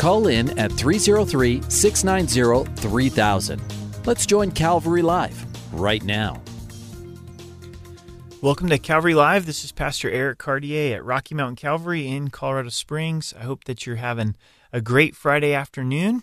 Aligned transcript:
Call 0.00 0.28
in 0.28 0.58
at 0.58 0.72
303 0.72 1.60
690 1.68 2.74
3000. 2.80 3.60
Let's 4.06 4.24
join 4.24 4.50
Calvary 4.50 5.02
Live 5.02 5.44
right 5.74 6.02
now. 6.02 6.40
Welcome 8.40 8.70
to 8.70 8.78
Calvary 8.78 9.12
Live. 9.12 9.44
This 9.44 9.62
is 9.62 9.72
Pastor 9.72 10.10
Eric 10.10 10.38
Cartier 10.38 10.96
at 10.96 11.04
Rocky 11.04 11.34
Mountain 11.34 11.56
Calvary 11.56 12.08
in 12.08 12.30
Colorado 12.30 12.70
Springs. 12.70 13.34
I 13.38 13.42
hope 13.42 13.64
that 13.64 13.84
you're 13.84 13.96
having 13.96 14.36
a 14.72 14.80
great 14.80 15.14
Friday 15.14 15.52
afternoon. 15.52 16.22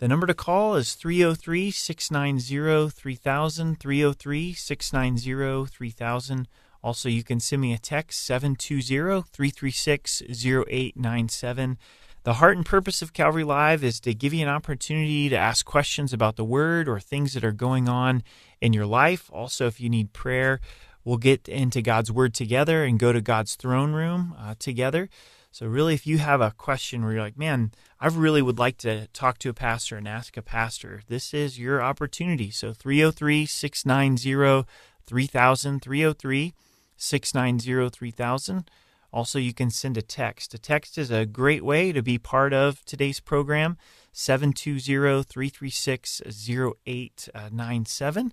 The 0.00 0.08
number 0.08 0.26
to 0.26 0.34
call 0.34 0.74
is 0.74 0.92
303 0.92 1.70
690 1.70 2.90
3000. 2.90 3.80
303 3.80 4.52
690 4.52 5.66
3000. 5.72 6.48
Also, 6.82 7.08
you 7.08 7.24
can 7.24 7.40
send 7.40 7.62
me 7.62 7.72
a 7.72 7.78
text 7.78 8.22
720 8.26 9.22
336 9.32 10.22
0897. 10.28 11.78
The 12.24 12.34
heart 12.34 12.56
and 12.56 12.64
purpose 12.64 13.02
of 13.02 13.12
Calvary 13.12 13.44
Live 13.44 13.84
is 13.84 14.00
to 14.00 14.14
give 14.14 14.32
you 14.32 14.40
an 14.40 14.48
opportunity 14.48 15.28
to 15.28 15.36
ask 15.36 15.66
questions 15.66 16.14
about 16.14 16.36
the 16.36 16.44
Word 16.44 16.88
or 16.88 16.98
things 16.98 17.34
that 17.34 17.44
are 17.44 17.52
going 17.52 17.86
on 17.86 18.22
in 18.62 18.72
your 18.72 18.86
life. 18.86 19.28
Also, 19.30 19.66
if 19.66 19.78
you 19.78 19.90
need 19.90 20.14
prayer, 20.14 20.58
we'll 21.04 21.18
get 21.18 21.46
into 21.50 21.82
God's 21.82 22.10
Word 22.10 22.32
together 22.32 22.82
and 22.82 22.98
go 22.98 23.12
to 23.12 23.20
God's 23.20 23.56
throne 23.56 23.92
room 23.92 24.34
uh, 24.38 24.54
together. 24.58 25.10
So, 25.52 25.66
really, 25.66 25.92
if 25.92 26.06
you 26.06 26.16
have 26.16 26.40
a 26.40 26.52
question 26.52 27.04
where 27.04 27.12
you're 27.12 27.20
like, 27.20 27.36
man, 27.36 27.72
I 28.00 28.06
really 28.06 28.40
would 28.40 28.58
like 28.58 28.78
to 28.78 29.06
talk 29.08 29.36
to 29.40 29.50
a 29.50 29.54
pastor 29.54 29.98
and 29.98 30.08
ask 30.08 30.34
a 30.38 30.42
pastor, 30.42 31.02
this 31.06 31.34
is 31.34 31.58
your 31.58 31.82
opportunity. 31.82 32.50
So, 32.50 32.72
303 32.72 33.44
690 33.44 34.66
3000, 35.04 35.82
303 35.82 36.54
690 36.96 37.90
3000. 37.90 38.70
Also, 39.14 39.38
you 39.38 39.54
can 39.54 39.70
send 39.70 39.96
a 39.96 40.02
text. 40.02 40.52
A 40.54 40.58
text 40.58 40.98
is 40.98 41.12
a 41.12 41.24
great 41.24 41.64
way 41.64 41.92
to 41.92 42.02
be 42.02 42.18
part 42.18 42.52
of 42.52 42.84
today's 42.84 43.20
program, 43.20 43.78
720 44.12 45.22
336 45.22 46.20
0897 46.26 48.32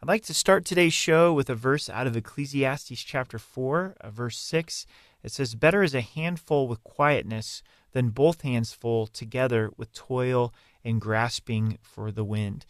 i'd 0.03 0.07
like 0.07 0.23
to 0.23 0.35
start 0.35 0.65
today's 0.65 0.93
show 0.93 1.33
with 1.33 1.49
a 1.49 1.55
verse 1.55 1.89
out 1.89 2.05
of 2.05 2.15
ecclesiastes 2.15 3.03
chapter 3.03 3.39
4 3.39 3.95
uh, 3.99 4.11
verse 4.11 4.37
6 4.37 4.85
it 5.23 5.31
says 5.31 5.55
better 5.55 5.83
is 5.83 5.95
a 5.95 6.01
handful 6.01 6.67
with 6.67 6.83
quietness 6.83 7.63
than 7.93 8.09
both 8.09 8.41
hands 8.41 8.73
full 8.73 9.07
together 9.07 9.71
with 9.77 9.93
toil 9.93 10.53
and 10.83 11.01
grasping 11.01 11.77
for 11.81 12.11
the 12.11 12.23
wind 12.23 12.65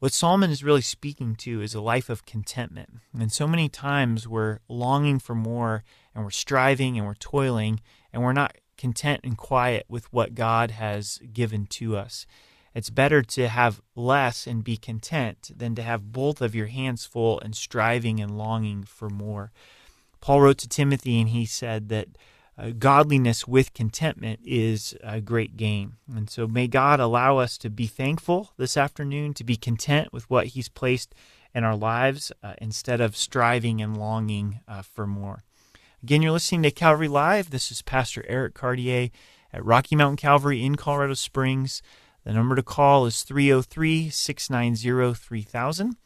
what 0.00 0.14
Solomon 0.14 0.50
is 0.50 0.64
really 0.64 0.80
speaking 0.80 1.36
to 1.36 1.60
is 1.60 1.74
a 1.74 1.80
life 1.80 2.08
of 2.08 2.24
contentment. 2.24 3.00
And 3.12 3.30
so 3.30 3.46
many 3.46 3.68
times 3.68 4.26
we're 4.26 4.60
longing 4.66 5.18
for 5.18 5.34
more 5.34 5.84
and 6.14 6.24
we're 6.24 6.30
striving 6.30 6.96
and 6.96 7.06
we're 7.06 7.14
toiling 7.14 7.80
and 8.10 8.22
we're 8.22 8.32
not 8.32 8.56
content 8.78 9.20
and 9.24 9.36
quiet 9.36 9.84
with 9.90 10.10
what 10.10 10.34
God 10.34 10.70
has 10.70 11.20
given 11.34 11.66
to 11.66 11.98
us. 11.98 12.26
It's 12.74 12.88
better 12.88 13.20
to 13.22 13.48
have 13.48 13.82
less 13.94 14.46
and 14.46 14.64
be 14.64 14.78
content 14.78 15.50
than 15.54 15.74
to 15.74 15.82
have 15.82 16.12
both 16.12 16.40
of 16.40 16.54
your 16.54 16.68
hands 16.68 17.04
full 17.04 17.38
and 17.38 17.54
striving 17.54 18.20
and 18.20 18.38
longing 18.38 18.84
for 18.84 19.10
more. 19.10 19.52
Paul 20.20 20.42
wrote 20.42 20.58
to 20.58 20.68
Timothy 20.68 21.20
and 21.20 21.30
he 21.30 21.46
said 21.46 21.88
that 21.88 22.08
uh, 22.60 22.70
godliness 22.78 23.48
with 23.48 23.72
contentment 23.72 24.40
is 24.44 24.94
a 25.02 25.20
great 25.20 25.56
gain. 25.56 25.94
And 26.14 26.28
so 26.28 26.46
may 26.46 26.66
God 26.66 27.00
allow 27.00 27.38
us 27.38 27.56
to 27.58 27.70
be 27.70 27.86
thankful 27.86 28.50
this 28.58 28.76
afternoon, 28.76 29.32
to 29.34 29.44
be 29.44 29.56
content 29.56 30.12
with 30.12 30.28
what 30.28 30.48
He's 30.48 30.68
placed 30.68 31.14
in 31.54 31.64
our 31.64 31.76
lives 31.76 32.30
uh, 32.42 32.54
instead 32.58 33.00
of 33.00 33.16
striving 33.16 33.80
and 33.80 33.96
longing 33.96 34.60
uh, 34.68 34.82
for 34.82 35.06
more. 35.06 35.42
Again, 36.02 36.22
you're 36.22 36.32
listening 36.32 36.62
to 36.64 36.70
Calvary 36.70 37.08
Live. 37.08 37.50
This 37.50 37.70
is 37.70 37.82
Pastor 37.82 38.24
Eric 38.28 38.54
Cartier 38.54 39.10
at 39.52 39.64
Rocky 39.64 39.96
Mountain 39.96 40.16
Calvary 40.16 40.64
in 40.64 40.76
Colorado 40.76 41.14
Springs. 41.14 41.82
The 42.24 42.32
number 42.32 42.54
to 42.54 42.62
call 42.62 43.06
is 43.06 43.22
303 43.22 44.10
690 44.10 45.14
3000. 45.14 45.96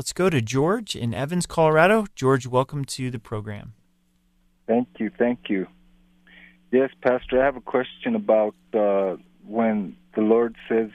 Let's 0.00 0.14
go 0.14 0.30
to 0.30 0.40
George 0.40 0.96
in 0.96 1.12
Evans, 1.12 1.44
Colorado. 1.44 2.06
George, 2.14 2.46
welcome 2.46 2.86
to 2.86 3.10
the 3.10 3.18
program. 3.18 3.74
Thank 4.66 4.88
you. 4.98 5.10
Thank 5.10 5.50
you. 5.50 5.66
Yes, 6.72 6.88
Pastor, 7.02 7.42
I 7.42 7.44
have 7.44 7.56
a 7.56 7.60
question 7.60 8.14
about 8.14 8.54
uh, 8.72 9.16
when 9.46 9.98
the 10.14 10.22
Lord 10.22 10.56
says, 10.70 10.88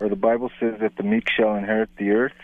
or 0.00 0.08
the 0.08 0.16
Bible 0.16 0.50
says 0.58 0.76
that 0.80 0.96
the 0.96 1.02
meek 1.02 1.24
shall 1.28 1.56
inherit 1.56 1.90
the 1.98 2.12
earth. 2.12 2.40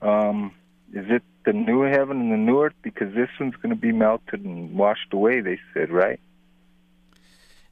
Um, 0.00 0.54
is 0.94 1.04
it 1.10 1.22
the 1.44 1.52
new 1.52 1.82
heaven 1.82 2.22
and 2.22 2.32
the 2.32 2.38
new 2.38 2.62
earth? 2.62 2.72
Because 2.80 3.12
this 3.14 3.28
one's 3.38 3.56
going 3.56 3.74
to 3.74 3.76
be 3.76 3.92
melted 3.92 4.42
and 4.42 4.74
washed 4.74 5.12
away, 5.12 5.42
they 5.42 5.60
said, 5.74 5.90
right? 5.90 6.18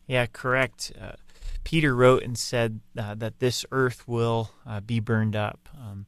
Yeah, 0.06 0.26
correct. 0.26 0.92
Uh, 1.00 1.12
Peter 1.64 1.94
wrote 1.96 2.22
and 2.22 2.36
said 2.36 2.80
uh, 2.98 3.14
that 3.14 3.38
this 3.38 3.64
earth 3.72 4.06
will 4.06 4.50
uh, 4.66 4.80
be 4.80 5.00
burned 5.00 5.34
up. 5.34 5.66
Um, 5.74 6.04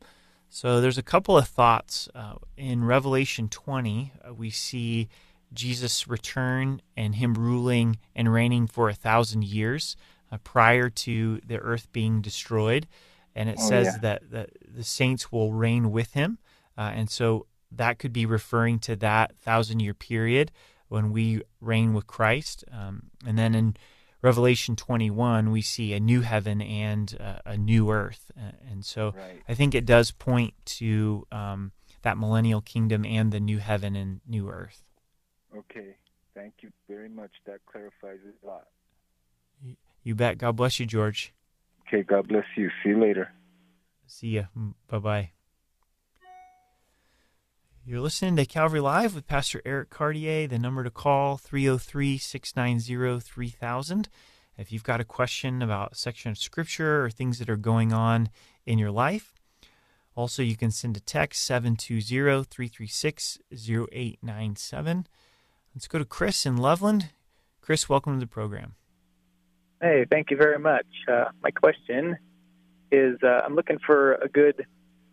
so 0.55 0.83
there's 0.83 0.99
a 0.99 1.03
couple 1.03 1.39
of 1.39 1.49
thoughts. 1.49 2.11
Uh, 2.15 2.35
in 2.59 2.85
Revelation 2.85 3.49
20, 3.49 4.13
uh, 4.23 4.35
we 4.35 4.51
see 4.51 5.09
Jesus' 5.55 6.07
return 6.07 6.83
and 6.95 7.15
him 7.15 7.33
ruling 7.33 7.99
and 8.15 8.31
reigning 8.31 8.67
for 8.67 8.91
a 8.91 8.95
thousand 8.95 9.45
years 9.45 9.97
uh, 10.31 10.37
prior 10.45 10.91
to 10.91 11.41
the 11.47 11.57
earth 11.57 11.91
being 11.91 12.21
destroyed. 12.21 12.87
And 13.35 13.49
it 13.49 13.57
oh, 13.59 13.67
says 13.67 13.87
yeah. 13.87 13.99
that, 14.03 14.31
that 14.31 14.51
the 14.63 14.85
saints 14.85 15.33
will 15.33 15.55
reign 15.55 15.91
with 15.91 16.13
him. 16.13 16.37
Uh, 16.77 16.93
and 16.95 17.09
so 17.09 17.47
that 17.71 17.99
could 17.99 18.13
be 18.13 18.27
referring 18.27 18.79
to 18.81 18.97
that 18.97 19.35
thousand 19.39 19.81
year 19.81 19.95
period 19.95 20.53
when 20.89 21.13
we 21.13 21.41
reign 21.63 21.95
with 21.95 22.07
Christ. 22.07 22.63
Um, 22.71 23.05
and 23.27 23.39
then 23.39 23.55
in 23.55 23.75
Revelation 24.23 24.77
21, 24.77 25.51
we 25.51 25.61
see 25.61 25.93
a 25.93 26.01
new 26.01 26.21
heaven 26.21 26.63
and 26.63 27.17
uh, 27.21 27.39
a 27.45 27.57
new 27.57 27.91
earth. 27.91 28.31
And 28.71 28.85
so 28.85 29.15
right. 29.17 29.43
I 29.49 29.55
think 29.55 29.75
it 29.75 29.85
does 29.85 30.13
point 30.13 30.55
to 30.67 31.27
um, 31.33 31.73
that 32.03 32.17
millennial 32.17 32.61
kingdom 32.61 33.05
and 33.05 33.33
the 33.33 33.41
new 33.41 33.59
heaven 33.59 33.97
and 33.97 34.21
new 34.27 34.49
earth. 34.49 34.85
Okay. 35.57 35.97
Thank 36.35 36.55
you 36.63 36.71
very 36.89 37.09
much. 37.09 37.33
That 37.47 37.61
clarifies 37.67 38.21
it 38.25 38.35
a 38.43 38.47
lot. 38.47 38.69
You 40.05 40.15
bet. 40.15 40.39
God 40.39 40.57
bless 40.57 40.81
you, 40.81 40.87
George. 40.87 41.35
Okay. 41.87 42.03
God 42.03 42.29
bless 42.29 42.47
you. 42.57 42.71
See 42.83 42.91
you 42.91 43.01
later. 43.01 43.31
See 44.07 44.29
you. 44.29 44.47
Mm, 44.57 44.75
bye 44.89 44.99
bye. 44.99 45.31
You're 47.85 48.01
listening 48.01 48.37
to 48.37 48.47
Calvary 48.47 48.79
Live 48.79 49.13
with 49.13 49.27
Pastor 49.27 49.61
Eric 49.65 49.91
Cartier. 49.91 50.47
The 50.47 50.57
number 50.57 50.85
to 50.85 50.91
call 50.91 51.37
303 51.37 52.17
690 52.17 53.19
3000. 53.19 54.09
If 54.57 54.71
you've 54.71 54.85
got 54.85 55.01
a 55.01 55.05
question 55.05 55.63
about 55.63 55.91
a 55.91 55.95
section 55.97 56.31
of 56.31 56.39
scripture 56.39 57.05
or 57.05 57.11
things 57.11 57.41
that 57.41 57.51
are 57.51 57.57
going 57.57 57.93
on 57.93 58.29
in 58.65 58.79
your 58.79 58.93
life, 58.93 59.35
also 60.15 60.45
you 60.45 60.57
can 60.57 60.71
send 60.71 60.97
a 60.97 61.01
text 61.01 61.43
720 61.43 62.45
336 62.45 63.39
0897. 63.51 65.07
Let's 65.75 65.89
go 65.89 65.99
to 65.99 66.05
Chris 66.05 66.47
in 66.47 66.57
Loveland. 66.57 67.09
Chris, 67.61 67.89
welcome 67.89 68.15
to 68.15 68.21
the 68.21 68.31
program. 68.31 68.77
Hey, 69.81 70.07
thank 70.09 70.31
you 70.31 70.37
very 70.37 70.61
much. 70.61 70.87
Uh, 71.09 71.25
my 71.43 71.51
question 71.51 72.17
is 72.93 73.19
uh, 73.25 73.41
I'm 73.45 73.57
looking 73.57 73.81
for 73.85 74.15
a 74.15 74.29
good 74.29 74.67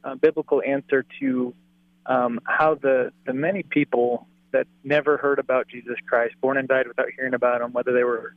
uh, 0.03 0.13
biblical 0.13 0.61
answer 0.63 1.03
to 1.19 1.55
um, 2.09 2.41
how 2.43 2.75
the, 2.75 3.13
the 3.25 3.33
many 3.33 3.63
people 3.63 4.27
that 4.51 4.67
never 4.83 5.15
heard 5.15 5.39
about 5.39 5.67
Jesus 5.69 5.95
Christ, 6.07 6.35
born 6.41 6.57
and 6.57 6.67
died 6.67 6.87
without 6.87 7.07
hearing 7.15 7.35
about 7.35 7.61
him, 7.61 7.71
whether 7.71 7.93
they 7.93 8.03
were 8.03 8.35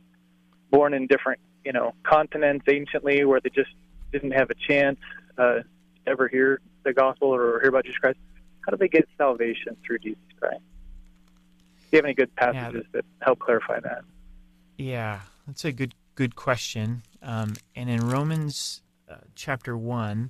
born 0.71 0.93
in 0.93 1.07
different 1.07 1.41
you 1.65 1.73
know 1.73 1.93
continents 2.03 2.65
anciently 2.67 3.25
where 3.25 3.41
they 3.41 3.49
just 3.49 3.71
didn't 4.11 4.31
have 4.31 4.49
a 4.49 4.55
chance 4.67 4.99
uh, 5.37 5.55
to 5.55 5.65
ever 6.05 6.27
hear 6.27 6.61
the 6.83 6.93
gospel 6.93 7.33
or 7.33 7.59
hear 7.59 7.69
about 7.69 7.85
Jesus 7.85 7.97
Christ, 7.97 8.19
how 8.61 8.71
do 8.71 8.77
they 8.77 8.87
get 8.87 9.07
salvation 9.17 9.75
through 9.85 9.99
Jesus 9.99 10.21
Christ? 10.39 10.59
Do 10.59 11.87
you 11.91 11.97
have 11.97 12.05
any 12.05 12.13
good 12.13 12.35
passages 12.35 12.85
yeah. 12.85 13.01
that 13.01 13.05
help 13.21 13.39
clarify 13.39 13.79
that? 13.79 14.03
Yeah, 14.77 15.21
that's 15.47 15.65
a 15.65 15.71
good 15.71 15.95
good 16.15 16.35
question. 16.35 17.03
Um, 17.23 17.53
and 17.75 17.89
in 17.89 18.07
Romans 18.07 18.81
uh, 19.09 19.15
chapter 19.35 19.75
1, 19.75 20.29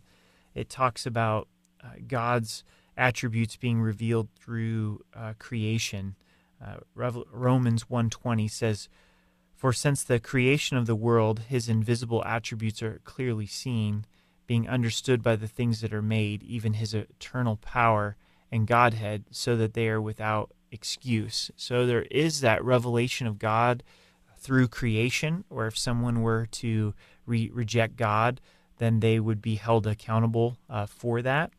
it 0.55 0.69
talks 0.69 1.05
about 1.05 1.49
uh, 1.83 1.87
God's 2.07 2.63
attributes 2.97 3.55
being 3.55 3.81
revealed 3.81 4.29
through 4.35 5.03
uh, 5.15 5.33
creation. 5.39 6.15
Uh, 6.63 6.77
Revel- 6.95 7.25
Romans 7.31 7.89
1:20 7.89 8.47
says, 8.47 8.89
"For 9.55 9.73
since 9.73 10.03
the 10.03 10.19
creation 10.19 10.77
of 10.77 10.85
the 10.85 10.95
world, 10.95 11.39
his 11.49 11.69
invisible 11.69 12.23
attributes 12.25 12.81
are 12.81 13.01
clearly 13.03 13.47
seen, 13.47 14.05
being 14.47 14.67
understood 14.67 15.23
by 15.23 15.35
the 15.35 15.47
things 15.47 15.81
that 15.81 15.93
are 15.93 16.01
made, 16.01 16.43
even 16.43 16.73
his 16.73 16.93
eternal 16.93 17.57
power 17.57 18.15
and 18.51 18.67
Godhead, 18.67 19.25
so 19.31 19.55
that 19.57 19.73
they 19.73 19.89
are 19.89 20.01
without 20.01 20.51
excuse." 20.71 21.51
So 21.55 21.85
there 21.85 22.03
is 22.03 22.41
that 22.41 22.63
revelation 22.63 23.27
of 23.27 23.39
God 23.39 23.83
through 24.37 24.67
creation, 24.67 25.45
or 25.49 25.67
if 25.67 25.77
someone 25.77 26.21
were 26.21 26.45
to 26.47 26.93
re- 27.25 27.49
reject 27.53 27.95
God, 27.95 28.41
then 28.77 28.99
they 28.99 29.19
would 29.19 29.41
be 29.41 29.55
held 29.55 29.87
accountable 29.87 30.57
uh, 30.69 30.85
for 30.85 31.21
that. 31.21 31.51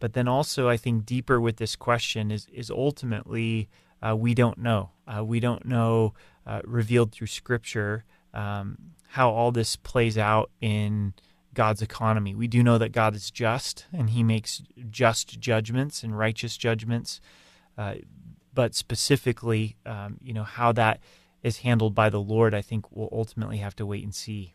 But 0.00 0.14
then 0.14 0.26
also, 0.26 0.68
I 0.68 0.76
think 0.76 1.06
deeper 1.06 1.40
with 1.40 1.58
this 1.58 1.76
question 1.76 2.30
is 2.30 2.46
is 2.52 2.70
ultimately 2.70 3.68
uh, 4.02 4.16
we 4.16 4.34
don't 4.34 4.58
know. 4.58 4.90
Uh, 5.06 5.24
we 5.24 5.38
don't 5.40 5.66
know 5.66 6.14
uh, 6.46 6.62
revealed 6.64 7.12
through 7.12 7.28
Scripture 7.28 8.04
um, 8.34 8.78
how 9.08 9.30
all 9.30 9.52
this 9.52 9.76
plays 9.76 10.16
out 10.16 10.50
in 10.60 11.12
God's 11.52 11.82
economy. 11.82 12.34
We 12.34 12.48
do 12.48 12.62
know 12.62 12.78
that 12.78 12.92
God 12.92 13.14
is 13.14 13.30
just 13.30 13.86
and 13.92 14.10
He 14.10 14.22
makes 14.22 14.62
just 14.90 15.38
judgments 15.38 16.02
and 16.02 16.18
righteous 16.18 16.56
judgments. 16.56 17.20
Uh, 17.76 17.96
but 18.52 18.74
specifically, 18.74 19.76
um, 19.86 20.18
you 20.22 20.32
know 20.32 20.44
how 20.44 20.72
that 20.72 21.00
is 21.42 21.58
handled 21.58 21.94
by 21.94 22.10
the 22.10 22.20
Lord, 22.20 22.54
I 22.54 22.62
think 22.62 22.90
we'll 22.90 23.08
ultimately 23.12 23.58
have 23.58 23.76
to 23.76 23.86
wait 23.86 24.04
and 24.04 24.14
see. 24.14 24.54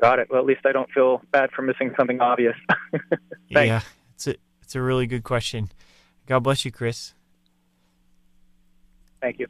Got 0.00 0.18
it. 0.18 0.28
Well, 0.30 0.40
at 0.40 0.46
least 0.46 0.62
I 0.64 0.72
don't 0.72 0.90
feel 0.90 1.20
bad 1.30 1.50
for 1.50 1.62
missing 1.62 1.92
something 1.98 2.20
obvious. 2.20 2.56
yeah, 3.48 3.82
it's 4.14 4.26
a 4.26 4.36
it's 4.62 4.74
a 4.74 4.80
really 4.80 5.06
good 5.06 5.24
question. 5.24 5.70
God 6.26 6.40
bless 6.40 6.64
you, 6.64 6.72
Chris. 6.72 7.14
Thank 9.20 9.38
you. 9.38 9.46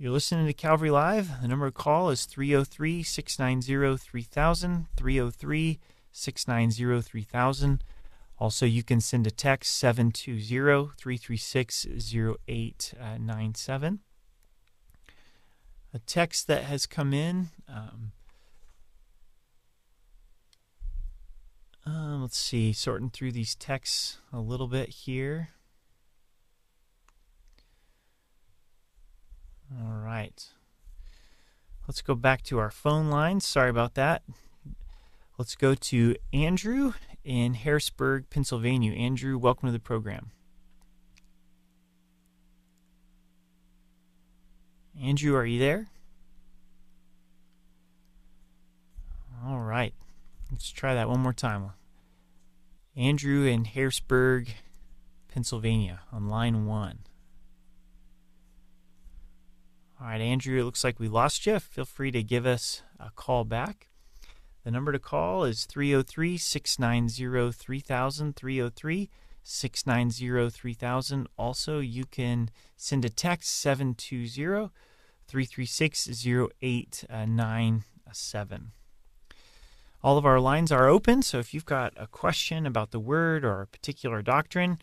You're 0.00 0.12
listening 0.12 0.46
to 0.46 0.52
Calvary 0.52 0.92
Live. 0.92 1.42
The 1.42 1.48
number 1.48 1.66
to 1.66 1.72
call 1.72 2.08
is 2.10 2.24
303 2.24 3.02
690 3.02 3.98
3000. 3.98 4.86
303 4.96 5.80
690 6.12 7.02
3000. 7.02 7.84
Also, 8.38 8.64
you 8.64 8.84
can 8.84 9.00
send 9.00 9.26
a 9.26 9.32
text 9.32 9.76
720 9.76 10.92
336 10.96 11.86
0897. 12.48 13.94
Uh, 13.94 14.07
A 15.94 15.98
text 16.00 16.46
that 16.48 16.64
has 16.64 16.86
come 16.86 17.14
in. 17.14 17.48
Um, 17.68 18.12
uh, 21.86 22.18
let's 22.18 22.36
see, 22.36 22.72
sorting 22.72 23.10
through 23.10 23.32
these 23.32 23.54
texts 23.54 24.18
a 24.32 24.38
little 24.38 24.68
bit 24.68 24.90
here. 24.90 25.50
All 29.72 29.98
right. 29.98 30.46
Let's 31.86 32.02
go 32.02 32.14
back 32.14 32.42
to 32.44 32.58
our 32.58 32.70
phone 32.70 33.08
lines. 33.08 33.46
Sorry 33.46 33.70
about 33.70 33.94
that. 33.94 34.22
Let's 35.38 35.56
go 35.56 35.74
to 35.74 36.16
Andrew 36.32 36.92
in 37.24 37.54
Harrisburg, 37.54 38.28
Pennsylvania. 38.28 38.92
Andrew, 38.92 39.38
welcome 39.38 39.68
to 39.68 39.72
the 39.72 39.78
program. 39.78 40.32
Andrew, 45.00 45.36
are 45.36 45.46
you 45.46 45.58
there? 45.58 45.86
All 49.44 49.60
right. 49.60 49.94
Let's 50.50 50.70
try 50.70 50.94
that 50.94 51.08
one 51.08 51.20
more 51.20 51.32
time. 51.32 51.70
Andrew 52.96 53.44
in 53.44 53.64
Harrisburg, 53.64 54.48
Pennsylvania, 55.28 56.00
on 56.12 56.28
line 56.28 56.66
one. 56.66 57.00
All 60.00 60.06
right, 60.08 60.20
Andrew, 60.20 60.60
it 60.60 60.64
looks 60.64 60.82
like 60.82 60.98
we 60.98 61.08
lost 61.08 61.46
you. 61.46 61.58
Feel 61.60 61.84
free 61.84 62.10
to 62.10 62.22
give 62.22 62.46
us 62.46 62.82
a 62.98 63.10
call 63.10 63.44
back. 63.44 63.88
The 64.64 64.70
number 64.70 64.92
to 64.92 64.98
call 64.98 65.44
is 65.44 65.64
303 65.64 66.36
690 66.36 67.52
3000. 67.52 68.36
303 68.36 69.10
690 69.42 70.50
3000. 70.50 71.28
Also, 71.36 71.78
you 71.78 72.04
can 72.04 72.50
send 72.76 73.04
a 73.04 73.08
text 73.10 73.50
720 73.60 74.70
336 75.28 76.24
0897. 76.62 78.72
All 80.02 80.16
of 80.16 80.24
our 80.24 80.40
lines 80.40 80.72
are 80.72 80.88
open, 80.88 81.20
so 81.22 81.38
if 81.38 81.52
you've 81.52 81.66
got 81.66 81.92
a 81.96 82.06
question 82.06 82.64
about 82.66 82.92
the 82.92 83.00
word 83.00 83.44
or 83.44 83.60
a 83.60 83.66
particular 83.66 84.22
doctrine 84.22 84.78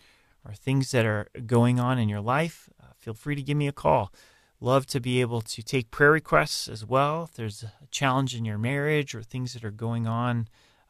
or 0.46 0.54
things 0.54 0.92
that 0.92 1.06
are 1.06 1.30
going 1.46 1.80
on 1.80 1.98
in 1.98 2.10
your 2.10 2.22
life, 2.22 2.70
uh, 2.82 2.88
feel 2.98 3.14
free 3.14 3.36
to 3.36 3.42
give 3.42 3.58
me 3.58 3.68
a 3.68 3.72
call. 3.72 4.12
Love 4.60 4.86
to 4.88 5.00
be 5.00 5.22
able 5.22 5.42
to 5.42 5.64
take 5.64 5.90
prayer 5.90 6.12
requests 6.12 6.68
as 6.68 6.86
well. 6.86 7.24
If 7.24 7.34
there's 7.34 7.64
a 7.64 7.72
challenge 7.92 8.36
in 8.36 8.46
your 8.46 8.58
marriage 8.58 9.16
or 9.16 9.24
things 9.24 9.54
that 9.54 9.66
are 9.66 9.72
going 9.72 10.06
on 10.06 10.48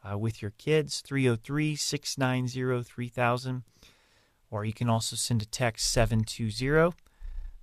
uh, 0.08 0.18
with 0.18 0.42
your 0.42 0.52
kids, 0.52 1.00
303 1.00 1.76
690 1.76 2.82
3000. 2.82 3.62
Or 4.50 4.64
you 4.64 4.72
can 4.72 4.88
also 4.88 5.16
send 5.16 5.42
a 5.42 5.46
text 5.46 5.90
720 5.90 6.94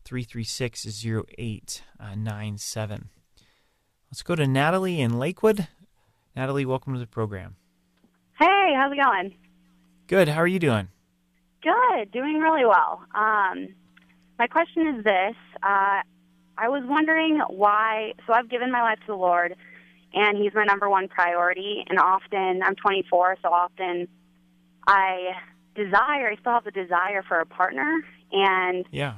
336 0.03 1.05
0897. 1.05 3.09
Let's 4.11 4.23
go 4.23 4.35
to 4.35 4.45
Natalie 4.45 5.01
in 5.01 5.17
Lakewood. 5.17 5.67
Natalie, 6.35 6.65
welcome 6.65 6.93
to 6.93 6.99
the 6.99 7.07
program. 7.07 7.55
Hey, 8.39 8.73
how's 8.75 8.91
it 8.91 9.03
going? 9.03 9.35
Good. 10.07 10.27
How 10.27 10.41
are 10.41 10.47
you 10.47 10.59
doing? 10.59 10.89
Good, 11.61 12.11
doing 12.11 12.39
really 12.39 12.65
well. 12.65 13.03
Um, 13.15 13.69
my 14.37 14.47
question 14.47 14.87
is 14.87 15.03
this 15.03 15.35
uh, 15.63 16.01
I 16.57 16.69
was 16.69 16.83
wondering 16.85 17.41
why, 17.49 18.13
so 18.27 18.33
I've 18.33 18.49
given 18.49 18.71
my 18.71 18.81
life 18.81 18.99
to 18.99 19.07
the 19.07 19.15
Lord, 19.15 19.55
and 20.13 20.37
He's 20.37 20.53
my 20.53 20.65
number 20.65 20.89
one 20.89 21.07
priority. 21.07 21.83
And 21.89 21.99
often, 21.99 22.61
I'm 22.63 22.75
24, 22.75 23.37
so 23.41 23.49
often 23.49 24.07
I 24.87 25.31
desire, 25.75 26.29
I 26.29 26.35
still 26.39 26.53
have 26.53 26.65
the 26.65 26.71
desire 26.71 27.23
for 27.27 27.39
a 27.39 27.45
partner. 27.45 28.01
And 28.31 28.85
yeah. 28.91 29.15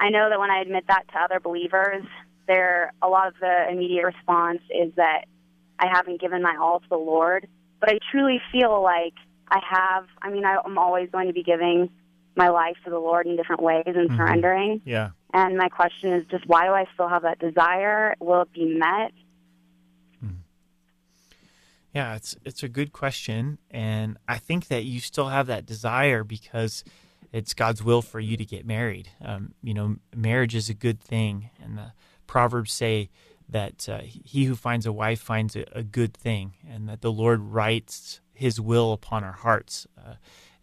I 0.00 0.08
know 0.08 0.28
that 0.30 0.40
when 0.40 0.50
I 0.50 0.60
admit 0.62 0.84
that 0.88 1.06
to 1.12 1.18
other 1.18 1.38
believers, 1.38 2.04
there 2.48 2.92
a 3.02 3.08
lot 3.08 3.28
of 3.28 3.34
the 3.40 3.68
immediate 3.70 4.04
response 4.06 4.60
is 4.70 4.92
that 4.96 5.26
I 5.78 5.86
haven't 5.92 6.20
given 6.20 6.42
my 6.42 6.56
all 6.60 6.80
to 6.80 6.88
the 6.88 6.96
Lord. 6.96 7.46
But 7.78 7.90
I 7.90 7.98
truly 8.10 8.40
feel 8.50 8.82
like 8.82 9.14
I 9.50 9.60
have. 9.70 10.06
I 10.20 10.30
mean, 10.30 10.44
I'm 10.44 10.78
always 10.78 11.10
going 11.10 11.28
to 11.28 11.32
be 11.32 11.42
giving 11.42 11.90
my 12.36 12.48
life 12.48 12.76
to 12.84 12.90
the 12.90 12.98
Lord 12.98 13.26
in 13.26 13.36
different 13.36 13.62
ways 13.62 13.84
and 13.86 14.10
Mhm. 14.10 14.16
surrendering. 14.16 14.80
Yeah. 14.84 15.10
And 15.32 15.56
my 15.56 15.68
question 15.68 16.12
is 16.12 16.26
just 16.26 16.46
why 16.46 16.66
do 16.66 16.72
I 16.72 16.86
still 16.94 17.08
have 17.08 17.22
that 17.22 17.38
desire? 17.38 18.14
Will 18.20 18.42
it 18.42 18.52
be 18.52 18.64
met? 18.74 19.12
Yeah, 21.92 22.14
it's 22.14 22.36
it's 22.44 22.62
a 22.62 22.68
good 22.68 22.92
question, 22.92 23.58
and 23.68 24.16
I 24.28 24.38
think 24.38 24.68
that 24.68 24.84
you 24.84 25.00
still 25.00 25.28
have 25.28 25.48
that 25.48 25.66
desire 25.66 26.22
because 26.22 26.84
it's 27.32 27.54
God's 27.54 27.82
will 27.82 28.02
for 28.02 28.20
you 28.20 28.36
to 28.36 28.44
get 28.44 28.66
married. 28.66 29.10
Um, 29.22 29.54
you 29.62 29.74
know, 29.74 29.96
marriage 30.14 30.54
is 30.54 30.68
a 30.68 30.74
good 30.74 31.00
thing, 31.00 31.50
and 31.62 31.78
the 31.78 31.92
Proverbs 32.26 32.72
say 32.72 33.10
that 33.48 33.88
uh, 33.88 34.00
he 34.02 34.44
who 34.44 34.54
finds 34.54 34.86
a 34.86 34.92
wife 34.92 35.20
finds 35.20 35.56
a, 35.56 35.64
a 35.72 35.82
good 35.82 36.14
thing, 36.14 36.54
and 36.68 36.88
that 36.88 37.00
the 37.00 37.12
Lord 37.12 37.40
writes 37.40 38.20
His 38.32 38.60
will 38.60 38.92
upon 38.92 39.24
our 39.24 39.32
hearts. 39.32 39.86
Uh, 39.98 40.14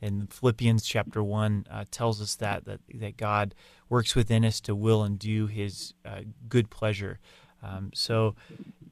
and 0.01 0.31
Philippians 0.31 0.85
chapter 0.85 1.23
one 1.23 1.65
uh, 1.69 1.85
tells 1.89 2.21
us 2.21 2.35
that 2.35 2.65
that 2.65 2.79
that 2.93 3.17
God 3.17 3.55
works 3.89 4.15
within 4.15 4.45
us 4.45 4.61
to 4.61 4.75
will 4.75 5.03
and 5.03 5.17
do 5.17 5.47
His 5.47 5.93
uh, 6.05 6.21
good 6.47 6.69
pleasure. 6.69 7.19
Um, 7.63 7.91
so, 7.93 8.35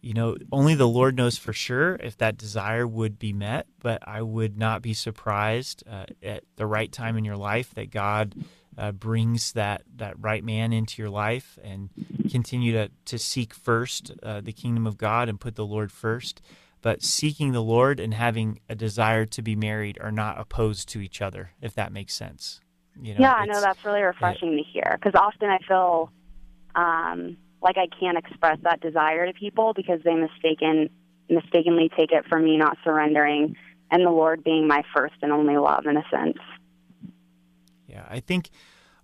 you 0.05 0.13
know, 0.13 0.37
only 0.51 0.75
the 0.75 0.87
Lord 0.87 1.17
knows 1.17 1.35
for 1.35 1.51
sure 1.51 1.95
if 1.95 2.15
that 2.17 2.37
desire 2.37 2.85
would 2.85 3.17
be 3.17 3.33
met, 3.33 3.65
but 3.79 4.07
I 4.07 4.21
would 4.21 4.55
not 4.55 4.83
be 4.83 4.93
surprised 4.93 5.83
uh, 5.89 6.05
at 6.21 6.43
the 6.57 6.67
right 6.67 6.91
time 6.91 7.17
in 7.17 7.25
your 7.25 7.37
life 7.37 7.73
that 7.73 7.89
God 7.89 8.35
uh, 8.77 8.91
brings 8.91 9.53
that, 9.53 9.81
that 9.95 10.13
right 10.19 10.43
man 10.43 10.73
into 10.73 11.01
your 11.01 11.09
life 11.09 11.57
and 11.63 11.89
continue 12.29 12.71
to, 12.73 12.91
to 13.05 13.17
seek 13.17 13.55
first 13.55 14.11
uh, 14.21 14.41
the 14.41 14.53
kingdom 14.53 14.85
of 14.85 14.99
God 14.99 15.27
and 15.27 15.39
put 15.39 15.55
the 15.55 15.65
Lord 15.65 15.91
first. 15.91 16.39
But 16.83 17.01
seeking 17.01 17.53
the 17.53 17.63
Lord 17.63 17.99
and 17.99 18.13
having 18.13 18.59
a 18.69 18.75
desire 18.75 19.25
to 19.25 19.41
be 19.41 19.55
married 19.55 19.97
are 19.99 20.11
not 20.11 20.39
opposed 20.39 20.87
to 20.89 21.01
each 21.01 21.19
other, 21.19 21.53
if 21.63 21.73
that 21.73 21.91
makes 21.91 22.13
sense. 22.13 22.61
You 23.01 23.15
know, 23.15 23.21
yeah, 23.21 23.33
I 23.33 23.45
know 23.47 23.59
that's 23.59 23.83
really 23.83 24.03
refreshing 24.03 24.55
to 24.55 24.63
hear 24.71 24.99
because 25.01 25.19
often 25.19 25.49
I 25.49 25.57
feel 25.67 26.11
um, 26.75 27.37
like 27.65 27.77
I 27.77 27.87
can't 27.99 28.17
express 28.17 28.59
that 28.61 28.79
desire 28.79 29.25
to 29.25 29.33
people 29.33 29.73
because 29.75 29.99
they 30.05 30.13
mistaken 30.13 30.89
mistakenly 31.27 31.89
take 31.97 32.11
it 32.11 32.23
for 32.29 32.39
me 32.39 32.55
not 32.55 32.77
surrendering 32.83 33.55
and 33.91 34.05
the 34.05 34.11
Lord 34.11 34.43
being 34.43 34.67
my 34.67 34.83
first 34.95 35.15
and 35.21 35.31
only 35.31 35.57
love 35.57 35.85
in 35.87 35.97
a 35.97 36.03
sense. 36.11 36.37
Yeah, 37.87 38.05
I 38.09 38.19
think 38.19 38.51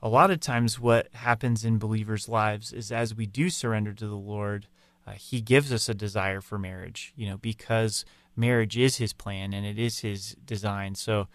a 0.02 0.10
lot 0.10 0.32
of 0.32 0.40
times 0.40 0.80
what 0.80 1.08
happens 1.14 1.66
in 1.66 1.78
believers' 1.78 2.30
lives 2.30 2.72
is 2.72 2.92
as 2.92 3.16
we 3.16 3.26
do 3.26 3.50
surrender 3.50 3.94
to 3.94 4.08
the 4.08 4.16
Lord, 4.16 4.68
uh, 5.06 5.12
He 5.12 5.42
gives 5.42 5.72
us 5.72 5.90
a 5.90 5.94
desire 5.94 6.42
for 6.42 6.60
marriage, 6.60 7.14
you 7.16 7.28
know, 7.28 7.38
because 7.38 8.06
marriage 8.36 8.78
is 8.78 8.98
His 8.98 9.14
plan 9.14 9.54
and 9.54 9.66
it 9.66 9.80
is 9.80 10.00
His 10.00 10.36
design. 10.46 10.96
So 10.96 11.28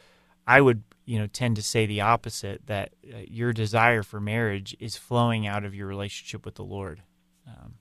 I 0.47 0.61
would, 0.61 0.83
you 1.05 1.19
know, 1.19 1.27
tend 1.27 1.57
to 1.57 1.63
say 1.63 1.87
the 1.87 2.01
opposite 2.01 2.67
that 2.67 2.95
uh, 3.13 3.19
your 3.27 3.53
desire 3.53 4.03
for 4.03 4.21
marriage 4.21 4.77
is 4.79 4.97
flowing 4.97 5.47
out 5.47 5.65
of 5.65 5.75
your 5.75 5.87
relationship 5.87 6.45
with 6.45 6.55
the 6.57 6.65
Lord. 6.65 7.03
Um, 7.47 7.75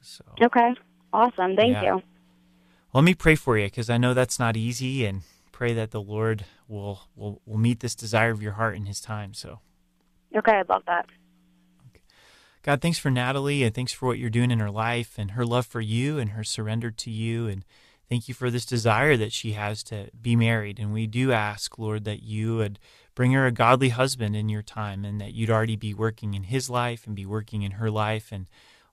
so 0.00 0.24
Okay. 0.40 0.74
Awesome. 1.12 1.56
Thank 1.56 1.74
yeah. 1.74 1.84
you. 1.96 2.02
Let 2.94 3.04
me 3.04 3.14
pray 3.14 3.34
for 3.34 3.58
you 3.58 3.66
because 3.66 3.90
I 3.90 3.98
know 3.98 4.14
that's 4.14 4.38
not 4.38 4.56
easy 4.56 5.04
and 5.04 5.22
pray 5.50 5.72
that 5.74 5.90
the 5.90 6.00
Lord 6.00 6.44
will, 6.68 7.02
will 7.14 7.40
will 7.46 7.58
meet 7.58 7.80
this 7.80 7.94
desire 7.94 8.30
of 8.30 8.42
your 8.42 8.52
heart 8.52 8.76
in 8.76 8.86
his 8.86 9.00
time. 9.00 9.34
So 9.34 9.60
Okay, 10.34 10.52
I 10.52 10.62
love 10.68 10.82
that. 10.86 11.06
God, 12.62 12.80
thanks 12.80 12.98
for 12.98 13.10
Natalie 13.10 13.64
and 13.64 13.74
thanks 13.74 13.92
for 13.92 14.06
what 14.06 14.18
you're 14.18 14.30
doing 14.30 14.50
in 14.50 14.60
her 14.60 14.70
life 14.70 15.14
and 15.18 15.32
her 15.32 15.44
love 15.44 15.66
for 15.66 15.80
you 15.80 16.18
and 16.18 16.30
her 16.30 16.44
surrender 16.44 16.90
to 16.92 17.10
you. 17.10 17.48
And 17.48 17.64
thank 18.08 18.28
you 18.28 18.34
for 18.34 18.50
this 18.50 18.64
desire 18.64 19.16
that 19.16 19.32
she 19.32 19.52
has 19.52 19.82
to 19.84 20.10
be 20.20 20.36
married. 20.36 20.78
And 20.78 20.92
we 20.92 21.06
do 21.08 21.32
ask, 21.32 21.76
Lord, 21.76 22.04
that 22.04 22.22
you 22.22 22.56
would 22.58 22.78
bring 23.14 23.32
her 23.32 23.46
a 23.46 23.52
godly 23.52 23.90
husband 23.90 24.36
in 24.36 24.48
your 24.48 24.62
time 24.62 25.04
and 25.04 25.20
that 25.20 25.34
you'd 25.34 25.50
already 25.50 25.76
be 25.76 25.94
working 25.94 26.34
in 26.34 26.44
his 26.44 26.70
life 26.70 27.06
and 27.06 27.14
be 27.14 27.26
working 27.26 27.62
in 27.62 27.72
her 27.72 27.90
life. 27.90 28.30
And 28.32 28.46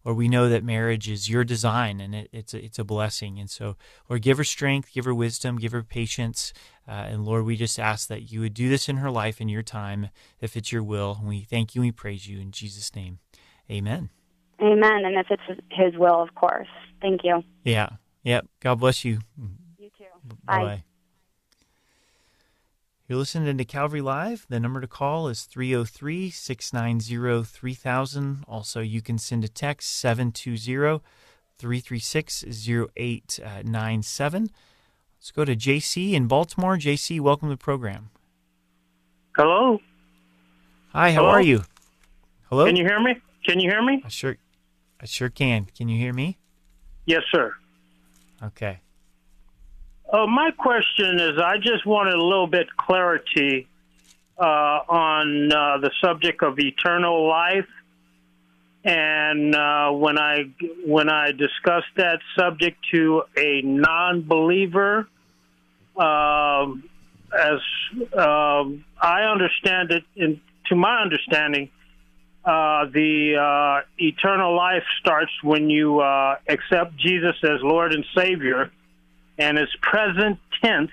Lord, 0.04 0.18
we 0.18 0.28
know 0.28 0.50
that 0.50 0.64
marriage 0.64 1.10
is 1.10 1.30
your 1.30 1.44
design 1.44 2.00
and 2.00 2.16
it, 2.16 2.30
it's, 2.32 2.54
a, 2.54 2.64
it's 2.64 2.80
a 2.80 2.84
blessing. 2.84 3.40
And 3.40 3.50
so, 3.50 3.76
Lord, 4.10 4.22
give 4.22 4.38
her 4.38 4.44
strength, 4.44 4.94
give 4.94 5.06
her 5.06 5.14
wisdom, 5.14 5.58
give 5.58 5.72
her 5.72 5.84
patience. 5.84 6.54
Uh, 6.88 6.92
and 6.92 7.26
Lord, 7.26 7.46
we 7.46 7.56
just 7.56 7.80
ask 7.80 8.08
that 8.08 8.32
you 8.32 8.40
would 8.42 8.54
do 8.54 8.70
this 8.70 8.90
in 8.90 8.98
her 8.98 9.12
life 9.12 9.42
in 9.42 9.50
your 9.50 9.64
time 9.64 10.10
if 10.40 10.56
it's 10.56 10.72
your 10.72 10.84
will. 10.84 11.18
And 11.20 11.28
we 11.28 11.42
thank 11.42 11.76
you 11.76 11.82
and 11.82 11.88
we 11.88 11.92
praise 11.92 12.28
you 12.28 12.40
in 12.40 12.52
Jesus' 12.52 12.96
name. 12.96 13.20
Amen. 13.70 14.10
Amen. 14.62 15.06
And 15.06 15.16
if 15.16 15.28
it's 15.30 15.62
his 15.72 15.96
will, 15.98 16.22
of 16.22 16.34
course. 16.36 16.68
Thank 17.02 17.22
you. 17.24 17.44
Yeah. 17.64 17.90
Yep. 18.24 18.48
God 18.60 18.76
bless 18.76 19.06
you. 19.06 19.20
You 19.78 19.90
too. 19.98 20.06
Bye. 20.46 20.64
Bye. 20.64 20.84
You're 23.10 23.18
listening 23.18 23.58
to 23.58 23.66
Calvary 23.66 24.02
Live. 24.02 24.46
The 24.50 24.60
number 24.60 24.80
to 24.82 24.88
call 24.88 25.30
is 25.30 25.46
303 25.46 26.30
690 26.30 27.44
3000. 27.44 28.46
Also, 28.48 28.82
you 28.82 29.02
can 29.02 29.18
send 29.18 29.44
a 29.44 29.48
text 29.48 29.98
720 29.98 31.02
336 31.58 32.44
0897. 32.96 34.52
Let's 35.18 35.32
go 35.32 35.44
to 35.44 35.56
JC 35.56 36.14
in 36.14 36.28
Baltimore. 36.28 36.78
JC, 36.78 37.20
welcome 37.20 37.50
to 37.50 37.54
the 37.54 37.58
program. 37.58 38.12
Hello. 39.36 39.80
Hi, 40.90 41.10
how 41.10 41.22
Hello? 41.22 41.30
are 41.30 41.42
you? 41.42 41.64
Hello? 42.52 42.68
Can 42.68 42.76
you 42.76 42.86
hear 42.86 43.00
me? 43.00 43.16
Can 43.44 43.60
you 43.60 43.72
hear 43.72 43.82
me? 43.82 44.04
I 44.06 44.10
sure, 44.10 44.38
I 45.02 45.08
sure 45.08 45.30
can. 45.30 45.66
Can 45.76 45.90
you 45.90 45.98
hear 45.98 46.14
me? 46.14 46.38
Yes, 47.08 47.24
sir. 47.32 47.56
Okay. 48.44 48.82
Uh, 50.12 50.26
my 50.26 50.50
question 50.52 51.20
is, 51.20 51.38
I 51.38 51.58
just 51.58 51.86
wanted 51.86 52.16
a 52.16 52.24
little 52.24 52.48
bit 52.48 52.76
clarity 52.76 53.68
uh, 54.40 54.44
on 54.44 55.52
uh, 55.52 55.78
the 55.78 55.92
subject 56.02 56.42
of 56.42 56.58
eternal 56.58 57.28
life, 57.28 57.68
and 58.84 59.54
uh, 59.54 59.92
when 59.92 60.18
I 60.18 60.46
when 60.84 61.10
I 61.10 61.32
discussed 61.32 61.94
that 61.98 62.22
subject 62.36 62.78
to 62.92 63.24
a 63.38 63.62
non-believer, 63.62 65.08
um, 65.96 66.84
as 67.38 67.60
um, 68.18 68.86
I 69.00 69.24
understand 69.32 69.92
it, 69.92 70.04
in, 70.16 70.42
to 70.70 70.76
my 70.76 71.02
understanding, 71.02 71.70
uh, 72.46 72.86
the 72.86 73.36
uh, 73.36 73.86
eternal 74.00 74.56
life 74.56 74.84
starts 75.00 75.32
when 75.44 75.70
you 75.70 76.00
uh, 76.00 76.38
accept 76.48 76.98
Jesus 76.98 77.36
as 77.44 77.62
Lord 77.62 77.94
and 77.94 78.04
Savior, 78.18 78.72
and 79.40 79.58
it's 79.58 79.72
present 79.82 80.38
tense. 80.62 80.92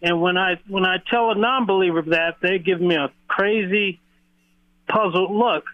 And 0.00 0.22
when 0.22 0.38
I 0.38 0.60
when 0.68 0.84
I 0.84 0.98
tell 1.10 1.30
a 1.32 1.34
non-believer 1.34 2.02
that, 2.02 2.36
they 2.40 2.58
give 2.58 2.80
me 2.80 2.94
a 2.94 3.10
crazy, 3.28 4.00
puzzled 4.88 5.32
look. 5.32 5.64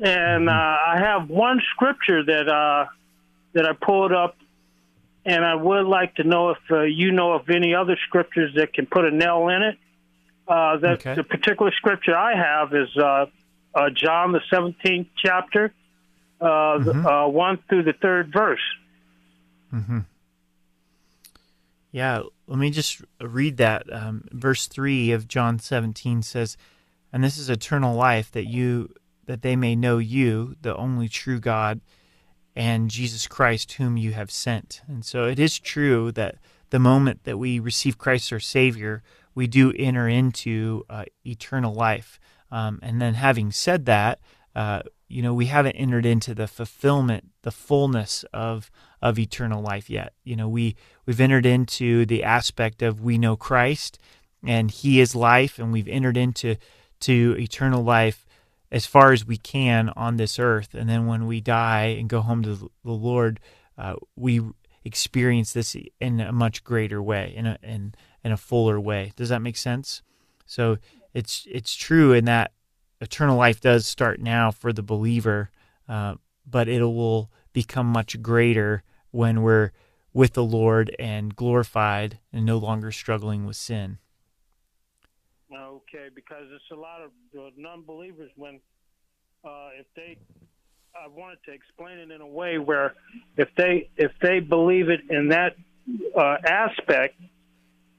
And 0.00 0.48
uh, 0.48 0.52
I 0.52 0.98
have 0.98 1.28
one 1.28 1.60
scripture 1.74 2.24
that 2.24 2.48
uh, 2.48 2.86
that 3.52 3.66
I 3.66 3.72
pulled 3.74 4.12
up, 4.12 4.36
and 5.24 5.44
I 5.44 5.54
would 5.54 5.86
like 5.86 6.16
to 6.16 6.24
know 6.24 6.50
if 6.50 6.58
uh, 6.70 6.82
you 6.82 7.12
know 7.12 7.34
of 7.34 7.50
any 7.50 7.74
other 7.74 7.96
scriptures 8.08 8.54
that 8.56 8.72
can 8.72 8.86
put 8.86 9.04
a 9.04 9.10
nail 9.10 9.48
in 9.48 9.62
it. 9.62 9.78
Uh, 10.48 10.76
that 10.78 10.92
okay. 10.94 11.14
the 11.14 11.22
particular 11.22 11.70
scripture 11.72 12.16
I 12.16 12.34
have 12.34 12.74
is 12.74 12.88
uh, 12.96 13.26
uh, 13.74 13.90
John, 13.94 14.32
the 14.32 14.40
17th 14.52 15.06
chapter, 15.16 15.72
uh, 16.40 16.44
mm-hmm. 16.44 17.06
uh, 17.06 17.28
1 17.28 17.58
through 17.68 17.84
the 17.84 17.92
third 17.92 18.32
verse. 18.32 18.60
Mm-hmm. 19.72 20.00
Yeah, 21.92 22.22
let 22.46 22.58
me 22.58 22.70
just 22.70 23.02
read 23.20 23.58
that. 23.58 23.84
Um, 23.92 24.24
verse 24.32 24.66
3 24.66 25.12
of 25.12 25.28
John 25.28 25.58
17 25.58 26.22
says, 26.22 26.56
And 27.12 27.22
this 27.22 27.36
is 27.36 27.50
eternal 27.50 27.94
life, 27.94 28.32
that 28.32 28.46
you 28.46 28.94
that 29.26 29.42
they 29.42 29.54
may 29.54 29.76
know 29.76 29.98
you, 29.98 30.56
the 30.62 30.76
only 30.76 31.08
true 31.08 31.38
God, 31.38 31.80
and 32.56 32.90
Jesus 32.90 33.28
Christ, 33.28 33.72
whom 33.72 33.96
you 33.96 34.12
have 34.12 34.30
sent. 34.30 34.82
And 34.88 35.04
so 35.04 35.26
it 35.26 35.38
is 35.38 35.58
true 35.58 36.10
that 36.12 36.36
the 36.70 36.80
moment 36.80 37.24
that 37.24 37.38
we 37.38 37.60
receive 37.60 37.98
Christ 37.98 38.32
our 38.32 38.40
Savior, 38.40 39.02
we 39.34 39.46
do 39.46 39.72
enter 39.78 40.08
into 40.08 40.84
uh, 40.90 41.04
eternal 41.24 41.72
life. 41.72 42.18
Um, 42.50 42.80
and 42.82 43.00
then, 43.00 43.14
having 43.14 43.52
said 43.52 43.86
that, 43.86 44.20
uh, 44.54 44.82
you 45.12 45.20
know, 45.20 45.34
we 45.34 45.46
haven't 45.46 45.76
entered 45.76 46.06
into 46.06 46.34
the 46.34 46.48
fulfillment, 46.48 47.28
the 47.42 47.50
fullness 47.50 48.24
of 48.32 48.70
of 49.02 49.18
eternal 49.18 49.62
life 49.62 49.90
yet. 49.90 50.14
You 50.24 50.36
know, 50.36 50.48
we 50.48 50.74
we've 51.04 51.20
entered 51.20 51.44
into 51.44 52.06
the 52.06 52.24
aspect 52.24 52.80
of 52.80 53.02
we 53.02 53.18
know 53.18 53.36
Christ 53.36 53.98
and 54.44 54.70
He 54.70 55.00
is 55.00 55.14
life, 55.14 55.58
and 55.58 55.70
we've 55.70 55.88
entered 55.88 56.16
into 56.16 56.56
to 57.00 57.36
eternal 57.38 57.84
life 57.84 58.24
as 58.70 58.86
far 58.86 59.12
as 59.12 59.26
we 59.26 59.36
can 59.36 59.90
on 59.90 60.16
this 60.16 60.38
earth. 60.38 60.72
And 60.72 60.88
then 60.88 61.06
when 61.06 61.26
we 61.26 61.40
die 61.40 61.96
and 61.98 62.08
go 62.08 62.22
home 62.22 62.42
to 62.44 62.70
the 62.82 62.90
Lord, 62.90 63.38
uh, 63.76 63.96
we 64.16 64.40
experience 64.82 65.52
this 65.52 65.76
in 66.00 66.20
a 66.20 66.32
much 66.32 66.64
greater 66.64 67.02
way, 67.02 67.34
in 67.36 67.46
a 67.46 67.58
in 67.62 67.94
in 68.24 68.32
a 68.32 68.38
fuller 68.38 68.80
way. 68.80 69.12
Does 69.16 69.28
that 69.28 69.42
make 69.42 69.58
sense? 69.58 70.02
So 70.46 70.78
it's 71.12 71.46
it's 71.50 71.74
true 71.74 72.14
in 72.14 72.24
that 72.24 72.52
eternal 73.02 73.36
life 73.36 73.60
does 73.60 73.86
start 73.86 74.20
now 74.20 74.50
for 74.50 74.72
the 74.72 74.82
believer, 74.82 75.50
uh, 75.88 76.14
but 76.48 76.68
it 76.68 76.82
will 76.82 77.30
become 77.52 77.86
much 77.86 78.22
greater 78.22 78.84
when 79.10 79.42
we're 79.42 79.72
with 80.14 80.34
the 80.34 80.44
Lord 80.44 80.94
and 80.98 81.34
glorified 81.34 82.20
and 82.32 82.46
no 82.46 82.58
longer 82.58 82.92
struggling 82.92 83.44
with 83.44 83.56
sin. 83.56 83.98
Okay, 85.52 86.08
because 86.14 86.44
it's 86.54 86.70
a 86.70 86.74
lot 86.74 87.02
of 87.02 87.10
uh, 87.38 87.50
non-believers 87.56 88.30
when 88.36 88.60
uh, 89.44 89.68
if 89.78 89.86
they 89.94 90.16
I 90.94 91.08
wanted 91.08 91.38
to 91.46 91.52
explain 91.52 91.98
it 91.98 92.10
in 92.10 92.20
a 92.20 92.26
way 92.26 92.58
where 92.58 92.94
if 93.36 93.48
they 93.56 93.90
if 93.96 94.12
they 94.22 94.40
believe 94.40 94.88
it 94.88 95.00
in 95.10 95.28
that 95.28 95.56
uh, 96.16 96.36
aspect, 96.46 97.20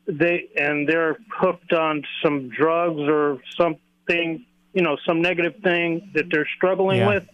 they 0.07 0.49
and 0.55 0.87
they're 0.87 1.17
hooked 1.37 1.73
on 1.73 2.03
some 2.23 2.49
drugs 2.49 3.01
or 3.01 3.39
something, 3.57 4.45
you 4.73 4.81
know, 4.81 4.97
some 5.05 5.21
negative 5.21 5.55
thing 5.63 6.11
that 6.15 6.25
they're 6.29 6.47
struggling 6.57 6.99
yeah. 6.99 7.07
with. 7.07 7.29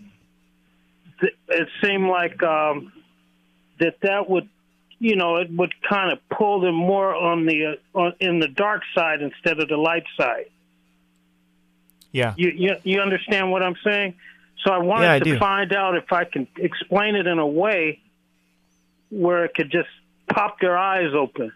It 1.47 1.67
seemed 1.81 2.07
like 2.07 2.41
um, 2.43 2.93
that 3.79 3.95
that 4.01 4.29
would, 4.29 4.47
you 4.99 5.15
know, 5.15 5.37
it 5.37 5.49
would 5.51 5.73
kind 5.81 6.11
of 6.11 6.19
pull 6.29 6.61
them 6.61 6.75
more 6.75 7.13
on 7.13 7.45
the 7.45 7.77
uh, 7.93 7.97
on, 7.97 8.13
in 8.19 8.39
the 8.39 8.47
dark 8.47 8.83
side 8.95 9.21
instead 9.21 9.59
of 9.59 9.67
the 9.67 9.77
light 9.77 10.05
side. 10.17 10.49
Yeah, 12.11 12.33
you 12.37 12.51
you, 12.55 12.75
you 12.83 13.01
understand 13.01 13.51
what 13.51 13.63
I'm 13.63 13.75
saying? 13.83 14.15
So 14.65 14.71
I 14.71 14.79
wanted 14.79 15.25
yeah, 15.25 15.33
to 15.33 15.39
find 15.39 15.73
out 15.73 15.95
if 15.95 16.11
I 16.11 16.25
can 16.25 16.47
explain 16.57 17.15
it 17.15 17.27
in 17.27 17.39
a 17.39 17.47
way 17.47 18.01
where 19.09 19.45
it 19.45 19.53
could 19.53 19.71
just 19.71 19.89
pop 20.27 20.59
their 20.59 20.77
eyes 20.77 21.13
open 21.13 21.51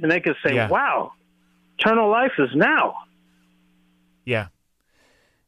and 0.00 0.10
they 0.10 0.20
could 0.20 0.36
say, 0.44 0.54
yeah. 0.54 0.68
"Wow, 0.68 1.12
eternal 1.78 2.08
life 2.10 2.32
is 2.38 2.50
now." 2.54 2.96
Yeah. 4.24 4.48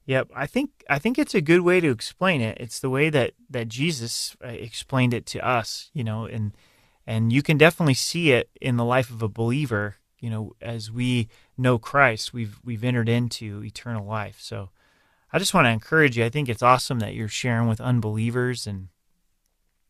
Yep, 0.06 0.30
I 0.35 0.47
think 0.47 0.71
I 0.90 0.99
think 0.99 1.18
it's 1.18 1.35
a 1.35 1.40
good 1.40 1.61
way 1.61 1.80
to 1.80 1.90
explain 1.90 2.40
it. 2.40 2.59
It's 2.59 2.80
the 2.80 2.90
way 2.90 3.09
that 3.11 3.35
that 3.49 3.68
Jesus 3.68 4.37
uh, 4.44 4.49
explained 4.49 5.14
it 5.14 5.26
to 5.26 5.47
us, 5.47 5.90
you 5.94 6.02
know, 6.02 6.25
and 6.26 6.52
and 7.06 7.32
you 7.32 7.42
can 7.42 7.56
definitely 7.56 7.94
see 7.94 8.32
it 8.32 8.50
in 8.61 8.76
the 8.76 8.85
life 8.85 9.11
of 9.11 9.23
a 9.23 9.28
believer, 9.28 9.97
you 10.18 10.30
know, 10.30 10.54
as 10.61 10.90
we 10.90 11.28
know 11.56 11.78
Christ, 11.78 12.32
we've 12.32 12.59
we've 12.64 12.82
entered 12.82 13.09
into 13.09 13.62
eternal 13.64 14.04
life. 14.04 14.38
So 14.40 14.71
I 15.32 15.38
just 15.38 15.54
want 15.54 15.66
to 15.66 15.71
encourage 15.71 16.18
you. 16.18 16.25
I 16.25 16.30
think 16.30 16.49
it's 16.49 16.62
awesome 16.62 16.99
that 16.99 17.14
you're 17.14 17.28
sharing 17.28 17.68
with 17.68 17.80
unbelievers 17.80 18.66
and 18.66 18.88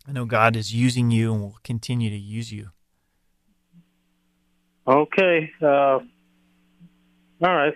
I 0.06 0.12
know 0.12 0.24
God 0.24 0.56
is 0.56 0.74
using 0.74 1.10
you 1.10 1.32
and 1.32 1.42
will 1.42 1.58
continue 1.62 2.10
to 2.10 2.16
use 2.16 2.52
you. 2.52 2.70
Okay. 4.86 5.50
Uh, 5.62 5.66
all 5.66 6.00
right. 7.40 7.74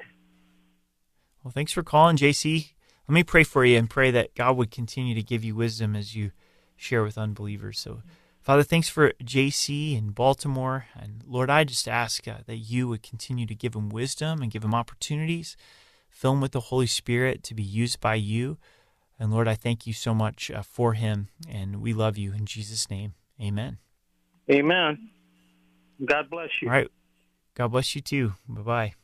Well, 1.47 1.53
thanks 1.53 1.71
for 1.71 1.85
calling, 1.85 2.17
JC. 2.17 2.73
Let 3.07 3.15
me 3.15 3.23
pray 3.23 3.45
for 3.45 3.65
you 3.65 3.79
and 3.79 3.89
pray 3.89 4.11
that 4.11 4.35
God 4.35 4.57
would 4.57 4.73
continue 4.73 5.15
to 5.15 5.23
give 5.23 5.45
you 5.45 5.55
wisdom 5.55 5.95
as 5.95 6.13
you 6.13 6.33
share 6.75 7.05
with 7.05 7.17
unbelievers. 7.17 7.79
So, 7.79 8.03
Father, 8.43 8.65
thanks 8.65 8.89
for 8.89 9.13
JC 9.23 9.97
in 9.97 10.11
Baltimore. 10.11 10.87
And 10.97 11.23
Lord, 11.25 11.49
I 11.49 11.63
just 11.63 11.87
ask 11.87 12.27
uh, 12.27 12.39
that 12.47 12.57
you 12.57 12.89
would 12.89 13.05
continue 13.05 13.47
to 13.47 13.55
give 13.55 13.77
him 13.77 13.91
wisdom 13.91 14.43
and 14.43 14.51
give 14.51 14.65
him 14.65 14.75
opportunities, 14.75 15.57
fill 16.11 16.33
him 16.33 16.41
with 16.41 16.51
the 16.51 16.59
Holy 16.59 16.89
Spirit 16.89 17.45
to 17.45 17.55
be 17.55 17.63
used 17.63 18.01
by 18.01 18.17
you. 18.17 18.59
And 19.17 19.31
Lord, 19.31 19.47
I 19.47 19.55
thank 19.55 19.87
you 19.87 19.93
so 19.93 20.13
much 20.13 20.51
uh, 20.51 20.63
for 20.63 20.95
him. 20.95 21.29
And 21.49 21.81
we 21.81 21.93
love 21.93 22.19
you 22.19 22.33
in 22.33 22.47
Jesus' 22.47 22.91
name. 22.91 23.15
Amen. 23.41 23.79
Amen. 24.51 25.11
God 26.05 26.29
bless 26.29 26.51
you. 26.61 26.67
All 26.67 26.75
right. 26.75 26.89
God 27.55 27.69
bless 27.69 27.95
you 27.95 28.01
too. 28.01 28.33
Bye 28.49 28.63
bye. 28.63 28.95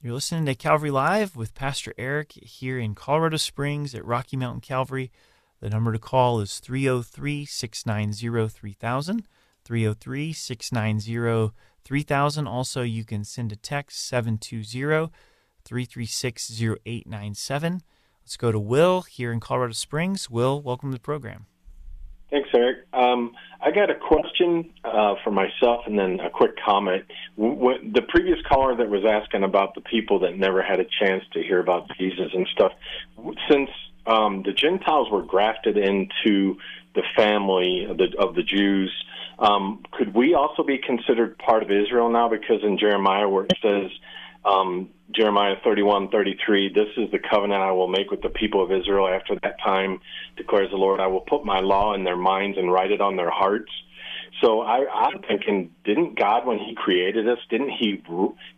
You're 0.00 0.14
listening 0.14 0.46
to 0.46 0.54
Calvary 0.54 0.92
Live 0.92 1.34
with 1.34 1.56
Pastor 1.56 1.92
Eric 1.98 2.30
here 2.30 2.78
in 2.78 2.94
Colorado 2.94 3.36
Springs 3.36 3.96
at 3.96 4.04
Rocky 4.04 4.36
Mountain 4.36 4.60
Calvary. 4.60 5.10
The 5.60 5.70
number 5.70 5.92
to 5.92 5.98
call 5.98 6.38
is 6.40 6.60
303 6.60 7.44
690 7.44 8.48
3000. 8.48 9.26
303 9.64 10.32
690 10.32 11.52
3000. 11.82 12.46
Also, 12.46 12.82
you 12.82 13.04
can 13.04 13.24
send 13.24 13.50
a 13.50 13.56
text 13.56 14.06
720 14.06 15.10
336 15.64 16.62
0897. 16.62 17.82
Let's 18.22 18.36
go 18.36 18.52
to 18.52 18.60
Will 18.60 19.02
here 19.02 19.32
in 19.32 19.40
Colorado 19.40 19.72
Springs. 19.72 20.30
Will, 20.30 20.62
welcome 20.62 20.90
to 20.92 20.96
the 20.96 21.00
program. 21.00 21.46
Thanks, 22.30 22.50
Eric. 22.52 22.86
Um, 22.92 23.32
I 23.60 23.70
got 23.70 23.90
a 23.90 23.94
question 23.94 24.70
uh, 24.84 25.14
for 25.24 25.30
myself 25.30 25.84
and 25.86 25.98
then 25.98 26.20
a 26.20 26.28
quick 26.28 26.52
comment. 26.62 27.04
The 27.36 28.02
previous 28.06 28.38
caller 28.46 28.76
that 28.76 28.90
was 28.90 29.04
asking 29.04 29.44
about 29.44 29.74
the 29.74 29.80
people 29.80 30.20
that 30.20 30.36
never 30.36 30.62
had 30.62 30.78
a 30.78 30.84
chance 31.00 31.24
to 31.32 31.42
hear 31.42 31.58
about 31.58 31.88
Jesus 31.98 32.30
and 32.34 32.46
stuff, 32.52 32.72
since 33.50 33.70
um, 34.06 34.42
the 34.44 34.52
Gentiles 34.52 35.10
were 35.10 35.22
grafted 35.22 35.78
into 35.78 36.58
the 36.94 37.02
family 37.16 37.86
of 37.88 37.96
the, 37.96 38.14
of 38.18 38.34
the 38.34 38.42
Jews, 38.42 38.92
um, 39.38 39.84
could 39.92 40.14
we 40.14 40.34
also 40.34 40.62
be 40.62 40.78
considered 40.78 41.38
part 41.38 41.62
of 41.62 41.70
Israel 41.70 42.10
now? 42.10 42.28
Because 42.28 42.62
in 42.62 42.78
Jeremiah, 42.78 43.28
where 43.28 43.44
it 43.44 43.52
says, 43.62 43.90
um, 44.44 44.90
Jeremiah 45.14 45.56
31, 45.64 46.10
33, 46.10 46.72
this 46.72 46.88
is 46.96 47.10
the 47.10 47.18
covenant 47.18 47.62
I 47.62 47.72
will 47.72 47.88
make 47.88 48.10
with 48.10 48.22
the 48.22 48.28
people 48.28 48.62
of 48.62 48.70
Israel 48.70 49.08
after 49.08 49.34
that 49.42 49.56
time, 49.64 50.00
declares 50.36 50.70
the 50.70 50.76
Lord. 50.76 51.00
I 51.00 51.06
will 51.06 51.20
put 51.22 51.44
my 51.44 51.60
law 51.60 51.94
in 51.94 52.04
their 52.04 52.16
minds 52.16 52.58
and 52.58 52.72
write 52.72 52.90
it 52.90 53.00
on 53.00 53.16
their 53.16 53.30
hearts. 53.30 53.70
So 54.42 54.60
I, 54.60 54.86
I'm 54.88 55.22
thinking, 55.22 55.70
didn't 55.84 56.18
God, 56.18 56.46
when 56.46 56.58
He 56.58 56.74
created 56.74 57.28
us, 57.28 57.38
didn't 57.50 57.70
He 57.70 58.02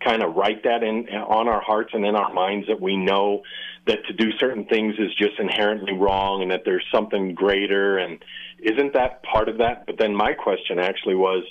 kind 0.05 0.23
of 0.23 0.35
write 0.35 0.65
that 0.65 0.83
in 0.83 1.09
on 1.09 1.49
our 1.49 1.63
hearts 1.63 1.91
and 1.95 2.05
in 2.05 2.17
our 2.17 2.33
minds 2.33 2.67
that 2.67 2.81
we 2.81 2.97
know 2.97 3.43
that 3.87 4.05
to 4.07 4.13
do 4.13 4.33
certain 4.39 4.67
things 4.67 4.97
is 4.99 5.15
just 5.15 5.39
inherently 5.39 5.95
wrong 5.95 6.43
and 6.43 6.51
that 6.51 6.63
there's 6.65 6.85
something 6.93 7.35
greater? 7.35 7.97
And 7.97 8.23
isn't 8.59 8.93
that 8.93 9.23
part 9.23 9.49
of 9.49 9.59
that? 9.59 9.87
But 9.87 9.97
then 9.99 10.15
my 10.15 10.35
question 10.35 10.79
actually 10.79 11.15
was, 11.15 11.45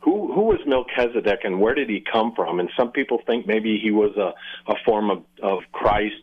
who 0.00 0.32
who 0.32 0.42
was 0.42 0.60
Melchizedek 0.66 1.40
and 1.44 1.60
where 1.60 1.74
did 1.74 1.88
he 1.88 2.00
come 2.00 2.32
from? 2.34 2.60
And 2.60 2.70
some 2.76 2.92
people 2.92 3.20
think 3.26 3.46
maybe 3.46 3.78
he 3.82 3.90
was 3.90 4.16
a, 4.16 4.32
a 4.70 4.74
form 4.84 5.10
of, 5.10 5.22
of 5.42 5.60
Christ. 5.72 6.14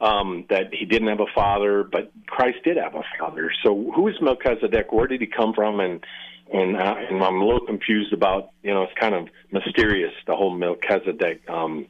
Um, 0.00 0.44
that 0.48 0.72
he 0.72 0.84
didn't 0.84 1.08
have 1.08 1.18
a 1.18 1.26
father, 1.34 1.82
but 1.82 2.12
Christ 2.28 2.58
did 2.62 2.76
have 2.76 2.94
a 2.94 3.02
father. 3.18 3.50
So 3.64 3.90
who 3.96 4.06
is 4.06 4.14
Melchizedek? 4.20 4.92
Where 4.92 5.08
did 5.08 5.20
he 5.20 5.26
come 5.26 5.52
from? 5.52 5.80
And 5.80 6.04
and, 6.52 6.76
uh, 6.76 6.94
and 7.10 7.22
I'm 7.22 7.40
a 7.40 7.44
little 7.44 7.66
confused 7.66 8.12
about 8.12 8.50
you 8.62 8.72
know 8.72 8.84
it's 8.84 8.92
kind 8.98 9.14
of 9.14 9.28
mysterious 9.50 10.12
the 10.26 10.36
whole 10.36 10.56
Melchizedek 10.56 11.42
um, 11.48 11.86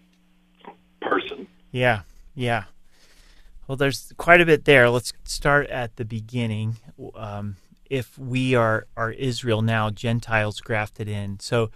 person. 1.01 1.47
Yeah, 1.71 2.03
yeah. 2.35 2.65
Well, 3.67 3.77
there's 3.77 4.13
quite 4.17 4.41
a 4.41 4.47
bit 4.47 4.65
there. 4.65 4.89
Let's 4.89 5.13
start 5.25 5.69
at 5.69 5.97
the 5.97 6.05
beginning. 6.05 6.77
Um, 7.15 7.57
if 7.91 8.19
we 8.19 8.55
are 8.55 8.87
are 8.97 9.13
Israel 9.13 9.63
now, 9.63 9.91
Gentiles 9.91 10.61
grafted 10.61 11.09
in. 11.09 11.41
So 11.41 11.71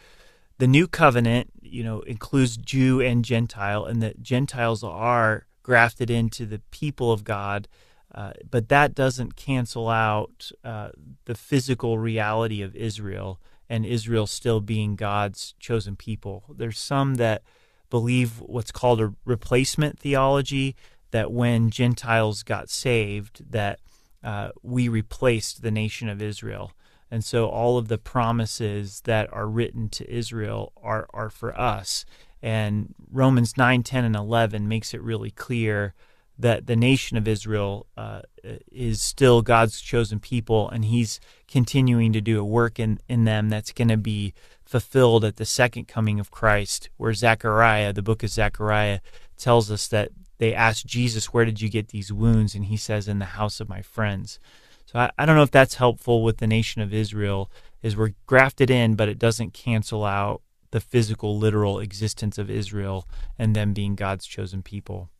the 0.59 0.67
new 0.67 0.87
covenant, 0.87 1.51
you 1.61 1.83
know, 1.83 2.01
includes 2.01 2.57
Jew 2.57 3.01
and 3.01 3.25
Gentile, 3.25 3.85
and 3.85 4.03
that 4.03 4.23
Gentiles 4.23 4.85
are 4.85 5.47
grafted 5.63 6.11
into 6.11 6.47
the 6.47 6.61
people 6.71 7.13
of 7.13 7.25
God. 7.25 7.69
Uh, 8.15 8.33
but 8.51 8.69
that 8.69 8.95
doesn't 8.95 9.37
cancel 9.37 9.89
out 9.89 10.51
uh, 10.65 10.91
the 11.25 11.35
physical 11.35 11.99
reality 11.99 12.61
of 12.61 12.77
Israel 12.77 13.41
and 13.71 13.87
Israel 13.87 14.27
still 14.27 14.61
being 14.61 14.97
God's 14.97 15.55
chosen 15.59 15.97
people. 15.97 16.45
There's 16.55 16.79
some 16.79 17.15
that 17.15 17.43
believe 17.89 18.39
what's 18.41 18.71
called 18.71 19.01
a 19.01 19.15
replacement 19.25 19.99
theology 19.99 20.77
that 21.11 21.33
when 21.33 21.71
Gentiles 21.71 22.43
got 22.43 22.69
saved, 22.69 23.51
that 23.51 23.81
uh, 24.23 24.51
we 24.63 24.89
replaced 24.89 25.63
the 25.63 25.71
nation 25.71 26.09
of 26.09 26.23
Israel. 26.23 26.73
And 27.11 27.23
so 27.25 27.47
all 27.47 27.77
of 27.77 27.89
the 27.89 27.99
promises 27.99 29.03
that 29.03 29.31
are 29.33 29.47
written 29.47 29.89
to 29.91 30.11
Israel 30.11 30.73
are, 30.83 31.07
are 31.13 31.29
for 31.29 31.59
us. 31.59 32.05
And 32.43 32.95
Romans 33.11 33.57
9, 33.57 33.83
10, 33.83 34.05
and 34.05 34.17
11 34.17 34.67
makes 34.67 34.95
it 34.95 35.03
really 35.03 35.31
clear 35.31 35.95
that 36.39 36.67
the 36.67 36.75
nation 36.75 37.17
of 37.17 37.29
Israel 37.29 37.87
uh, 37.97 38.23
is 38.71 39.01
still 39.01 39.43
God's 39.43 39.81
chosen 39.81 40.19
people, 40.19 40.69
and 40.71 40.85
He's 40.87 41.21
continuing 41.47 42.13
to 42.15 42.21
do 42.21 42.41
a 42.41 42.45
work 42.45 42.81
in, 42.81 42.99
in 43.09 43.25
them 43.25 43.49
that's 43.49 43.73
going 43.73 43.89
to 43.89 43.97
be 43.97 44.35
fulfilled 44.65 45.25
at 45.25 45.37
the 45.37 45.45
second 45.45 45.87
coming 45.87 46.19
of 46.19 46.31
Christ, 46.31 46.89
where 46.97 47.13
Zechariah, 47.13 47.93
the 47.93 48.03
book 48.03 48.23
of 48.23 48.31
Zechariah, 48.31 49.01
tells 49.37 49.71
us 49.71 49.87
that 49.89 50.11
they 50.39 50.55
ask 50.55 50.85
Jesus, 50.85 51.33
Where 51.33 51.45
did 51.45 51.61
you 51.61 51.69
get 51.69 51.89
these 51.89 52.13
wounds? 52.13 52.55
And 52.55 52.67
he 52.67 52.77
says, 52.77 53.09
In 53.09 53.19
the 53.19 53.25
house 53.25 53.61
of 53.61 53.69
my 53.69 53.83
friends. 53.83 54.39
So 54.87 54.99
I, 54.99 55.11
I 55.19 55.27
don't 55.27 55.37
know 55.37 55.43
if 55.43 55.51
that's 55.51 55.75
helpful 55.75 56.23
with 56.23 56.39
the 56.39 56.47
nation 56.47 56.83
of 56.83 56.93
Israel, 56.93 57.51
is 57.83 57.97
we're 57.97 58.15
grafted 58.27 58.71
in, 58.71 58.95
but 58.95 59.09
it 59.09 59.19
doesn't 59.19 59.55
cancel 59.55 60.05
out 60.05 60.43
the 60.71 60.81
physical, 60.81 61.39
literal 61.39 61.79
existence 61.79 62.39
of 62.39 62.51
Israel 62.51 63.07
and 63.39 63.55
them 63.55 63.73
being 63.73 63.95
God's 63.95 64.27
chosen 64.27 64.63
people. 64.63 65.11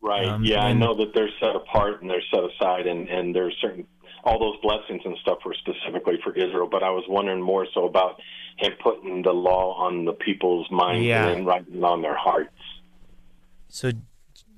Right. 0.00 0.26
Um, 0.26 0.44
yeah, 0.44 0.66
and, 0.66 0.66
I 0.66 0.86
know 0.86 0.94
that 0.96 1.12
they're 1.14 1.30
set 1.40 1.56
apart 1.56 2.00
and 2.00 2.10
they're 2.10 2.22
set 2.32 2.44
aside, 2.44 2.86
and 2.86 3.08
and 3.08 3.34
there's 3.34 3.56
certain 3.60 3.86
all 4.24 4.38
those 4.38 4.56
blessings 4.60 5.02
and 5.04 5.16
stuff 5.22 5.38
were 5.44 5.54
specifically 5.54 6.18
for 6.22 6.32
Israel. 6.36 6.68
But 6.70 6.82
I 6.82 6.90
was 6.90 7.04
wondering 7.08 7.42
more 7.42 7.66
so 7.72 7.86
about 7.86 8.20
him 8.58 8.72
putting 8.82 9.22
the 9.22 9.32
law 9.32 9.74
on 9.74 10.04
the 10.04 10.12
people's 10.12 10.70
minds 10.70 11.04
yeah. 11.04 11.28
and 11.28 11.46
writing 11.46 11.76
it 11.76 11.84
on 11.84 12.02
their 12.02 12.16
hearts. 12.16 12.54
So 13.68 13.92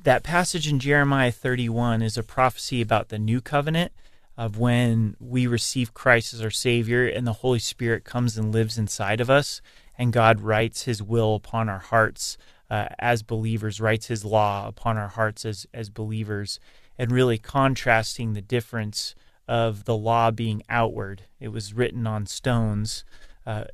that 0.08 0.22
passage 0.22 0.66
in 0.66 0.78
Jeremiah 0.78 1.30
31 1.30 2.00
is 2.00 2.16
a 2.16 2.22
prophecy 2.22 2.80
about 2.80 3.10
the 3.10 3.18
new 3.18 3.42
covenant 3.42 3.92
of 4.38 4.56
when 4.56 5.14
we 5.20 5.46
receive 5.46 5.92
Christ 5.92 6.32
as 6.32 6.40
our 6.40 6.48
Savior 6.48 7.06
and 7.06 7.26
the 7.26 7.34
Holy 7.34 7.58
Spirit 7.58 8.04
comes 8.04 8.38
and 8.38 8.50
lives 8.50 8.78
inside 8.78 9.20
of 9.20 9.28
us, 9.28 9.60
and 9.98 10.10
God 10.10 10.40
writes 10.40 10.84
His 10.84 11.02
will 11.02 11.34
upon 11.34 11.68
our 11.68 11.80
hearts 11.80 12.38
uh, 12.70 12.86
as 12.98 13.22
believers, 13.22 13.82
writes 13.82 14.06
His 14.06 14.24
law 14.24 14.66
upon 14.66 14.96
our 14.96 15.08
hearts 15.08 15.44
as, 15.44 15.66
as 15.74 15.90
believers, 15.90 16.58
and 16.96 17.12
really 17.12 17.36
contrasting 17.36 18.32
the 18.32 18.40
difference 18.40 19.14
of 19.46 19.84
the 19.84 19.94
law 19.94 20.30
being 20.30 20.62
outward. 20.70 21.24
It 21.38 21.48
was 21.48 21.74
written 21.74 22.06
on 22.06 22.24
stones, 22.24 23.04
uh, 23.44 23.64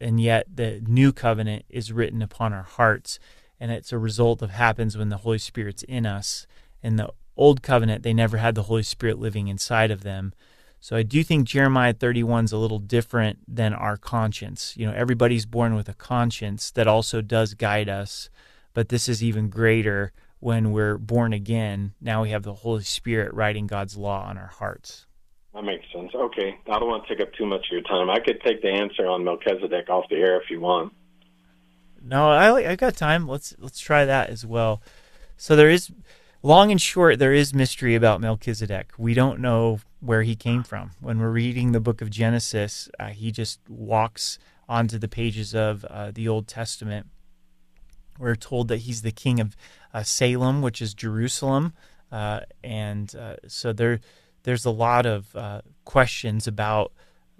and 0.00 0.20
yet 0.20 0.46
the 0.52 0.82
new 0.88 1.12
covenant 1.12 1.66
is 1.68 1.92
written 1.92 2.20
upon 2.20 2.52
our 2.52 2.64
hearts 2.64 3.20
and 3.60 3.70
it's 3.70 3.92
a 3.92 3.98
result 3.98 4.42
of 4.42 4.50
happens 4.50 4.96
when 4.96 5.08
the 5.08 5.18
Holy 5.18 5.38
Spirit's 5.38 5.82
in 5.84 6.06
us. 6.06 6.46
In 6.82 6.96
the 6.96 7.10
old 7.36 7.62
covenant, 7.62 8.02
they 8.02 8.14
never 8.14 8.36
had 8.36 8.54
the 8.54 8.64
Holy 8.64 8.82
Spirit 8.82 9.18
living 9.18 9.48
inside 9.48 9.90
of 9.90 10.02
them. 10.02 10.32
So 10.80 10.96
I 10.96 11.02
do 11.02 11.24
think 11.24 11.46
Jeremiah 11.46 11.92
31 11.92 12.46
is 12.46 12.52
a 12.52 12.58
little 12.58 12.78
different 12.78 13.38
than 13.48 13.74
our 13.74 13.96
conscience. 13.96 14.74
You 14.76 14.86
know, 14.86 14.92
everybody's 14.92 15.46
born 15.46 15.74
with 15.74 15.88
a 15.88 15.94
conscience 15.94 16.70
that 16.72 16.86
also 16.86 17.20
does 17.20 17.54
guide 17.54 17.88
us, 17.88 18.30
but 18.74 18.88
this 18.88 19.08
is 19.08 19.22
even 19.22 19.48
greater 19.48 20.12
when 20.38 20.70
we're 20.70 20.98
born 20.98 21.32
again. 21.32 21.94
Now 22.00 22.22
we 22.22 22.30
have 22.30 22.44
the 22.44 22.54
Holy 22.54 22.84
Spirit 22.84 23.34
writing 23.34 23.66
God's 23.66 23.96
law 23.96 24.24
on 24.28 24.38
our 24.38 24.46
hearts. 24.46 25.06
That 25.52 25.64
makes 25.64 25.86
sense. 25.92 26.12
Okay. 26.14 26.56
I 26.70 26.78
don't 26.78 26.88
want 26.88 27.06
to 27.06 27.14
take 27.14 27.26
up 27.26 27.32
too 27.34 27.46
much 27.46 27.66
of 27.66 27.72
your 27.72 27.82
time. 27.82 28.08
I 28.08 28.20
could 28.20 28.40
take 28.42 28.62
the 28.62 28.68
answer 28.68 29.06
on 29.06 29.24
Melchizedek 29.24 29.88
off 29.88 30.04
the 30.08 30.16
air 30.16 30.40
if 30.40 30.48
you 30.50 30.60
want. 30.60 30.92
No, 32.08 32.30
I 32.30 32.70
I 32.70 32.76
got 32.76 32.96
time. 32.96 33.28
Let's 33.28 33.54
let's 33.58 33.78
try 33.78 34.06
that 34.06 34.30
as 34.30 34.46
well. 34.46 34.82
So 35.36 35.54
there 35.54 35.68
is 35.68 35.92
long 36.42 36.70
and 36.70 36.80
short 36.80 37.18
there 37.18 37.34
is 37.34 37.52
mystery 37.52 37.94
about 37.94 38.20
Melchizedek. 38.20 38.92
We 38.96 39.12
don't 39.12 39.40
know 39.40 39.80
where 40.00 40.22
he 40.22 40.34
came 40.34 40.62
from. 40.62 40.92
When 41.00 41.18
we're 41.18 41.30
reading 41.30 41.72
the 41.72 41.80
book 41.80 42.00
of 42.00 42.08
Genesis, 42.08 42.88
uh, 42.98 43.08
he 43.08 43.30
just 43.30 43.60
walks 43.68 44.38
onto 44.68 44.98
the 44.98 45.08
pages 45.08 45.54
of 45.54 45.84
uh, 45.84 46.10
the 46.10 46.26
Old 46.26 46.48
Testament. 46.48 47.08
We're 48.18 48.36
told 48.36 48.68
that 48.68 48.78
he's 48.78 49.02
the 49.02 49.12
king 49.12 49.38
of 49.38 49.54
uh, 49.92 50.02
Salem, 50.02 50.62
which 50.62 50.80
is 50.80 50.94
Jerusalem, 50.94 51.74
uh, 52.10 52.40
and 52.64 53.14
uh, 53.14 53.36
so 53.46 53.74
there 53.74 54.00
there's 54.44 54.64
a 54.64 54.70
lot 54.70 55.04
of 55.04 55.36
uh, 55.36 55.60
questions 55.84 56.46
about 56.46 56.92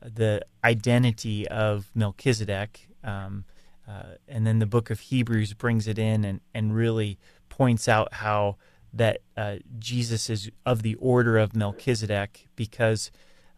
the 0.03 0.45
identity 0.63 1.49
of 1.49 1.91
Melchizedek. 1.95 2.89
Um, 3.03 3.47
uh, 3.89 4.17
and 4.27 4.47
then 4.47 4.59
the 4.59 4.67
book 4.67 4.91
of 4.91 5.01
Hebrews 5.01 5.55
brings 5.55 5.89
it 5.89 5.99
in 5.99 6.25
and, 6.25 6.41
and 6.53 6.75
really 6.75 7.19
points 7.49 7.89
out 7.89 8.15
how 8.15 8.57
that 8.93 9.21
uh, 9.37 9.57
Jesus 9.79 10.29
is 10.29 10.51
of 10.67 10.83
the 10.83 10.95
order 10.97 11.39
of 11.39 11.57
Melchizedek 11.57 12.49
because 12.57 13.11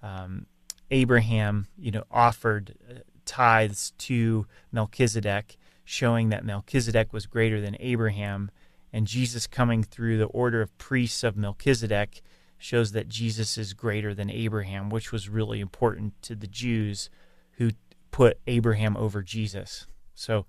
um, 0.03 0.47
Abraham, 0.91 1.67
you 1.77 1.91
know, 1.91 2.05
offered 2.11 2.75
uh, 2.89 3.01
tithes 3.25 3.93
to 3.99 4.47
Melchizedek, 4.73 5.57
showing 5.85 6.29
that 6.29 6.45
Melchizedek 6.45 7.13
was 7.13 7.27
greater 7.27 7.61
than 7.61 7.77
Abraham, 7.81 8.51
and 8.93 9.07
Jesus 9.07 9.47
coming 9.47 9.83
through 9.83 10.19
the 10.19 10.27
order 10.27 10.63
of 10.63 10.77
priests 10.79 11.23
of 11.25 11.37
Melchizedek 11.37 12.23
shows 12.59 12.93
that 12.93 13.09
Jesus 13.09 13.57
is 13.57 13.73
greater 13.73 14.15
than 14.15 14.31
Abraham, 14.31 14.91
which 14.91 15.13
was 15.13 15.29
really 15.29 15.61
important 15.61 16.21
to 16.23 16.35
the 16.35 16.47
Jews 16.47 17.09
who 17.53 17.71
put 18.11 18.39
Abraham 18.47 18.97
over 18.97 19.23
Jesus. 19.23 19.87
So 20.21 20.47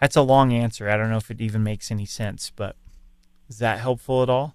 that's 0.00 0.16
a 0.16 0.22
long 0.22 0.52
answer. 0.52 0.88
I 0.88 0.96
don't 0.96 1.10
know 1.10 1.16
if 1.16 1.30
it 1.30 1.40
even 1.40 1.62
makes 1.62 1.90
any 1.90 2.06
sense, 2.06 2.50
but 2.54 2.76
is 3.48 3.58
that 3.58 3.78
helpful 3.78 4.22
at 4.22 4.30
all? 4.30 4.54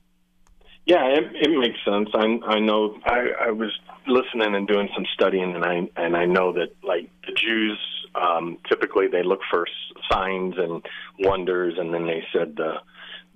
Yeah, 0.85 1.05
it, 1.05 1.23
it 1.33 1.59
makes 1.59 1.77
sense. 1.85 2.09
I 2.13 2.55
I 2.55 2.59
know 2.59 2.97
I, 3.05 3.47
I 3.47 3.51
was 3.51 3.71
listening 4.07 4.55
and 4.55 4.67
doing 4.67 4.89
some 4.95 5.05
studying, 5.13 5.55
and 5.55 5.63
I 5.63 5.87
and 5.97 6.15
I 6.15 6.25
know 6.25 6.51
that 6.53 6.69
like 6.83 7.09
the 7.25 7.33
Jews 7.33 7.77
um, 8.15 8.57
typically 8.67 9.07
they 9.07 9.23
look 9.23 9.41
for 9.51 9.65
signs 10.11 10.55
and 10.57 10.83
wonders, 11.19 11.75
and 11.77 11.93
then 11.93 12.05
they 12.05 12.23
said 12.33 12.55
the 12.55 12.75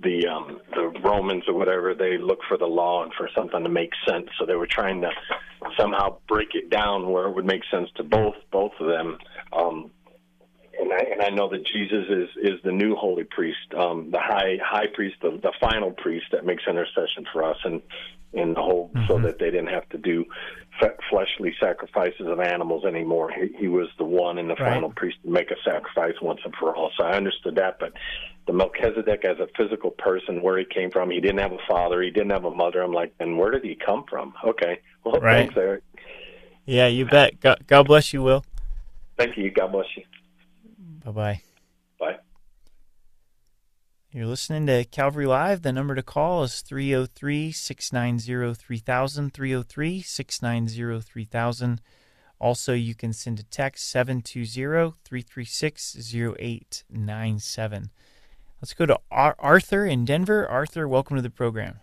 the 0.01 0.27
um, 0.27 0.59
the 0.73 0.87
Romans 1.03 1.43
or 1.47 1.53
whatever 1.53 1.93
they 1.93 2.17
look 2.17 2.39
for 2.47 2.57
the 2.57 2.65
law 2.65 3.03
and 3.03 3.13
for 3.13 3.29
something 3.35 3.63
to 3.63 3.69
make 3.69 3.91
sense. 4.07 4.27
So 4.39 4.45
they 4.45 4.55
were 4.55 4.67
trying 4.67 5.01
to 5.01 5.11
somehow 5.77 6.17
break 6.27 6.55
it 6.55 6.69
down 6.69 7.09
where 7.09 7.27
it 7.27 7.35
would 7.35 7.45
make 7.45 7.61
sense 7.71 7.89
to 7.97 8.03
both 8.03 8.35
both 8.51 8.73
of 8.79 8.87
them. 8.87 9.17
Um, 9.51 9.91
and 10.79 10.91
I 10.91 10.99
and 11.11 11.21
I 11.21 11.29
know 11.29 11.49
that 11.49 11.65
Jesus 11.65 12.05
is 12.09 12.29
is 12.41 12.61
the 12.63 12.71
new 12.71 12.95
holy 12.95 13.23
priest, 13.23 13.73
um, 13.77 14.11
the 14.11 14.19
high 14.19 14.57
high 14.63 14.87
priest, 14.93 15.15
the, 15.21 15.31
the 15.41 15.53
final 15.59 15.91
priest 15.91 16.25
that 16.31 16.45
makes 16.45 16.63
intercession 16.67 17.25
for 17.31 17.43
us, 17.43 17.57
and 17.63 17.81
in 18.33 18.53
the 18.53 18.61
whole 18.61 18.89
mm-hmm. 18.89 19.07
so 19.07 19.19
that 19.19 19.39
they 19.39 19.51
didn't 19.51 19.67
have 19.67 19.87
to 19.89 19.97
do 19.97 20.25
fleshly 21.09 21.53
sacrifices 21.59 22.25
of 22.25 22.39
animals 22.39 22.83
anymore. 22.83 23.31
He, 23.31 23.55
he 23.57 23.67
was 23.67 23.87
the 23.97 24.03
one 24.03 24.37
and 24.37 24.49
the 24.49 24.55
right. 24.55 24.73
final 24.73 24.91
priest 24.91 25.17
to 25.23 25.29
make 25.29 25.51
a 25.51 25.55
sacrifice 25.63 26.15
once 26.21 26.41
and 26.43 26.53
for 26.55 26.75
all. 26.75 26.91
So 26.97 27.05
I 27.05 27.15
understood 27.15 27.55
that, 27.55 27.77
but 27.79 27.93
the 28.47 28.53
Melchizedek 28.53 29.23
as 29.23 29.37
a 29.39 29.47
physical 29.55 29.91
person, 29.91 30.41
where 30.41 30.57
he 30.57 30.65
came 30.65 30.89
from, 30.91 31.11
he 31.11 31.21
didn't 31.21 31.39
have 31.39 31.53
a 31.53 31.59
father, 31.69 32.01
he 32.01 32.09
didn't 32.09 32.31
have 32.31 32.45
a 32.45 32.51
mother. 32.51 32.81
I'm 32.81 32.91
like, 32.91 33.13
and 33.19 33.37
where 33.37 33.51
did 33.51 33.63
he 33.63 33.75
come 33.75 34.03
from? 34.09 34.33
Okay, 34.43 34.81
well, 35.03 35.21
right. 35.21 35.43
thanks, 35.43 35.55
Eric. 35.55 35.83
Yeah, 36.65 36.87
you 36.87 37.05
bet. 37.05 37.39
God, 37.39 37.63
God 37.67 37.83
bless 37.83 38.13
you, 38.13 38.23
Will. 38.23 38.43
Thank 39.17 39.37
you. 39.37 39.51
God 39.51 39.71
bless 39.71 39.85
you. 39.95 40.03
Bye 41.05 41.11
bye. 41.11 41.41
Bye. 41.99 42.17
You're 44.11 44.25
listening 44.25 44.67
to 44.67 44.85
Calvary 44.85 45.25
Live. 45.25 45.61
The 45.61 45.73
number 45.73 45.95
to 45.95 46.03
call 46.03 46.43
is 46.43 46.61
303 46.61 47.51
690 47.51 48.53
3000. 48.53 49.33
303 49.33 50.01
690 50.01 51.01
3000. 51.01 51.81
Also, 52.39 52.73
you 52.73 52.95
can 52.95 53.11
send 53.11 53.39
a 53.39 53.43
text 53.43 53.89
720 53.89 54.95
336 55.03 56.13
0897. 56.13 57.89
Let's 58.61 58.73
go 58.73 58.85
to 58.85 58.99
Arthur 59.11 59.85
in 59.85 60.05
Denver. 60.05 60.47
Arthur, 60.47 60.87
welcome 60.87 61.17
to 61.17 61.21
the 61.21 61.29
program. 61.29 61.79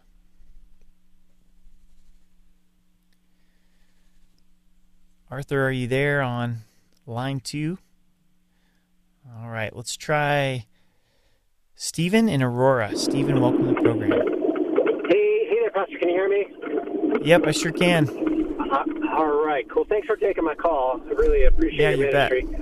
Arthur, 5.30 5.66
are 5.66 5.72
you 5.72 5.86
there 5.86 6.22
on 6.22 6.60
line 7.06 7.40
two? 7.40 7.78
All 9.38 9.48
right, 9.48 9.74
let's 9.76 9.96
try 9.96 10.66
Stephen 11.76 12.28
in 12.28 12.42
Aurora. 12.42 12.96
Stephen, 12.96 13.40
welcome 13.40 13.68
to 13.68 13.74
the 13.74 13.80
program. 13.80 14.10
Hey, 15.08 15.46
hey 15.48 15.58
there, 15.60 15.70
Pastor. 15.70 15.98
Can 15.98 16.08
you 16.08 16.14
hear 16.14 16.28
me? 16.28 16.46
Yep, 17.22 17.46
I 17.46 17.50
sure 17.52 17.70
can. 17.70 18.08
Uh, 18.08 18.84
all 19.16 19.44
right, 19.44 19.68
cool. 19.70 19.84
Thanks 19.84 20.06
for 20.06 20.16
taking 20.16 20.42
my 20.42 20.54
call. 20.54 21.00
I 21.06 21.12
really 21.12 21.44
appreciate 21.44 21.80
yeah, 21.80 21.90
your 21.90 22.06
you 22.08 22.12
ministry. 22.12 22.42
Bet. 22.42 22.60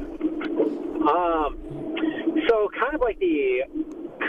Um, 1.08 1.58
so 2.48 2.68
kind 2.78 2.94
of 2.94 3.00
like 3.00 3.18
the 3.18 3.62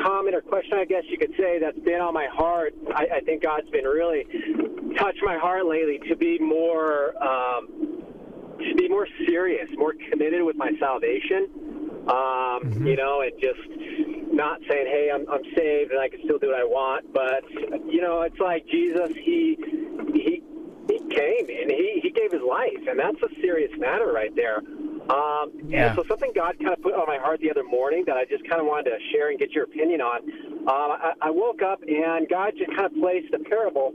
comment 0.01 0.35
or 0.35 0.41
question, 0.41 0.77
I 0.77 0.85
guess 0.85 1.03
you 1.09 1.17
could 1.17 1.33
say, 1.37 1.59
that's 1.59 1.79
been 1.79 1.99
on 1.99 2.13
my 2.13 2.27
heart. 2.31 2.73
I, 2.95 3.07
I 3.15 3.19
think 3.21 3.43
God's 3.43 3.69
been 3.69 3.85
really 3.85 4.25
touched 4.97 5.19
my 5.23 5.37
heart 5.37 5.65
lately 5.65 5.99
to 6.07 6.15
be 6.15 6.39
more, 6.39 7.21
um, 7.21 7.67
to 8.59 8.75
be 8.75 8.87
more 8.87 9.07
serious, 9.27 9.67
more 9.75 9.93
committed 10.09 10.43
with 10.43 10.55
my 10.55 10.71
salvation 10.79 11.69
um, 12.09 12.63
mm-hmm. 12.65 12.87
you 12.87 12.95
know, 12.95 13.21
and 13.21 13.31
just 13.39 13.61
not 14.33 14.59
saying, 14.69 14.87
"Hey, 14.87 15.11
I'm 15.13 15.29
I'm 15.29 15.43
saved 15.55 15.91
and 15.91 15.99
I 15.99 16.09
can 16.09 16.19
still 16.23 16.39
do 16.39 16.47
what 16.47 16.59
I 16.59 16.63
want." 16.63 17.13
But 17.13 17.43
you 17.85 18.01
know, 18.01 18.21
it's 18.21 18.39
like 18.39 18.65
Jesus. 18.67 19.09
He 19.15 19.57
he 20.13 20.41
he 20.89 20.97
came 21.09 21.45
and 21.49 21.69
he 21.69 21.99
he 22.01 22.09
gave 22.09 22.31
his 22.31 22.41
life, 22.41 22.81
and 22.87 22.97
that's 22.97 23.21
a 23.21 23.29
serious 23.41 23.71
matter 23.77 24.11
right 24.11 24.35
there. 24.35 24.61
Um, 25.09 25.51
yeah. 25.67 25.87
And 25.87 25.95
so 25.95 26.03
something 26.07 26.31
God 26.35 26.55
kind 26.59 26.73
of 26.73 26.81
put 26.81 26.93
on 26.93 27.07
my 27.07 27.17
heart 27.17 27.39
the 27.41 27.49
other 27.49 27.63
morning 27.63 28.03
that 28.05 28.15
I 28.15 28.25
just 28.25 28.47
kind 28.47 28.61
of 28.61 28.67
wanted 28.67 28.91
to 28.91 28.97
share 29.11 29.29
and 29.29 29.39
get 29.39 29.51
your 29.51 29.63
opinion 29.63 30.01
on. 30.01 30.21
Um, 30.69 30.89
I, 31.01 31.13
I 31.21 31.29
woke 31.31 31.61
up 31.61 31.81
and 31.81 32.29
God 32.29 32.53
just 32.57 32.69
kind 32.75 32.85
of 32.85 32.93
placed 33.01 33.33
a 33.33 33.39
parable 33.39 33.93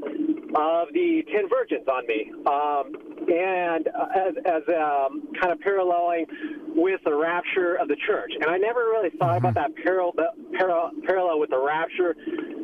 of 0.55 0.89
the 0.95 1.23
ten 1.31 1.49
virgins 1.49 1.87
on 1.87 2.07
me, 2.07 2.31
um, 2.47 2.95
and 3.27 3.89
uh, 3.89 4.07
as, 4.15 4.35
as 4.47 4.63
um, 4.71 5.29
kind 5.41 5.53
of 5.53 5.61
paralleling 5.61 6.27
with 6.75 7.01
the 7.05 7.15
rapture 7.15 7.75
of 7.75 7.89
the 7.89 7.97
church. 8.07 8.33
And 8.41 8.51
I 8.51 8.59
never 8.59 8.87
really 8.91 9.11
thought 9.19 9.39
mm-hmm. 9.39 9.47
about 9.47 9.55
that 9.55 9.83
parallel, 9.83 10.15
parallel 10.59 10.91
parallel 11.07 11.39
with 11.39 11.51
the 11.51 11.63
rapture 11.63 12.15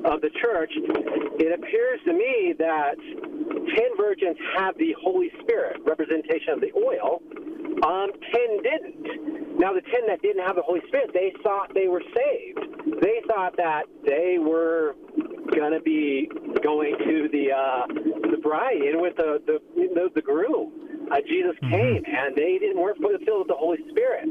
of 0.05 0.21
the 0.23 0.31
church. 0.41 0.71
It 0.75 1.51
appears 1.55 2.01
to 2.07 2.13
me 2.13 2.55
that 2.59 2.95
ten 3.75 3.91
virgins 3.97 4.39
have 4.57 4.79
the 4.79 4.95
Holy 5.03 5.31
Spirit, 5.43 5.83
representation 5.85 6.55
of 6.55 6.61
the 6.61 6.71
oil. 6.75 7.23
Um, 7.83 8.11
ten 8.33 8.40
didn't. 8.63 9.59
Now, 9.59 9.73
the 9.73 9.83
ten 9.83 10.07
that 10.09 10.23
didn't 10.23 10.45
have 10.47 10.57
the 10.57 10.63
Holy 10.63 10.81
Spirit, 10.89 11.11
they 11.13 11.33
thought 11.43 11.73
they 11.75 11.89
were 11.89 12.03
saved. 12.15 13.03
They 13.03 13.21
thought 13.27 13.57
that 13.57 13.85
they 14.07 14.39
were 14.39 14.95
going 15.55 15.73
to 15.73 15.81
be 15.81 16.31
going 16.63 16.97
to 16.99 17.29
the 17.33 17.53
uh, 17.53 17.87
the 18.31 18.39
bride 18.43 18.83
in 18.83 19.01
with 19.01 19.17
the 19.17 19.43
the 19.47 19.59
the, 19.77 20.11
the 20.15 20.23
groom. 20.23 20.73
Uh, 21.11 21.17
Jesus 21.27 21.57
mm-hmm. 21.63 21.71
came, 21.71 22.05
and 22.07 22.37
they 22.37 22.59
didn't 22.59 22.81
weren't 22.81 22.99
filled 22.99 23.41
with 23.41 23.49
the 23.49 23.59
Holy 23.59 23.79
Spirit. 23.91 24.29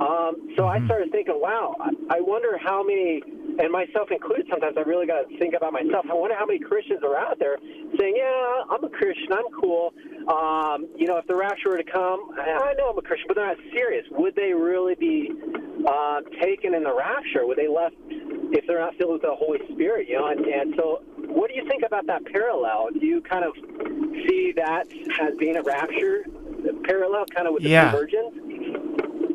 Um, 0.00 0.52
so 0.56 0.62
mm-hmm. 0.62 0.82
I 0.82 0.86
started 0.86 1.12
thinking, 1.12 1.40
wow, 1.40 1.76
I 2.10 2.20
wonder 2.20 2.58
how 2.58 2.82
many 2.82 3.22
and 3.58 3.72
myself 3.72 4.08
included, 4.10 4.46
sometimes 4.48 4.76
I 4.78 4.82
really 4.82 5.06
got 5.06 5.28
to 5.28 5.38
think 5.38 5.54
about 5.54 5.72
myself. 5.72 6.06
I 6.10 6.14
wonder 6.14 6.36
how 6.38 6.46
many 6.46 6.60
Christians 6.60 7.02
are 7.02 7.18
out 7.18 7.38
there 7.38 7.58
saying, 7.98 8.14
"Yeah, 8.16 8.62
I'm 8.70 8.84
a 8.84 8.88
Christian. 8.88 9.32
I'm 9.32 9.50
cool. 9.60 9.92
Um, 10.28 10.88
you 10.96 11.06
know, 11.06 11.16
if 11.16 11.26
the 11.26 11.34
rapture 11.34 11.70
were 11.70 11.78
to 11.78 11.84
come, 11.90 12.30
I 12.38 12.74
know 12.76 12.90
I'm 12.90 12.98
a 12.98 13.02
Christian, 13.02 13.26
but 13.28 13.36
they're 13.36 13.46
not 13.46 13.56
serious. 13.72 14.04
Would 14.10 14.36
they 14.36 14.52
really 14.52 14.94
be 14.94 15.32
uh, 15.86 16.20
taken 16.42 16.74
in 16.74 16.84
the 16.84 16.94
rapture? 16.94 17.46
Would 17.46 17.56
they 17.56 17.68
left 17.68 17.96
if 18.52 18.66
they're 18.66 18.80
not 18.80 18.94
filled 18.96 19.12
with 19.12 19.22
the 19.22 19.34
Holy 19.34 19.60
Spirit? 19.72 20.08
You 20.08 20.18
know, 20.18 20.28
and, 20.28 20.44
and 20.44 20.74
so, 20.76 21.02
what 21.16 21.48
do 21.48 21.56
you 21.56 21.66
think 21.68 21.82
about 21.86 22.06
that 22.06 22.26
parallel? 22.26 22.88
Do 22.92 23.06
you 23.06 23.22
kind 23.22 23.44
of 23.44 23.54
see 24.28 24.52
that 24.56 24.86
as 25.20 25.34
being 25.38 25.56
a 25.56 25.62
rapture 25.62 26.24
parallel, 26.84 27.24
kind 27.34 27.48
of 27.48 27.54
with 27.54 27.62
the 27.62 27.70
yeah. 27.70 27.90
convergence? 27.90 28.36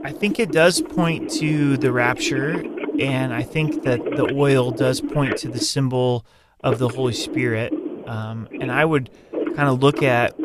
I 0.05 0.11
think 0.11 0.39
it 0.39 0.51
does 0.51 0.81
point 0.81 1.31
to 1.31 1.77
the 1.77 1.91
rapture 1.91 2.61
and 2.99 3.33
I 3.33 3.41
think 3.41 3.83
that 3.83 4.03
the 4.03 4.33
oil 4.33 4.71
does 4.71 5.01
point 5.01 5.37
to 5.37 5.47
the 5.47 5.59
symbol 5.59 6.25
of 6.63 6.77
the 6.77 6.89
Holy 6.89 7.13
Spirit. 7.13 7.73
Um, 8.05 8.47
and 8.61 8.71
I 8.71 8.85
would 8.85 9.09
kind 9.31 9.69
of 9.69 9.81
look 9.81 10.03
at 10.03 10.35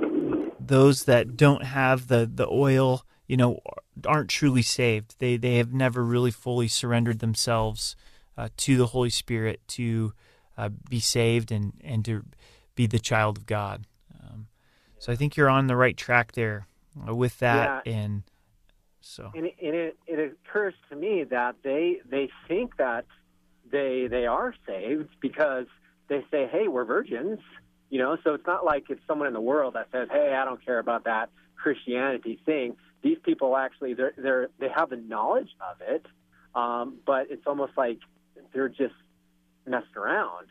those 0.68 1.04
that 1.04 1.36
don't 1.36 1.64
have 1.64 2.08
the, 2.08 2.30
the 2.32 2.48
oil, 2.48 3.04
you 3.26 3.36
know, 3.36 3.60
aren't 4.06 4.30
truly 4.30 4.62
saved. 4.62 5.16
They 5.18 5.36
they 5.36 5.56
have 5.56 5.72
never 5.72 6.04
really 6.04 6.30
fully 6.30 6.68
surrendered 6.68 7.18
themselves 7.18 7.96
uh, 8.36 8.48
to 8.58 8.76
the 8.76 8.86
Holy 8.86 9.10
Spirit 9.10 9.60
to 9.68 10.12
uh, 10.56 10.70
be 10.88 11.00
saved 11.00 11.50
and 11.50 11.72
and 11.82 12.04
to 12.04 12.24
be 12.74 12.86
the 12.86 12.98
child 12.98 13.36
of 13.36 13.46
God. 13.46 13.84
Um, 14.22 14.46
so 14.98 15.12
I 15.12 15.16
think 15.16 15.36
you're 15.36 15.50
on 15.50 15.66
the 15.66 15.76
right 15.76 15.96
track 15.96 16.32
there 16.32 16.66
uh, 17.08 17.14
with 17.14 17.38
that 17.40 17.82
yeah. 17.84 17.92
and 17.92 18.22
so 19.00 19.32
and, 19.34 19.46
it, 19.46 19.54
and 19.62 19.74
it, 19.74 19.96
it 20.06 20.36
occurs 20.46 20.74
to 20.90 20.96
me 20.96 21.24
that 21.24 21.56
they 21.62 22.00
they 22.08 22.28
think 22.46 22.76
that 22.76 23.06
they 23.70 24.06
they 24.08 24.26
are 24.26 24.54
saved 24.66 25.10
because 25.20 25.66
they 26.08 26.24
say, 26.30 26.48
"Hey, 26.50 26.68
we're 26.68 26.84
virgins," 26.84 27.40
you 27.90 27.98
know. 27.98 28.16
So 28.24 28.34
it's 28.34 28.46
not 28.46 28.64
like 28.64 28.84
it's 28.90 29.00
someone 29.06 29.28
in 29.28 29.34
the 29.34 29.40
world 29.40 29.74
that 29.74 29.88
says, 29.92 30.08
"Hey, 30.10 30.34
I 30.34 30.44
don't 30.44 30.64
care 30.64 30.78
about 30.78 31.04
that 31.04 31.30
Christianity 31.56 32.40
thing." 32.44 32.76
These 33.02 33.18
people 33.22 33.56
actually 33.56 33.94
they're 33.94 34.14
they're 34.16 34.48
they 34.58 34.68
have 34.68 34.90
the 34.90 34.96
knowledge 34.96 35.50
of 35.60 35.80
it, 35.80 36.06
um, 36.54 36.98
but 37.06 37.30
it's 37.30 37.46
almost 37.46 37.72
like 37.76 37.98
they're 38.52 38.68
just 38.68 38.94
messed 39.66 39.96
around. 39.96 40.46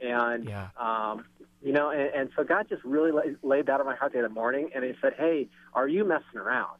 And 0.00 0.44
yeah. 0.46 0.68
um, 0.76 1.24
you 1.62 1.72
know, 1.72 1.90
and, 1.90 2.14
and 2.14 2.30
so 2.36 2.44
God 2.44 2.66
just 2.68 2.84
really 2.84 3.12
laid, 3.12 3.36
laid 3.42 3.66
that 3.66 3.80
on 3.80 3.86
my 3.86 3.94
heart 3.94 4.12
the 4.12 4.18
other 4.18 4.28
morning, 4.28 4.70
and 4.74 4.84
He 4.84 4.92
said, 5.00 5.14
"Hey, 5.16 5.48
are 5.72 5.88
you 5.88 6.04
messing 6.04 6.38
around?" 6.38 6.78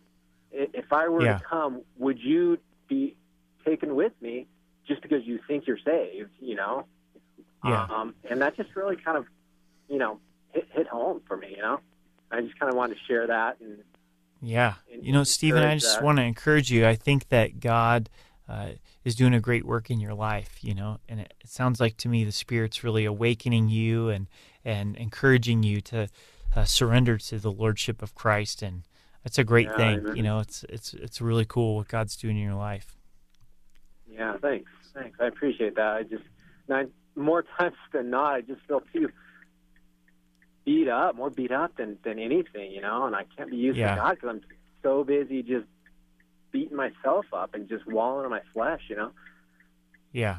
if 0.55 0.93
I 0.93 1.09
were 1.09 1.25
yeah. 1.25 1.39
to 1.39 1.45
come, 1.45 1.83
would 1.99 2.19
you 2.21 2.59
be 2.89 3.17
taken 3.65 3.95
with 3.95 4.13
me 4.21 4.47
just 4.87 5.03
because 5.03 5.25
you 5.25 5.41
think 5.47 5.67
you're 5.67 5.79
saved, 5.85 6.31
you 6.41 6.55
know. 6.55 6.87
Yeah. 7.65 7.85
Um, 7.85 8.15
and 8.29 8.41
that 8.43 8.57
just 8.57 8.77
really 8.77 8.97
kind 8.97 9.17
of, 9.17 9.27
you 9.89 9.99
know, 9.99 10.19
hit, 10.53 10.67
hit 10.73 10.87
home 10.89 11.21
for 11.27 11.37
me, 11.37 11.55
you 11.57 11.63
know. 11.63 11.81
I 12.31 12.41
just 12.41 12.59
kind 12.59 12.71
of 12.71 12.77
wanted 12.77 12.95
to 12.95 13.01
share 13.07 13.27
that 13.27 13.61
and 13.61 13.79
Yeah. 14.41 14.75
You 15.01 15.13
know, 15.13 15.25
Stephen, 15.25 15.63
I 15.63 15.77
just 15.79 15.99
that. 15.99 16.05
want 16.05 16.19
to 16.19 16.25
encourage 16.25 16.71
you. 16.71 16.87
I 16.87 16.95
think 16.97 17.29
that 17.29 17.61
God 17.61 18.09
uh, 18.49 18.71
is 19.05 19.15
doing 19.15 19.35
a 19.35 19.41
great 19.41 19.65
work 19.65 19.91
in 19.91 20.01
your 20.01 20.15
life, 20.15 20.59
you 20.61 20.75
know, 20.75 20.99
and 21.09 21.21
it, 21.21 21.35
it 21.41 21.49
sounds 21.49 21.81
like 21.81 21.97
to 21.99 22.09
me 22.09 22.25
the 22.25 22.33
Spirit's 22.33 22.83
really 22.85 23.05
awakening 23.05 23.69
you 23.69 24.09
and, 24.09 24.27
and 24.65 24.97
encouraging 24.97 25.63
you 25.63 25.81
to 25.83 26.09
uh, 26.57 26.65
surrender 26.65 27.19
to 27.19 27.39
the 27.39 27.53
Lordship 27.53 28.03
of 28.03 28.15
Christ. 28.15 28.63
And 28.63 28.83
that's 29.23 29.39
a 29.39 29.45
great 29.45 29.69
Yeah, 29.69 29.77
thing. 29.77 29.99
amen. 30.01 30.17
You 30.17 30.23
know, 30.23 30.41
it's, 30.41 30.65
it's, 30.69 30.95
it's 30.95 31.21
really 31.21 31.45
cool 31.45 31.77
what 31.77 31.89
God's 31.89 32.17
doing 32.17 32.37
in 32.37 32.43
your 32.43 32.55
life. 32.55 32.97
Yeah, 34.11 34.37
thanks, 34.41 34.71
thanks. 34.95 35.19
I 35.21 35.27
appreciate 35.27 35.77
that. 35.77 35.87
I 35.97 36.03
just, 36.03 36.23
and 36.69 36.77
I, 36.77 36.85
more 37.21 37.45
times 37.59 37.77
than 37.93 38.11
not, 38.11 38.35
I 38.35 38.41
just 38.43 38.61
feel 38.69 38.83
too 38.93 39.09
beat 40.65 40.89
up, 40.89 41.17
more 41.17 41.31
beat 41.31 41.53
up 41.53 41.77
than 41.77 41.99
than 42.05 42.19
anything, 42.19 42.71
you 42.73 42.81
know. 42.81 43.07
And 43.07 43.15
I 43.15 43.25
can't 43.37 43.51
be 43.51 43.57
used 43.57 43.79
Yeah. 43.79 43.95
to 43.95 44.01
God 44.01 44.11
because 44.15 44.29
I'm 44.31 44.41
so 44.83 45.05
busy 45.05 45.43
just 45.43 45.67
beating 46.53 46.77
myself 46.77 47.27
up 47.33 47.55
and 47.55 47.69
just 47.69 47.87
wallowing 47.87 48.25
in 48.25 48.31
my 48.31 48.43
flesh, 48.53 48.83
you 48.89 48.97
know. 48.97 49.11
Yeah. 50.13 50.39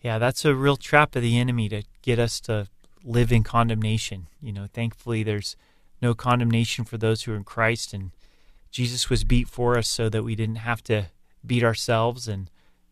Yeah, 0.00 0.18
that's 0.18 0.44
a 0.44 0.54
real 0.54 0.76
trap 0.76 1.16
of 1.16 1.22
the 1.22 1.38
enemy 1.38 1.68
to 1.70 1.82
get 2.02 2.18
us 2.18 2.40
to 2.42 2.68
live 3.04 3.32
in 3.32 3.42
condemnation. 3.42 4.28
You 4.40 4.52
know, 4.52 4.66
thankfully 4.72 5.22
there's 5.22 5.56
no 6.00 6.14
condemnation 6.14 6.84
for 6.84 6.98
those 6.98 7.22
who 7.22 7.32
are 7.32 7.36
in 7.36 7.44
Christ 7.44 7.92
and 7.92 8.10
Jesus 8.70 9.08
was 9.08 9.24
beat 9.24 9.48
for 9.48 9.78
us 9.78 9.88
so 9.88 10.08
that 10.08 10.22
we 10.22 10.36
didn't 10.36 10.56
have 10.56 10.82
to 10.84 11.06
beat 11.44 11.64
ourselves 11.64 12.28
and 12.28 12.50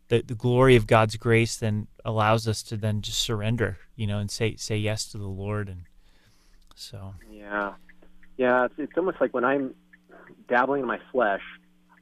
the, 0.09 0.21
the 0.21 0.35
glory 0.35 0.75
of 0.75 0.87
God's 0.87 1.17
grace 1.17 1.57
then 1.57 1.87
allows 2.05 2.47
us 2.47 2.63
to 2.63 2.77
then 2.77 3.01
just 3.01 3.19
surrender, 3.19 3.77
you 3.95 4.07
know, 4.07 4.19
and 4.19 4.31
say 4.31 4.55
say 4.55 4.77
yes 4.77 5.05
to 5.11 5.17
the 5.17 5.27
Lord 5.27 5.67
and 5.67 5.83
so 6.77 7.15
Yeah, 7.31 7.73
yeah. 8.37 8.65
It's, 8.65 8.75
it's 8.77 8.93
almost 8.95 9.17
like 9.19 9.33
when 9.33 9.43
I'm 9.43 9.73
dabbling 10.47 10.81
in 10.81 10.87
my 10.87 10.99
flesh, 11.11 11.41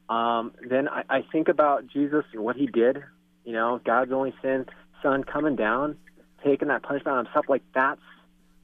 um, 0.10 0.52
then 0.70 0.90
I, 0.90 1.04
I 1.10 1.24
think 1.32 1.48
about 1.48 1.88
Jesus 1.88 2.26
and 2.34 2.44
what 2.44 2.58
He 2.58 2.68
did. 2.68 3.02
You 3.46 3.54
know, 3.54 3.80
God's 3.84 4.12
only 4.12 4.34
sin, 4.42 4.66
Son 5.02 5.24
coming 5.24 5.56
down, 5.56 5.96
taking 6.44 6.68
that 6.68 6.84
punishment 6.84 7.18
on 7.18 7.26
Himself. 7.26 7.46
Like 7.48 7.64
that's 7.74 8.02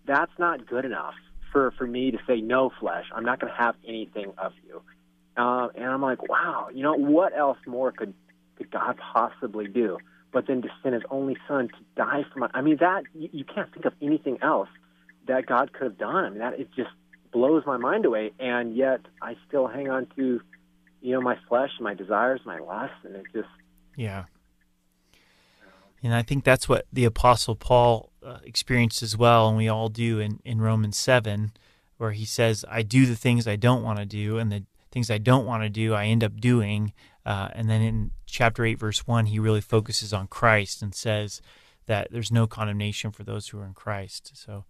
that's 0.05 0.31
not 0.37 0.67
good 0.67 0.83
enough 0.83 1.13
for 1.53 1.71
for 1.77 1.87
me 1.87 2.11
to 2.11 2.17
say 2.27 2.41
no, 2.41 2.71
flesh. 2.79 3.05
I'm 3.15 3.23
not 3.23 3.39
going 3.39 3.53
to 3.53 3.57
have 3.57 3.75
anything 3.87 4.33
of 4.37 4.51
you. 4.67 4.81
Uh, 5.37 5.69
and 5.75 5.85
I'm 5.85 6.01
like, 6.01 6.27
wow. 6.27 6.67
You 6.73 6.83
know, 6.83 6.93
what 6.93 7.35
else 7.37 7.57
more 7.65 7.93
could 7.93 8.13
could 8.57 8.69
God 8.69 8.99
possibly 9.13 9.67
do? 9.67 9.97
But 10.33 10.47
then 10.47 10.61
to 10.61 10.69
send 10.83 10.93
His 10.93 11.03
only 11.09 11.37
Son 11.47 11.69
to 11.69 11.75
die 11.95 12.25
for 12.33 12.39
my. 12.39 12.49
I 12.53 12.59
mean, 12.59 12.77
that 12.81 13.03
you, 13.15 13.29
you 13.31 13.45
can't 13.45 13.71
think 13.71 13.85
of 13.85 13.93
anything 14.01 14.37
else 14.41 14.67
that 15.27 15.45
God 15.45 15.73
could 15.73 15.83
have 15.83 15.97
done. 15.97 16.25
I 16.25 16.29
mean, 16.29 16.39
that 16.39 16.59
it 16.59 16.69
just 16.75 16.89
blows 17.31 17.63
my 17.65 17.77
mind 17.77 18.05
away, 18.05 18.31
and 18.39 18.75
yet 18.75 19.01
I 19.21 19.35
still 19.47 19.67
hang 19.67 19.89
on 19.89 20.07
to, 20.15 20.41
you 21.01 21.11
know, 21.13 21.21
my 21.21 21.37
flesh, 21.47 21.71
my 21.79 21.93
desires, 21.93 22.41
my 22.45 22.59
lusts, 22.59 22.95
and 23.03 23.15
it 23.15 23.25
just 23.33 23.49
Yeah. 23.95 24.25
And 26.03 26.13
I 26.13 26.23
think 26.23 26.43
that's 26.43 26.67
what 26.67 26.87
the 26.91 27.05
Apostle 27.05 27.55
Paul 27.55 28.11
uh, 28.25 28.39
experienced 28.43 29.03
as 29.03 29.15
well, 29.15 29.47
and 29.47 29.57
we 29.57 29.67
all 29.67 29.89
do 29.89 30.19
in, 30.19 30.39
in 30.43 30.59
Romans 30.59 30.97
7, 30.97 31.51
where 31.97 32.11
he 32.11 32.25
says, 32.25 32.65
I 32.67 32.81
do 32.81 33.05
the 33.05 33.15
things 33.15 33.47
I 33.47 33.55
don't 33.55 33.83
want 33.83 33.99
to 33.99 34.05
do, 34.05 34.39
and 34.39 34.51
the 34.51 34.63
things 34.91 35.11
I 35.11 35.19
don't 35.19 35.45
want 35.45 35.63
to 35.63 35.69
do, 35.69 35.93
I 35.93 36.05
end 36.05 36.23
up 36.23 36.41
doing. 36.41 36.93
Uh, 37.25 37.49
and 37.53 37.69
then 37.69 37.81
in 37.81 38.11
chapter 38.25 38.65
8, 38.65 38.79
verse 38.79 39.05
1, 39.05 39.27
he 39.27 39.39
really 39.39 39.61
focuses 39.61 40.11
on 40.11 40.27
Christ 40.27 40.81
and 40.81 40.93
says 40.93 41.41
that 41.85 42.09
there's 42.11 42.31
no 42.31 42.47
condemnation 42.47 43.11
for 43.11 43.23
those 43.23 43.49
who 43.49 43.59
are 43.59 43.65
in 43.65 43.73
Christ. 43.73 44.31
So, 44.33 44.65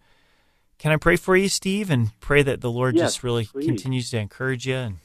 can 0.81 0.91
I 0.91 0.97
pray 0.97 1.15
for 1.15 1.37
you, 1.37 1.47
Steve, 1.47 1.91
and 1.91 2.19
pray 2.19 2.41
that 2.41 2.61
the 2.61 2.71
Lord 2.71 2.95
Yes, 2.95 3.13
just 3.13 3.23
really 3.23 3.45
please. 3.45 3.67
continues 3.67 4.09
to 4.09 4.17
encourage 4.17 4.65
you 4.65 4.75
and 4.75 4.97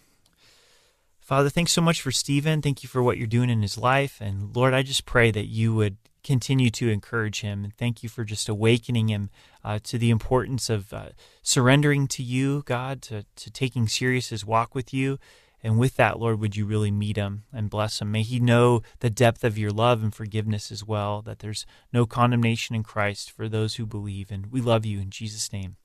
Father, 1.21 1.51
thanks 1.51 1.73
so 1.73 1.83
much 1.83 2.01
for 2.01 2.13
Stephen. 2.13 2.63
Thank 2.63 2.83
you 2.85 2.89
for 2.89 3.03
what 3.03 3.19
you're 3.19 3.27
doing 3.27 3.51
in 3.51 3.61
his 3.61 3.77
life. 3.77 4.21
And 4.21 4.55
Lord, 4.55 4.73
I 4.73 4.83
just 4.83 5.05
pray 5.05 5.33
that 5.33 5.47
you 5.47 5.75
would 5.75 5.97
continue 6.23 6.71
to 6.71 6.89
encourage 6.89 7.41
him. 7.41 7.65
And 7.65 7.77
thank 7.77 8.03
you 8.03 8.09
for 8.09 8.25
just 8.25 8.49
awakening 8.49 9.09
him 9.09 9.31
uh, 9.65 9.81
to 9.83 9.99
the 9.99 10.11
importance 10.11 10.71
of 10.71 10.93
uh, 10.93 11.09
surrendering 11.43 12.07
to 12.09 12.23
you, 12.23 12.63
God, 12.65 13.03
to, 13.03 13.25
to 13.35 13.51
taking 13.51 13.89
serious 13.89 14.29
his 14.29 14.47
walk 14.47 14.73
with 14.73 14.95
you. 14.95 15.19
And 15.63 15.79
with 15.79 15.97
that, 15.97 16.21
Lord, 16.21 16.39
would 16.41 16.55
you 16.55 16.67
really 16.67 16.91
meet 16.91 17.17
him 17.17 17.45
and 17.53 17.71
bless 17.71 18.01
him? 18.01 18.13
May 18.13 18.23
he 18.23 18.39
know 18.39 18.83
the 19.01 19.11
depth 19.11 19.43
of 19.43 19.59
your 19.59 19.71
love 19.71 20.03
and 20.03 20.15
forgiveness 20.15 20.71
as 20.71 20.85
well, 20.85 21.23
that 21.23 21.41
there's 21.41 21.67
no 21.93 22.07
condemnation 22.07 22.77
in 22.77 22.83
Christ 22.83 23.31
for 23.31 23.49
those 23.49 23.77
who 23.77 23.87
believe. 23.87 24.31
And 24.31 24.53
we 24.53 24.61
love 24.61 24.85
you 24.87 25.01
in 25.01 25.11
Jesus' 25.11 25.53
name. 25.53 25.77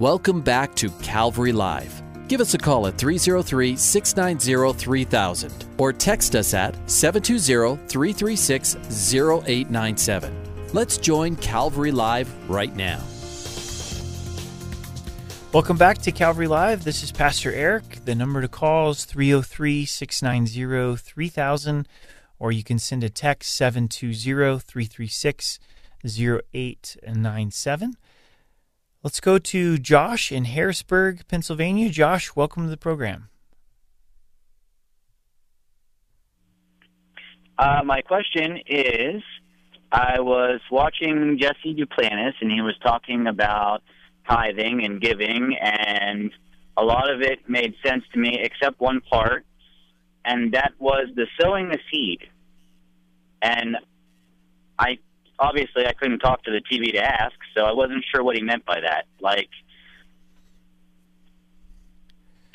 Welcome 0.01 0.41
back 0.41 0.75
to 0.77 0.89
Calvary 1.03 1.53
Live. 1.53 2.03
Give 2.27 2.41
us 2.41 2.55
a 2.55 2.59
call 2.59 2.87
at 2.87 2.97
303 2.97 3.77
690 3.77 4.79
3000 4.79 5.67
or 5.77 5.93
text 5.93 6.35
us 6.35 6.55
at 6.55 6.75
720 6.91 7.77
336 7.87 8.77
0897. 8.77 10.35
Let's 10.73 10.97
join 10.97 11.37
Calvary 11.37 11.93
Live 11.93 12.35
right 12.49 12.75
now. 12.75 12.99
Welcome 15.53 15.77
back 15.77 15.99
to 15.99 16.13
Calvary 16.13 16.49
Live. 16.49 16.83
This 16.83 17.03
is 17.03 17.13
Pastor 17.13 17.53
Eric. 17.53 18.03
The 18.07 18.15
number 18.15 18.41
to 18.41 18.49
call 18.49 18.89
is 18.89 19.05
303 19.05 19.85
690 19.85 20.97
3000, 20.97 21.87
or 22.39 22.53
you 22.53 22.65
can 22.65 22.79
send 22.79 23.05
a 23.05 23.11
text 23.11 23.55
720 23.55 24.61
336 24.61 25.59
0897. 26.03 27.97
Let's 29.03 29.21
go 29.21 29.39
to 29.39 29.79
Josh 29.79 30.31
in 30.31 30.45
Harrisburg, 30.45 31.27
Pennsylvania. 31.27 31.89
Josh, 31.89 32.37
welcome 32.37 32.65
to 32.65 32.69
the 32.69 32.77
program. 32.77 33.31
Uh, 37.59 37.81
my 37.83 38.03
question 38.03 38.59
is 38.69 39.23
I 39.91 40.21
was 40.21 40.61
watching 40.71 41.39
Jesse 41.41 41.75
Duplantis, 41.75 42.35
and 42.43 42.53
he 42.53 42.61
was 42.61 42.75
talking 42.83 43.27
about 43.27 43.83
tithing 44.29 44.85
and 44.85 45.01
giving, 45.01 45.57
and 45.59 46.31
a 46.77 46.85
lot 46.85 47.11
of 47.11 47.23
it 47.23 47.49
made 47.49 47.73
sense 47.83 48.05
to 48.13 48.19
me, 48.19 48.39
except 48.43 48.81
one 48.81 49.01
part, 49.01 49.47
and 50.27 50.53
that 50.53 50.73
was 50.79 51.07
the 51.17 51.27
sowing 51.41 51.71
the 51.71 51.79
seed. 51.91 52.21
And 53.41 53.79
I 54.79 54.99
obviously 55.41 55.87
I 55.87 55.93
couldn't 55.95 56.21
talk 56.21 56.43
to 56.45 56.51
the 56.51 56.61
TV 56.71 56.93
to 56.93 57.03
ask, 57.03 57.35
so 57.57 57.65
I 57.65 57.73
wasn't 57.73 58.05
sure 58.13 58.23
what 58.23 58.37
he 58.37 58.43
meant 58.43 58.65
by 58.67 58.81
that. 58.81 59.07
Like, 59.21 59.49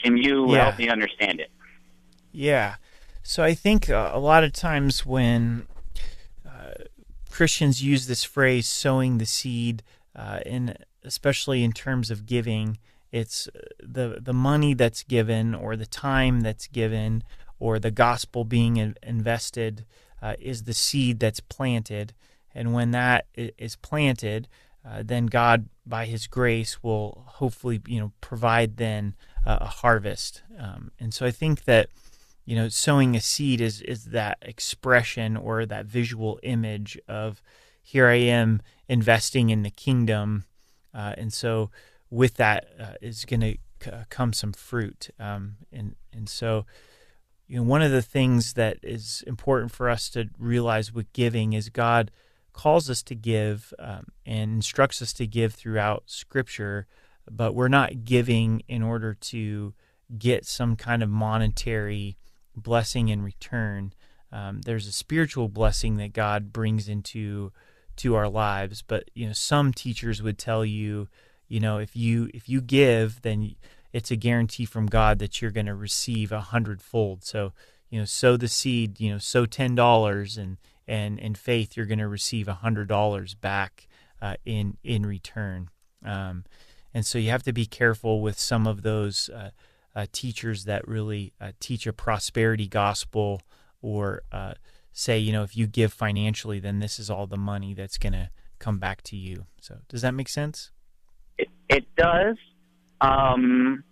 Can 0.04 0.18
you 0.18 0.54
Yeah. 0.54 0.66
help 0.66 0.78
me 0.78 0.88
understand 0.90 1.40
it? 1.40 1.50
Yeah. 2.32 2.76
So 3.24 3.44
I 3.44 3.56
think 3.56 3.90
uh, 3.90 4.12
a 4.14 4.20
lot 4.20 4.44
of 4.44 4.54
times 4.54 5.04
when 5.06 5.68
uh, 6.46 6.74
Christians 7.32 7.82
use 7.82 8.06
this 8.06 8.24
phrase 8.24 8.68
"sowing 8.68 9.18
the 9.18 9.26
seed," 9.26 9.82
uh, 10.16 10.42
in 10.46 10.76
especially 11.04 11.64
in 11.64 11.72
terms 11.72 12.12
of 12.12 12.26
giving, 12.28 12.78
it's 13.12 13.48
uh, 13.48 13.60
the 13.82 14.20
the 14.22 14.34
money 14.34 14.76
that's 14.76 15.02
given 15.02 15.56
or 15.56 15.76
the 15.76 15.88
time 15.88 16.42
that's 16.42 16.68
given 16.68 17.24
or 17.60 17.80
the 17.80 17.90
gospel 17.92 18.44
being 18.46 18.78
in- 18.78 18.96
invested 19.02 19.86
uh, 20.22 20.36
is 20.40 20.64
the 20.64 20.74
seed 20.74 21.20
that's 21.20 21.40
planted, 21.40 22.14
and 22.56 22.74
when 22.74 22.92
that 22.92 23.28
is 23.36 23.76
planted, 23.76 24.48
uh, 24.88 25.04
then 25.04 25.26
God, 25.26 25.68
by 25.86 26.06
His 26.06 26.26
grace, 26.26 26.82
will 26.82 27.26
hopefully 27.28 27.82
you 27.86 28.00
know 28.00 28.14
provide 28.22 28.78
then 28.78 29.16
uh, 29.46 29.58
a 29.62 29.68
harvest. 29.68 30.42
Um, 30.58 30.92
and 31.00 31.14
so 31.14 31.26
I 31.26 31.32
think 31.32 31.66
that 31.66 31.90
you 32.46 32.56
know 32.56 32.70
sowing 32.70 33.16
a 33.16 33.22
seed 33.22 33.60
is 33.60 33.82
is 33.82 34.06
that 34.06 34.38
expression 34.42 35.36
or 35.36 35.66
that 35.66 35.86
visual 35.86 36.40
image 36.44 36.98
of 37.08 37.42
here 37.84 38.08
I 38.08 38.16
am 38.16 38.62
investing 38.88 39.50
in 39.50 39.64
the 39.64 39.70
kingdom, 39.70 40.46
uh, 40.94 41.14
and 41.18 41.34
so 41.34 41.72
with 42.10 42.36
that 42.36 42.68
uh, 42.80 42.94
is 43.02 43.26
going 43.26 43.42
to 43.42 43.58
c- 43.84 43.92
come 44.10 44.32
some 44.32 44.54
fruit. 44.54 45.10
Um, 45.20 45.58
and 45.74 45.96
and 46.14 46.30
so 46.30 46.66
you 47.48 47.58
know 47.58 47.64
one 47.64 47.82
of 47.82 47.92
the 47.92 48.02
things 48.02 48.54
that 48.54 48.78
is 48.82 49.24
important 49.28 49.72
for 49.72 49.90
us 49.90 50.10
to 50.12 50.30
realize 50.40 50.94
with 50.94 51.12
giving 51.12 51.52
is 51.52 51.70
God 51.70 52.12
calls 52.56 52.90
us 52.90 53.04
to 53.04 53.14
give 53.16 53.74
um, 53.80 54.08
and 54.26 54.54
instructs 54.54 55.02
us 55.02 55.12
to 55.14 55.28
give 55.28 55.54
throughout 55.54 56.04
Scripture, 56.06 56.88
but 57.30 57.54
we're 57.54 57.68
not 57.68 58.06
giving 58.06 58.64
in 58.70 58.82
order 58.82 59.14
to 59.14 59.74
get 60.18 60.46
some 60.46 60.78
kind 60.78 61.04
of 61.04 61.10
monetary 61.10 62.18
blessing 62.56 63.10
in 63.10 63.22
return. 63.22 63.92
Um, 64.32 64.62
there's 64.62 64.88
a 64.88 64.94
spiritual 64.94 65.50
blessing 65.50 65.98
that 65.98 66.14
God 66.14 66.54
brings 66.54 66.88
into 66.88 67.52
to 67.98 68.16
our 68.16 68.30
lives, 68.30 68.82
but 68.82 69.10
you 69.14 69.28
know 69.28 69.34
some 69.34 69.74
teachers 69.74 70.22
would 70.22 70.38
tell 70.38 70.64
you, 70.64 71.10
you 71.50 71.60
know, 71.60 71.78
if 71.78 71.96
you 71.96 72.30
if 72.34 72.48
you 72.48 72.62
give, 72.62 73.22
then 73.22 73.56
it's 73.92 74.12
a 74.12 74.16
guarantee 74.16 74.66
from 74.66 74.88
God 74.88 75.20
that 75.20 75.42
you're 75.42 75.52
going 75.52 75.66
to 75.66 75.76
receive 75.76 76.32
a 76.32 76.42
hundredfold. 76.42 77.24
So 77.24 77.52
you 77.90 78.00
know, 78.00 78.06
sow 78.06 78.38
the 78.38 78.48
seed, 78.48 79.00
you 79.00 79.12
know, 79.12 79.18
sow 79.18 79.46
ten 79.46 79.76
dollars, 79.76 80.38
and 80.38 80.58
and 80.88 81.20
in 81.20 81.36
faith 81.36 81.76
you're 81.76 81.86
going 81.86 82.00
to 82.00 82.08
receive 82.08 82.48
a 82.48 82.54
hundred 82.56 82.88
dollars 82.88 83.34
back 83.36 83.88
uh, 84.22 84.36
in 84.46 84.78
in 84.84 85.06
return. 85.06 85.70
Um, 86.04 86.46
and 86.94 87.06
so 87.06 87.18
you 87.18 87.30
have 87.30 87.44
to 87.44 87.54
be 87.54 87.66
careful 87.66 88.22
with 88.22 88.40
some 88.40 88.66
of 88.68 88.82
those 88.82 89.30
uh, 89.30 89.50
uh, 89.96 90.06
teachers 90.12 90.66
that 90.66 90.88
really 90.88 91.34
uh, 91.42 91.52
teach 91.60 91.86
a 91.88 91.94
prosperity 91.94 92.68
gospel 92.68 93.42
or 93.82 94.22
uh, 94.32 94.54
say, 94.94 95.18
you 95.20 95.32
know, 95.34 95.44
if 95.44 95.58
you 95.58 95.68
give 95.68 95.92
financially, 95.92 96.60
then 96.60 96.80
this 96.80 97.00
is 97.00 97.10
all 97.10 97.28
the 97.28 97.38
money 97.38 97.74
that's 97.74 97.98
going 97.98 98.14
to 98.14 98.30
come 98.60 98.80
back 98.80 99.02
to 99.04 99.18
you. 99.18 99.46
So 99.60 99.80
does 99.90 100.02
that 100.04 100.14
make 100.14 100.30
sense? 100.30 100.72
It, 101.38 101.50
it 101.70 101.86
does. 101.98 102.38
Um, 103.02 103.84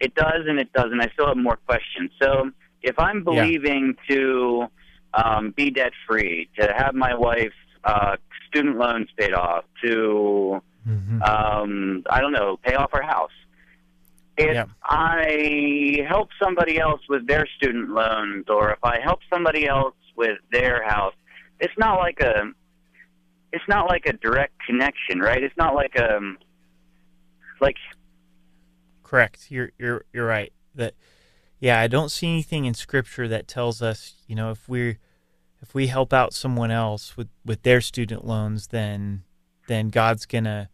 it 0.00 0.14
does 0.14 0.42
and 0.46 0.58
it 0.58 0.70
doesn't. 0.74 1.00
I 1.00 1.08
still 1.14 1.26
have 1.28 1.38
more 1.38 1.56
questions. 1.66 2.10
So 2.20 2.50
if 2.82 2.98
I'm 2.98 3.24
Yeah. 3.26 3.44
believing 3.44 3.94
to 4.10 4.66
um, 5.14 5.50
be 5.56 5.70
debt 5.70 5.92
free, 6.06 6.48
to 6.58 6.72
have 6.76 6.94
my 6.94 7.14
wife's 7.14 7.54
uh, 7.84 8.16
student 8.48 8.76
loans 8.78 9.08
paid 9.16 9.32
off, 9.34 9.64
to 9.84 10.62
um, 11.22 12.04
I 12.10 12.20
don't 12.20 12.32
know, 12.32 12.58
pay 12.62 12.74
off 12.74 12.90
our 12.92 13.02
house. 13.02 13.30
If 14.36 14.54
Yeah. 14.54 14.66
I 14.84 16.04
help 16.08 16.28
somebody 16.42 16.78
else 16.78 17.00
with 17.08 17.26
their 17.26 17.46
student 17.56 17.90
loans, 17.90 18.44
or 18.48 18.70
if 18.72 18.78
I 18.84 19.00
help 19.00 19.20
somebody 19.32 19.66
else 19.66 19.96
with 20.14 20.38
their 20.52 20.84
house, 20.84 21.14
it's 21.58 21.72
not 21.78 21.98
like 21.98 22.20
a, 22.20 22.52
it's 23.52 23.64
not 23.68 23.88
like 23.88 24.06
a 24.06 24.12
direct 24.12 24.54
connection, 24.66 25.20
right? 25.20 25.42
It's 25.42 25.56
not 25.56 25.74
like 25.74 25.96
a, 25.96 26.20
like 27.60 27.76
Correct. 29.02 29.50
You're 29.50 29.70
you're 29.78 30.04
you're 30.12 30.26
right. 30.26 30.52
That 30.74 30.94
yeah, 31.58 31.80
I 31.80 31.86
don't 31.86 32.10
see 32.10 32.28
anything 32.28 32.64
in 32.64 32.74
scripture 32.74 33.28
that 33.28 33.48
tells 33.48 33.80
us, 33.82 34.14
you 34.26 34.34
know, 34.34 34.50
if 34.50 34.68
we're 34.68 34.98
if 35.62 35.74
we 35.74 35.86
help 35.86 36.12
out 36.12 36.34
someone 36.34 36.70
else 36.70 37.16
with 37.16 37.28
with 37.44 37.62
their 37.62 37.80
student 37.80 38.24
loans, 38.24 38.68
then 38.68 39.24
then 39.68 39.88
God's 39.88 40.26
going 40.26 40.44
to 40.44 40.68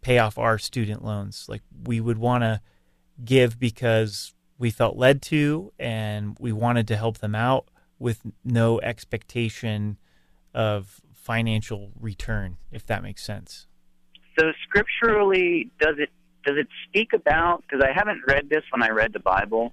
pay 0.00 0.18
off 0.18 0.38
our 0.38 0.58
student 0.58 1.04
loans. 1.04 1.46
Like 1.48 1.62
we 1.84 2.00
would 2.00 2.18
want 2.18 2.42
to 2.42 2.60
give 3.24 3.58
because 3.58 4.34
we 4.58 4.70
felt 4.70 4.96
led 4.96 5.22
to 5.22 5.72
and 5.78 6.36
we 6.40 6.52
wanted 6.52 6.88
to 6.88 6.96
help 6.96 7.18
them 7.18 7.34
out 7.34 7.68
with 7.98 8.22
no 8.44 8.80
expectation 8.80 9.98
of 10.54 11.00
financial 11.14 11.90
return, 12.00 12.56
if 12.72 12.86
that 12.86 13.02
makes 13.02 13.22
sense. 13.24 13.66
So 14.38 14.52
scripturally, 14.62 15.70
does 15.80 15.96
it 15.98 16.10
does 16.44 16.56
it 16.56 16.68
speak 16.88 17.12
about? 17.12 17.62
Because 17.62 17.84
I 17.84 17.92
haven't 17.92 18.22
read 18.26 18.48
this 18.48 18.62
when 18.70 18.82
I 18.82 18.90
read 18.90 19.12
the 19.12 19.20
Bible. 19.20 19.72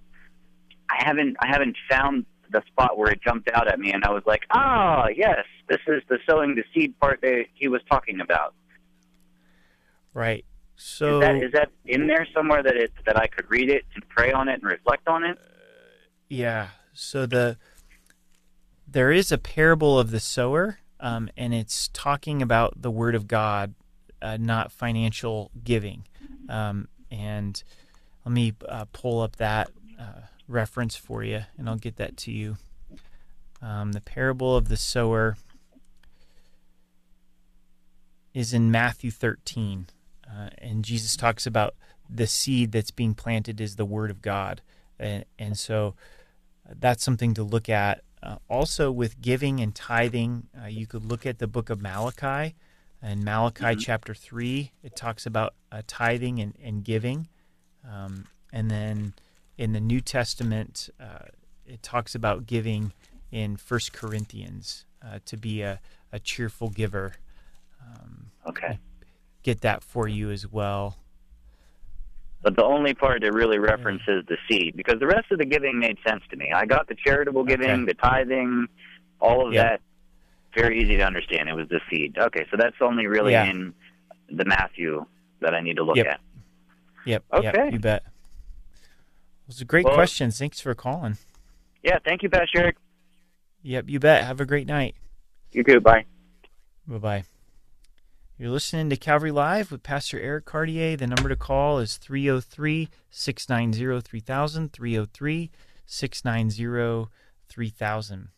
I 0.89 1.03
haven't 1.05 1.37
I 1.39 1.47
haven't 1.47 1.77
found 1.89 2.25
the 2.51 2.61
spot 2.67 2.97
where 2.97 3.11
it 3.11 3.21
jumped 3.21 3.49
out 3.53 3.67
at 3.67 3.79
me, 3.79 3.91
and 3.91 4.03
I 4.03 4.11
was 4.11 4.23
like, 4.25 4.43
ah, 4.51 5.07
yes, 5.15 5.45
this 5.67 5.79
is 5.87 6.01
the 6.09 6.19
sowing 6.27 6.55
the 6.55 6.63
seed 6.73 6.97
part 6.99 7.21
that 7.21 7.45
he 7.53 7.67
was 7.67 7.81
talking 7.89 8.21
about. 8.21 8.53
Right. 10.13 10.45
So 10.77 11.19
is 11.19 11.21
that 11.21 11.35
is 11.43 11.51
that 11.53 11.69
in 11.85 12.07
there 12.07 12.27
somewhere 12.33 12.61
that 12.61 12.75
it 12.75 12.91
that 13.05 13.17
I 13.17 13.27
could 13.27 13.49
read 13.49 13.69
it 13.69 13.85
and 13.93 14.07
pray 14.09 14.31
on 14.31 14.49
it 14.49 14.55
and 14.55 14.63
reflect 14.63 15.07
on 15.07 15.23
it? 15.23 15.37
Yeah. 16.29 16.69
So 16.93 17.25
the 17.25 17.57
there 18.87 19.11
is 19.11 19.31
a 19.31 19.37
parable 19.37 19.99
of 19.99 20.11
the 20.11 20.19
sower, 20.19 20.79
um, 20.99 21.29
and 21.35 21.53
it's 21.53 21.89
talking 21.93 22.41
about 22.41 22.81
the 22.81 22.91
word 22.91 23.15
of 23.15 23.27
God, 23.27 23.73
uh, 24.21 24.37
not 24.37 24.71
financial 24.71 25.51
giving. 25.63 26.05
Um, 26.49 26.87
and 27.09 27.61
let 28.25 28.31
me 28.31 28.53
uh, 28.67 28.85
pull 28.91 29.21
up 29.21 29.37
that 29.37 29.69
uh, 29.99 30.21
reference 30.47 30.95
for 30.95 31.23
you, 31.23 31.41
and 31.57 31.69
I'll 31.69 31.77
get 31.77 31.97
that 31.97 32.17
to 32.17 32.31
you. 32.31 32.57
Um, 33.61 33.93
the 33.93 34.01
parable 34.01 34.55
of 34.55 34.67
the 34.67 34.77
sower 34.77 35.37
is 38.33 38.53
in 38.53 38.69
Matthew 38.69 39.11
13, 39.11 39.87
uh, 40.27 40.49
and 40.57 40.83
Jesus 40.83 41.15
talks 41.15 41.47
about 41.47 41.75
the 42.09 42.27
seed 42.27 42.71
that's 42.71 42.91
being 42.91 43.13
planted 43.13 43.59
is 43.59 43.75
the 43.75 43.85
word 43.85 44.11
of 44.11 44.21
God, 44.21 44.61
and, 44.99 45.25
and 45.39 45.57
so 45.57 45.95
that's 46.79 47.03
something 47.03 47.33
to 47.33 47.43
look 47.43 47.69
at. 47.69 48.01
Uh, 48.21 48.37
also, 48.49 48.91
with 48.91 49.21
giving 49.21 49.59
and 49.59 49.75
tithing, 49.75 50.47
uh, 50.61 50.67
you 50.67 50.87
could 50.87 51.05
look 51.05 51.25
at 51.25 51.39
the 51.39 51.47
book 51.47 51.69
of 51.69 51.81
Malachi. 51.81 52.55
In 53.03 53.23
Malachi 53.23 53.75
chapter 53.75 54.15
3, 54.15 54.71
it 54.83 54.95
talks 54.95 55.27
about 55.27 55.53
uh, 55.71 55.83
tithing 55.85 56.39
and, 56.39 56.55
and 56.63 56.83
giving. 56.83 57.27
Um, 57.87 58.25
and 58.51 58.71
then 58.71 59.13
in 59.57 59.73
the 59.73 59.79
New 59.79 60.01
Testament, 60.01 60.89
uh, 60.99 61.25
it 61.65 61.81
talks 61.81 62.15
about 62.15 62.45
giving 62.45 62.93
in 63.31 63.57
First 63.57 63.93
Corinthians 63.93 64.85
uh, 65.03 65.19
to 65.25 65.37
be 65.37 65.61
a, 65.61 65.79
a 66.11 66.19
cheerful 66.19 66.69
giver. 66.69 67.13
Um, 67.81 68.27
Okay. 68.47 68.77
Get 69.41 69.61
that 69.61 69.83
for 69.83 70.07
you 70.07 70.29
as 70.31 70.47
well. 70.51 70.97
But 72.43 72.55
the 72.55 72.63
only 72.63 72.93
part 72.93 73.21
that 73.21 73.33
really 73.33 73.57
references 73.57 74.23
the 74.27 74.37
seed, 74.49 74.75
because 74.77 74.99
the 74.99 75.07
rest 75.07 75.31
of 75.31 75.39
the 75.39 75.45
giving 75.45 75.79
made 75.79 75.97
sense 76.07 76.21
to 76.29 76.35
me. 76.35 76.51
I 76.53 76.65
got 76.65 76.87
the 76.87 76.95
charitable 76.95 77.43
giving, 77.43 77.85
the 77.85 77.95
tithing, 77.95 78.67
all 79.19 79.47
of 79.47 79.53
Yeah. 79.53 79.63
that. 79.63 79.81
Very 80.55 80.79
easy 80.81 80.97
to 80.97 81.03
understand. 81.03 81.49
It 81.49 81.55
was 81.55 81.67
the 81.69 81.79
seed. 81.89 82.17
Okay, 82.19 82.45
so 82.51 82.57
that's 82.57 82.75
only 82.81 83.07
really 83.07 83.31
Yeah. 83.33 83.45
in 83.49 83.73
the 84.29 84.45
Matthew 84.45 85.05
that 85.41 85.53
I 85.55 85.61
need 85.61 85.77
to 85.77 85.83
look 85.83 85.97
Yep. 85.97 86.05
at. 86.07 86.19
Yep. 87.05 87.23
Okay. 87.33 87.51
Yep, 87.53 87.73
you 87.73 87.79
bet. 87.79 88.03
Those 89.47 89.61
are 89.61 89.65
great 89.65 89.85
Well- 89.85 89.95
questions. 89.95 90.37
Thanks 90.39 90.59
for 90.59 90.73
calling. 90.73 91.17
Yeah, 91.83 91.99
thank 92.03 92.23
you, 92.23 92.29
Pastor 92.29 92.59
Eric. 92.61 92.77
Yep, 93.61 93.85
you 93.89 93.99
bet. 93.99 94.23
Have 94.23 94.39
a 94.41 94.45
great 94.45 94.67
night. 94.67 94.95
You 95.51 95.63
too. 95.63 95.79
Bye. 95.79 96.05
Bye 96.87 96.97
bye. 96.97 97.23
You're 98.37 98.49
listening 98.49 98.89
to 98.89 98.97
Calvary 98.97 99.31
Live 99.31 99.71
with 99.71 99.81
Pastor 99.81 100.19
Eric 100.19 100.45
Cartier. 100.45 100.97
The 100.97 101.07
number 101.07 101.29
to 101.29 101.35
call 101.35 101.79
is 101.79 101.97
303 101.97 102.89
690 103.09 104.01
3000. 104.01 104.73
303 104.73 105.51
690 105.85 107.09
3000. 107.47 108.29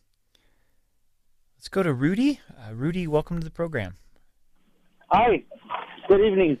Let's 1.56 1.68
go 1.68 1.82
to 1.82 1.92
Rudy. 1.92 2.40
Uh, 2.56 2.74
Rudy, 2.74 3.06
welcome 3.06 3.38
to 3.40 3.44
the 3.44 3.50
program. 3.50 3.96
Hi, 5.10 5.42
good 6.06 6.20
evening. 6.20 6.58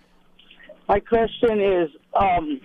My 0.88 0.98
question 1.00 1.60
is, 1.60 1.90
um, 2.20 2.60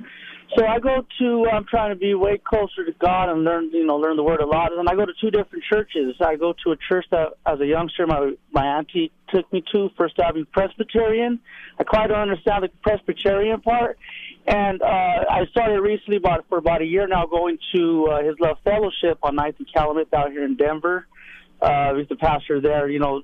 so 0.55 0.65
I 0.65 0.79
go 0.79 1.05
to, 1.19 1.47
I'm 1.51 1.65
trying 1.65 1.89
to 1.89 1.95
be 1.95 2.13
way 2.13 2.39
closer 2.43 2.85
to 2.85 2.91
God 2.99 3.29
and 3.29 3.43
learn, 3.43 3.69
you 3.71 3.85
know, 3.85 3.95
learn 3.95 4.17
the 4.17 4.23
Word 4.23 4.39
a 4.39 4.45
lot. 4.45 4.71
And 4.71 4.87
I 4.87 4.95
go 4.95 5.05
to 5.05 5.13
two 5.19 5.31
different 5.31 5.63
churches. 5.71 6.15
I 6.21 6.35
go 6.35 6.53
to 6.63 6.71
a 6.71 6.75
church 6.89 7.05
that, 7.11 7.33
as 7.45 7.59
a 7.59 7.65
youngster, 7.65 8.05
my 8.05 8.33
my 8.51 8.65
auntie 8.65 9.11
took 9.33 9.51
me 9.51 9.63
to, 9.71 9.89
First 9.97 10.19
Avenue 10.19 10.45
Presbyterian. 10.51 11.39
I 11.79 11.83
quite 11.83 12.07
don't 12.07 12.19
understand 12.19 12.63
the 12.63 12.69
Presbyterian 12.83 13.61
part, 13.61 13.97
And 14.45 14.81
uh, 14.81 14.85
I 14.85 15.45
started 15.51 15.81
recently, 15.81 16.17
about 16.17 16.45
for 16.49 16.57
about 16.57 16.81
a 16.81 16.85
year 16.85 17.07
now, 17.07 17.25
going 17.25 17.57
to 17.73 18.07
uh, 18.11 18.23
His 18.23 18.35
Love 18.39 18.57
Fellowship 18.63 19.19
on 19.23 19.35
9th 19.35 19.57
and 19.59 19.67
Kalamath 19.75 20.11
down 20.11 20.31
here 20.31 20.45
in 20.45 20.55
Denver. 20.55 21.07
Uh, 21.61 21.95
he's 21.95 22.07
the 22.09 22.15
pastor 22.15 22.61
there. 22.61 22.89
You 22.89 22.99
know, 22.99 23.23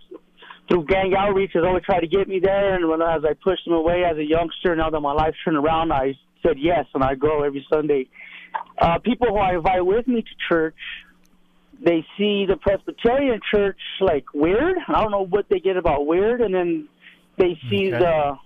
through 0.68 0.86
gang 0.86 1.14
outreach, 1.16 1.52
has 1.54 1.64
always 1.64 1.84
tried 1.84 2.02
to 2.02 2.08
get 2.08 2.28
me 2.28 2.40
there. 2.40 2.76
And 2.76 2.88
when 2.88 3.02
as 3.02 3.24
I 3.24 3.34
pushed 3.34 3.68
him 3.68 3.74
away 3.74 4.04
as 4.04 4.18
a 4.18 4.24
youngster, 4.24 4.76
now 4.76 4.90
that 4.90 5.00
my 5.02 5.14
life's 5.14 5.38
turned 5.44 5.58
around, 5.58 5.92
I 5.92 6.16
said 6.44 6.58
yes, 6.58 6.86
and 6.94 7.04
I 7.04 7.16
go 7.16 7.44
every 7.44 7.66
Sunday. 7.72 8.08
Uh, 8.80 8.98
people 9.00 9.28
who 9.28 9.38
I 9.38 9.56
invite 9.56 9.86
with 9.86 10.08
me 10.08 10.22
to 10.22 10.30
church, 10.48 10.76
they 11.82 12.06
see 12.18 12.46
the 12.48 12.58
Presbyterian 12.58 13.40
church 13.54 13.80
like 14.02 14.26
weird. 14.34 14.78
I 14.88 15.02
don't 15.02 15.12
know 15.12 15.26
what 15.26 15.48
they 15.50 15.60
get 15.60 15.78
about 15.78 16.06
weird, 16.06 16.42
and 16.42 16.54
then 16.54 16.88
they 17.38 17.58
see 17.70 17.88
Okay. 17.94 18.00
the, 18.00 18.38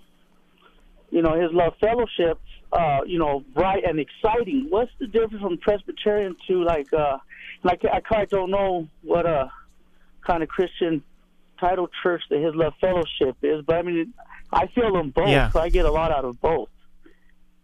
you 1.09 1.21
know, 1.21 1.39
His 1.39 1.51
Love 1.51 1.73
Fellowship, 1.79 2.39
uh, 2.71 2.99
you 3.05 3.17
know, 3.19 3.43
bright 3.53 3.83
and 3.85 3.99
exciting. 3.99 4.67
What's 4.69 4.91
the 4.99 5.07
difference 5.07 5.41
from 5.41 5.57
Presbyterian 5.57 6.35
to 6.47 6.63
like, 6.63 6.91
uh, 6.93 7.17
like 7.63 7.81
I 7.91 7.99
quite 8.01 8.29
don't 8.29 8.51
know 8.51 8.87
what 9.03 9.25
a 9.25 9.51
kind 10.25 10.43
of 10.43 10.49
Christian 10.49 11.03
title 11.59 11.87
church 12.01 12.21
that 12.29 12.39
His 12.39 12.53
Love 12.55 12.73
Fellowship 12.81 13.37
is, 13.41 13.63
but 13.65 13.77
I 13.77 13.81
mean, 13.83 14.13
I 14.51 14.67
feel 14.67 14.93
them 14.93 15.09
both. 15.11 15.29
Yeah. 15.29 15.49
So 15.49 15.59
I 15.59 15.69
get 15.69 15.85
a 15.85 15.91
lot 15.91 16.11
out 16.11 16.25
of 16.25 16.39
both. 16.41 16.69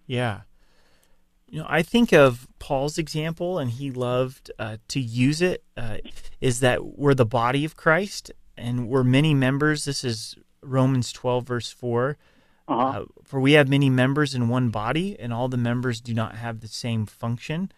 Yeah. 0.09 0.41
You 1.47 1.59
know, 1.59 1.67
I 1.69 1.83
think 1.83 2.11
of 2.11 2.47
Paul's 2.57 2.97
example, 2.97 3.59
and 3.59 3.69
he 3.69 3.91
loved 3.91 4.49
uh, 4.57 4.77
to 4.87 4.99
use 4.99 5.39
it. 5.39 5.63
Uh, 5.77 5.97
is 6.41 6.61
that 6.61 6.97
we're 6.97 7.13
the 7.13 7.27
body 7.27 7.63
of 7.63 7.77
Christ, 7.77 8.31
and 8.57 8.89
we're 8.89 9.03
many 9.03 9.35
members. 9.35 9.85
This 9.85 10.03
is 10.03 10.35
Romans 10.63 11.11
twelve, 11.13 11.45
verse 11.45 11.71
4 11.71 12.17
Uh, 12.67 13.05
for 13.23 13.39
we 13.39 13.53
have 13.53 13.69
many 13.69 13.89
members 13.89 14.33
in 14.33 14.49
one 14.49 14.69
body, 14.69 15.15
and 15.19 15.31
all 15.31 15.47
the 15.47 15.57
members 15.57 16.01
do 16.01 16.15
not 16.15 16.35
have 16.35 16.61
the 16.61 16.67
same 16.67 17.05
function. 17.05 17.71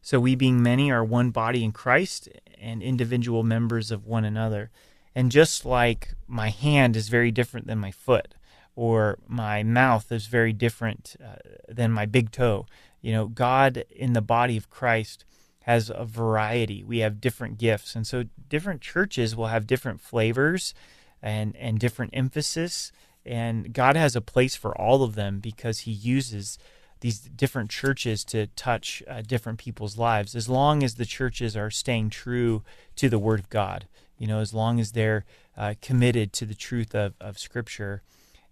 So 0.00 0.20
we, 0.20 0.36
being 0.36 0.62
many, 0.62 0.92
are 0.92 1.04
one 1.04 1.30
body 1.30 1.64
in 1.64 1.72
Christ, 1.72 2.28
and 2.60 2.84
individual 2.84 3.42
members 3.42 3.90
of 3.90 4.06
one 4.06 4.24
another. 4.24 4.70
And 5.12 5.32
just 5.32 5.64
like 5.64 6.14
my 6.28 6.50
hand 6.50 6.94
is 6.94 7.08
very 7.08 7.32
different 7.32 7.66
than 7.66 7.78
my 7.78 7.90
foot, 7.90 8.34
or 8.76 9.18
my 9.26 9.62
mouth 9.62 10.10
is 10.10 10.26
very 10.26 10.52
different 10.52 11.16
uh, 11.22 11.36
than 11.68 11.92
my 11.92 12.06
big 12.06 12.30
toe. 12.30 12.66
You 13.00 13.12
know, 13.12 13.26
God 13.26 13.84
in 13.90 14.14
the 14.14 14.22
body 14.22 14.56
of 14.56 14.70
Christ 14.70 15.24
has 15.64 15.90
a 15.94 16.04
variety. 16.04 16.82
We 16.82 16.98
have 16.98 17.20
different 17.20 17.58
gifts, 17.58 17.94
and 17.94 18.06
so 18.06 18.24
different 18.48 18.80
churches 18.80 19.34
will 19.36 19.46
have 19.46 19.66
different 19.66 20.00
flavors 20.00 20.74
and 21.22 21.56
and 21.56 21.78
different 21.78 22.12
emphasis. 22.14 22.92
And 23.26 23.72
God 23.72 23.96
has 23.96 24.14
a 24.14 24.20
place 24.20 24.54
for 24.54 24.76
all 24.78 25.02
of 25.02 25.14
them 25.14 25.40
because 25.40 25.80
He 25.80 25.90
uses 25.90 26.58
these 27.00 27.20
different 27.20 27.70
churches 27.70 28.24
to 28.24 28.46
touch 28.48 29.02
uh, 29.08 29.22
different 29.22 29.58
people's 29.58 29.98
lives, 29.98 30.34
as 30.34 30.48
long 30.48 30.82
as 30.82 30.94
the 30.94 31.04
churches 31.04 31.56
are 31.56 31.70
staying 31.70 32.10
true 32.10 32.62
to 32.96 33.08
the 33.08 33.18
Word 33.18 33.40
of 33.40 33.50
God. 33.50 33.86
You 34.18 34.26
know, 34.26 34.40
as 34.40 34.54
long 34.54 34.80
as 34.80 34.92
they're 34.92 35.24
uh, 35.56 35.74
committed 35.82 36.32
to 36.34 36.46
the 36.46 36.54
truth 36.54 36.94
of, 36.94 37.14
of 37.20 37.38
Scripture. 37.38 38.02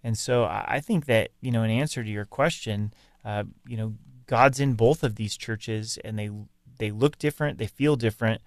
And 0.03 0.17
so 0.17 0.43
I 0.43 0.81
think 0.81 1.05
that, 1.05 1.31
you 1.39 1.51
know, 1.51 1.63
in 1.63 1.71
answer 1.71 2.03
to 2.03 2.09
your 2.09 2.25
question, 2.25 2.93
uh, 3.23 3.45
you 3.65 3.77
know, 3.77 3.93
God's 4.27 4.59
in 4.59 4.73
both 4.73 5.03
of 5.03 5.15
these 5.15 5.37
churches 5.37 5.97
and 6.03 6.19
they 6.19 6.29
they 6.77 6.91
look 6.91 7.17
different, 7.17 7.57
they 7.57 7.67
feel 7.67 7.95
different 7.95 8.41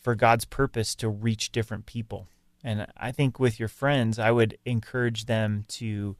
for 0.00 0.14
God's 0.14 0.44
purpose 0.44 0.94
to 0.96 1.08
reach 1.08 1.52
different 1.52 1.84
people. 1.84 2.28
And 2.64 2.86
I 2.96 3.12
think 3.12 3.38
with 3.38 3.58
your 3.58 3.68
friends, 3.68 4.18
I 4.18 4.30
would 4.30 4.56
encourage 4.64 5.26
them 5.26 5.64
to 5.68 6.16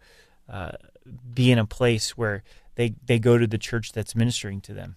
uh, 0.49 0.72
be 1.34 1.53
in 1.53 1.59
a 1.59 1.66
place 1.66 2.16
where 2.16 2.43
they, 2.74 2.95
they 3.05 3.18
go 3.18 3.38
to 3.38 3.47
the 3.47 3.59
church 3.59 3.93
that's 3.93 4.16
ministering 4.16 4.61
to 4.62 4.74
them. 4.74 4.97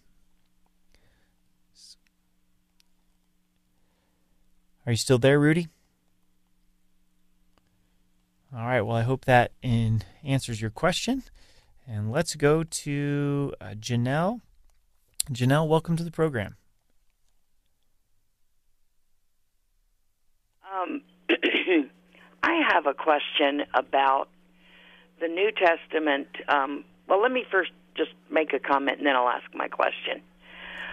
Are 4.86 4.92
you 4.92 4.98
still 4.98 5.18
there, 5.20 5.40
Rudy? 5.40 5.68
All 8.56 8.66
right. 8.66 8.82
Well, 8.82 8.96
I 8.96 9.02
hope 9.02 9.26
that 9.26 9.52
in 9.62 10.02
answers 10.24 10.62
your 10.62 10.72
question. 10.72 11.24
And 11.86 12.10
let's 12.10 12.36
go 12.36 12.64
to 12.64 13.54
uh, 13.60 13.66
Janelle. 13.78 14.40
Janelle, 15.30 15.68
welcome 15.68 15.98
to 15.98 16.06
the 16.06 16.12
program. 16.12 16.56
Um, 20.74 21.02
I 22.44 22.62
have 22.72 22.86
a 22.88 22.94
question 22.94 23.64
about 23.74 24.30
the 25.20 25.28
New 25.28 25.52
Testament. 25.52 26.28
Um, 26.48 26.86
well, 27.10 27.22
let 27.22 27.34
me 27.34 27.44
first 27.52 27.72
just 27.98 28.12
make 28.32 28.54
a 28.54 28.60
comment 28.60 29.00
and 29.00 29.08
then 29.08 29.18
I'll 29.18 29.28
ask 29.28 29.54
my 29.54 29.68
question. 29.68 30.22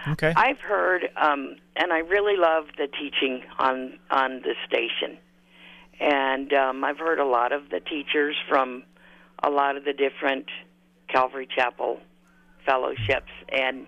Okay. 0.09 0.33
I've 0.35 0.59
heard, 0.59 1.09
um, 1.17 1.57
and 1.77 1.93
I 1.93 1.99
really 1.99 2.37
love 2.37 2.65
the 2.77 2.89
teaching 2.89 3.45
on 3.61 4.01
on 4.11 4.43
the 4.43 4.55
station, 4.67 5.17
and 6.01 6.53
um, 6.53 6.85
I've 6.85 6.99
heard 6.99 7.19
a 7.19 7.25
lot 7.27 7.53
of 7.53 7.71
the 7.71 7.81
teachers 7.81 8.37
from 8.49 8.85
a 9.43 9.51
lot 9.51 9.77
of 9.77 9.85
the 9.85 9.93
different 9.93 10.47
Calvary 11.09 11.49
Chapel 11.55 12.01
fellowships, 12.65 13.33
and 13.51 13.87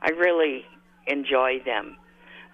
I 0.00 0.10
really 0.10 0.64
enjoy 1.06 1.60
them. 1.64 1.96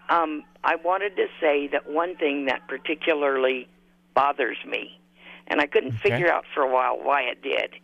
Um, 0.08 0.44
I 0.64 0.76
wanted 0.76 1.16
to 1.16 1.26
say 1.40 1.68
that 1.68 1.88
one 1.90 2.16
thing 2.16 2.46
that 2.46 2.66
particularly 2.68 3.68
bothers 4.14 4.56
me, 4.66 4.98
and 5.46 5.60
I 5.60 5.66
couldn't 5.66 5.94
Okay. 6.04 6.10
figure 6.10 6.30
out 6.30 6.44
for 6.54 6.62
a 6.62 6.72
while 6.72 6.98
why 7.02 7.22
it 7.22 7.42
did, 7.42 7.74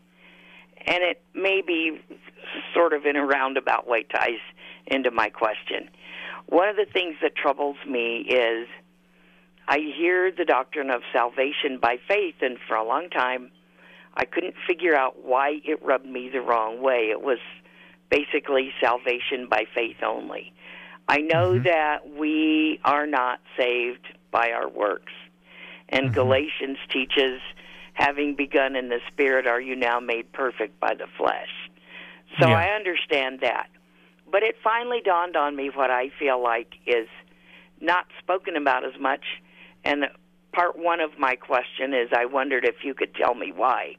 and 0.86 1.02
it 1.02 1.22
may 1.34 1.62
be 1.66 2.00
sort 2.74 2.92
of 2.92 3.04
in 3.06 3.16
a 3.16 3.24
roundabout 3.24 3.86
way 3.86 4.04
ties 4.04 4.40
into 4.86 5.10
my 5.10 5.28
question. 5.28 5.88
One 6.46 6.68
of 6.68 6.76
the 6.76 6.86
things 6.90 7.16
that 7.22 7.34
troubles 7.36 7.76
me 7.88 8.18
is 8.28 8.68
I 9.66 9.78
hear 9.78 10.30
the 10.30 10.44
doctrine 10.44 10.90
of 10.90 11.02
salvation 11.12 11.78
by 11.80 11.98
faith, 12.06 12.36
and 12.42 12.58
for 12.68 12.76
a 12.76 12.84
long 12.84 13.08
time, 13.10 13.50
I 14.14 14.24
couldn't 14.24 14.54
figure 14.66 14.94
out 14.94 15.24
why 15.24 15.60
it 15.64 15.82
rubbed 15.82 16.06
me 16.06 16.28
the 16.28 16.40
wrong 16.40 16.82
way. 16.82 17.08
It 17.10 17.22
was 17.22 17.38
basically 18.10 18.72
salvation 18.80 19.48
by 19.48 19.64
faith 19.74 19.96
only. 20.04 20.52
I 21.08 21.18
know 21.18 21.52
mm-hmm. 21.52 21.64
that 21.64 22.08
we 22.16 22.80
are 22.84 23.06
not 23.06 23.40
saved 23.56 24.06
by 24.30 24.50
our 24.50 24.68
works. 24.68 25.12
And 25.88 26.06
mm-hmm. 26.06 26.14
Galatians 26.14 26.78
teaches, 26.90 27.40
having 27.94 28.34
begun 28.34 28.76
in 28.76 28.88
the 28.88 29.00
Spirit, 29.08 29.46
are 29.46 29.60
you 29.60 29.76
now 29.76 30.00
made 30.00 30.32
perfect 30.32 30.78
by 30.80 30.94
the 30.94 31.06
flesh? 31.16 31.50
So 32.40 32.48
Yeah. 32.48 32.58
I 32.58 32.68
understand 32.74 33.40
that. 33.40 33.68
But 34.30 34.42
it 34.42 34.56
finally 34.62 35.00
dawned 35.04 35.36
on 35.36 35.54
me 35.54 35.70
what 35.72 35.90
I 35.90 36.10
feel 36.18 36.42
like 36.42 36.74
is 36.86 37.08
not 37.80 38.06
spoken 38.18 38.56
about 38.56 38.84
as 38.84 38.98
much. 38.98 39.24
And 39.84 40.06
part 40.52 40.78
one 40.78 41.00
of 41.00 41.18
my 41.18 41.36
question 41.36 41.94
is 41.94 42.08
I 42.16 42.26
wondered 42.26 42.64
if 42.64 42.76
you 42.82 42.94
could 42.94 43.14
tell 43.14 43.34
me 43.34 43.52
why. 43.54 43.96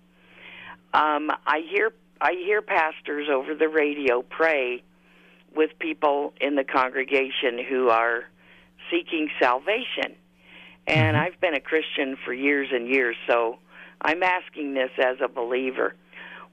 Um, 0.93 1.31
I 1.45 1.61
hear 1.69 1.91
I 2.21 2.31
hear 2.31 2.61
pastors 2.61 3.27
over 3.29 3.53
the 3.53 3.67
radio 3.67 4.21
pray 4.21 4.81
with 5.53 5.71
people 5.79 6.33
in 6.39 6.55
the 6.55 6.63
congregation 6.63 7.59
who 7.69 7.89
are 7.89 8.23
seeking 8.89 9.29
salvation. 9.39 10.15
And 10.88 11.17
I've 11.17 11.39
been 11.41 11.55
a 11.55 11.59
Christian 11.59 12.15
for 12.23 12.33
years 12.33 12.69
and 12.71 12.88
years, 12.88 13.15
so 13.27 13.57
I'm 14.01 14.23
asking 14.23 14.75
this 14.75 14.91
as 14.97 15.17
a 15.21 15.27
believer. 15.27 15.95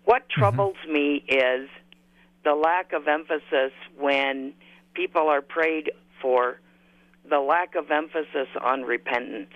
What 0.04 0.28
troubles 0.28 0.76
me 0.88 1.24
is 1.28 1.68
the 2.44 2.54
lack 2.54 2.92
of 2.92 3.08
emphasis 3.08 3.72
when 3.98 4.54
people 4.94 5.28
are 5.28 5.42
prayed 5.42 5.92
for, 6.20 6.58
the 7.28 7.38
lack 7.38 7.74
of 7.74 7.90
emphasis 7.90 8.48
on 8.60 8.82
repentance. 8.82 9.52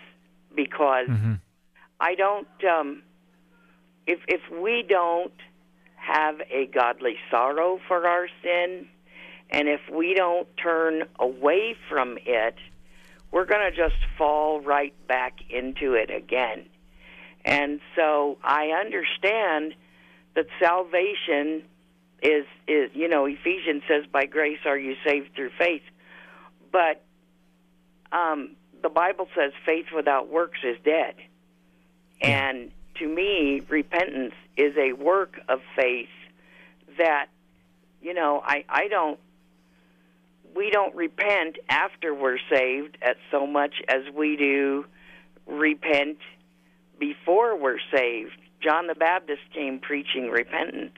Because 0.55 1.07
I 2.01 2.15
don't, 2.15 2.49
um, 2.65 3.03
if, 4.07 4.21
if 4.29 4.41
we 4.51 4.85
don't 4.89 5.33
have 5.97 6.41
a 6.51 6.67
godly 6.67 7.17
sorrow 7.31 7.79
for 7.89 8.07
our 8.07 8.29
sin, 8.43 8.87
and 9.51 9.69
if 9.69 9.81
we 9.93 10.15
don't 10.15 10.49
turn 10.57 11.05
away 11.19 11.77
from 11.89 12.19
it, 12.25 12.57
we're 13.31 13.45
going 13.45 13.71
to 13.71 13.77
just 13.77 13.97
fall 14.17 14.61
right 14.61 14.95
back 15.09 15.39
into 15.51 15.95
it 15.95 16.11
again. 16.11 16.67
And 17.45 17.81
so 17.95 18.39
I 18.43 18.69
understand 18.69 19.75
that 20.35 20.47
salvation 20.61 21.63
is 22.23 22.45
is 22.67 22.91
you 22.95 23.09
know 23.09 23.27
Ephesians 23.27 23.83
says 23.87 24.05
by 24.11 24.25
grace 24.27 24.59
are 24.65 24.79
you 24.79 24.97
saved 25.07 25.35
through 25.35 25.51
faith, 25.59 25.83
but 26.73 27.05
um, 28.13 28.57
the 28.83 28.89
Bible 28.89 29.29
says 29.35 29.53
faith 29.65 29.87
without 29.95 30.29
works 30.31 30.59
is 30.65 30.77
dead. 30.85 31.15
And 32.21 32.71
to 32.99 33.07
me, 33.09 33.63
repentance 33.69 34.35
is 34.57 34.75
a 34.77 34.93
work 34.93 35.41
of 35.49 35.61
faith 35.75 36.09
that 36.99 37.27
you 38.01 38.15
know 38.15 38.43
I 38.45 38.65
I 38.69 38.89
don't 38.89 39.19
we 40.55 40.71
don't 40.71 40.95
repent 40.95 41.59
after 41.69 42.15
we're 42.15 42.39
saved 42.51 42.97
as 43.03 43.17
so 43.31 43.47
much 43.47 43.75
as 43.89 44.03
we 44.15 44.37
do 44.37 44.87
repent 45.47 46.19
before 46.99 47.57
we're 47.59 47.81
saved. 47.95 48.39
John 48.63 48.87
the 48.87 48.95
Baptist 48.95 49.43
came 49.53 49.79
preaching 49.79 50.31
repentance. 50.31 50.97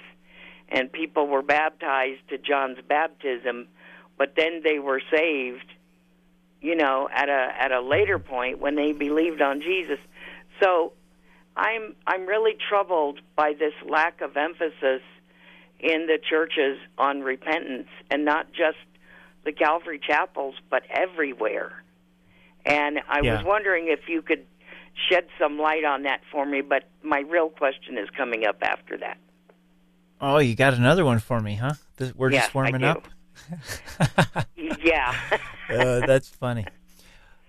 and 0.69 0.93
people 0.93 1.27
were 1.27 1.43
baptized 1.43 2.21
to 2.29 2.39
John's 2.39 2.79
baptism, 2.89 3.67
but 4.17 4.35
then 4.37 4.61
they 4.63 4.79
were 4.79 5.01
saved, 5.11 5.65
you 6.61 6.75
know, 6.75 7.09
at 7.13 7.29
a 7.29 7.49
at 7.61 7.73
a 7.73 7.81
later 7.81 8.19
point 8.19 8.61
when 8.61 8.75
they 8.75 8.93
believed 8.93 9.41
on 9.41 9.61
Jesus. 9.61 9.99
So 10.61 10.93
I'm 11.57 11.95
I'm 12.07 12.27
really 12.27 12.57
troubled 12.69 13.21
by 13.37 13.55
this 13.59 13.75
lack 13.89 14.21
of 14.21 14.37
emphasis 14.37 15.03
in 15.81 16.07
the 16.07 16.19
churches 16.19 16.79
on 16.97 17.21
repentance 17.21 17.89
and 18.11 18.25
not 18.25 18.53
just 18.53 18.79
the 19.45 19.53
Calvary 19.53 20.01
chapels 20.05 20.57
but 20.71 20.83
everywhere. 20.91 21.83
And 22.67 22.99
I 23.09 23.23
Yeah. 23.23 23.37
was 23.37 23.45
wondering 23.45 23.89
if 23.89 24.09
you 24.09 24.23
could 24.23 24.45
shed 25.09 25.27
some 25.39 25.59
light 25.59 25.85
on 25.85 26.03
that 26.03 26.21
for 26.33 26.45
me, 26.45 26.61
but 26.61 26.89
my 27.03 27.21
real 27.21 27.49
question 27.49 27.97
is 27.97 28.09
coming 28.17 28.45
up 28.47 28.59
after 28.63 28.97
that. 28.99 29.17
Oh, 30.21 30.39
you 30.39 30.57
got 30.57 30.75
another 30.75 31.05
one 31.05 31.21
for 31.21 31.41
me, 31.41 31.55
huh? 31.55 31.75
We're 32.17 32.31
just 32.31 32.53
warming 32.55 32.83
up. 32.83 33.07
Yeah. 34.83 35.15
uh, 35.71 36.01
that's 36.07 36.29
funny. 36.29 36.67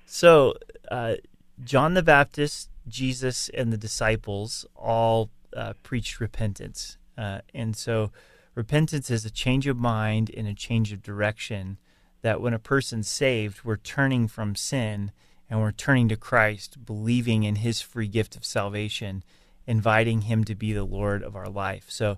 So, 0.05 0.55
uh, 0.89 1.15
John 1.63 1.93
the 1.93 2.03
Baptist, 2.03 2.69
Jesus, 2.87 3.49
and 3.49 3.71
the 3.71 3.77
disciples 3.77 4.65
all 4.75 5.29
uh, 5.55 5.73
preached 5.83 6.19
repentance. 6.19 6.97
Uh, 7.17 7.41
and 7.53 7.75
so, 7.75 8.11
repentance 8.55 9.09
is 9.11 9.25
a 9.25 9.29
change 9.29 9.67
of 9.67 9.77
mind 9.77 10.31
and 10.35 10.47
a 10.47 10.53
change 10.53 10.91
of 10.91 11.01
direction. 11.01 11.77
That 12.21 12.41
when 12.41 12.53
a 12.53 12.59
person's 12.59 13.07
saved, 13.07 13.63
we're 13.63 13.77
turning 13.77 14.27
from 14.27 14.55
sin 14.55 15.11
and 15.49 15.61
we're 15.61 15.71
turning 15.71 16.09
to 16.09 16.17
Christ, 16.17 16.85
believing 16.85 17.43
in 17.43 17.57
his 17.57 17.81
free 17.81 18.07
gift 18.07 18.35
of 18.35 18.45
salvation, 18.45 19.23
inviting 19.65 20.21
him 20.21 20.43
to 20.43 20.55
be 20.55 20.73
the 20.73 20.83
Lord 20.83 21.23
of 21.23 21.35
our 21.35 21.49
life. 21.49 21.85
So, 21.87 22.17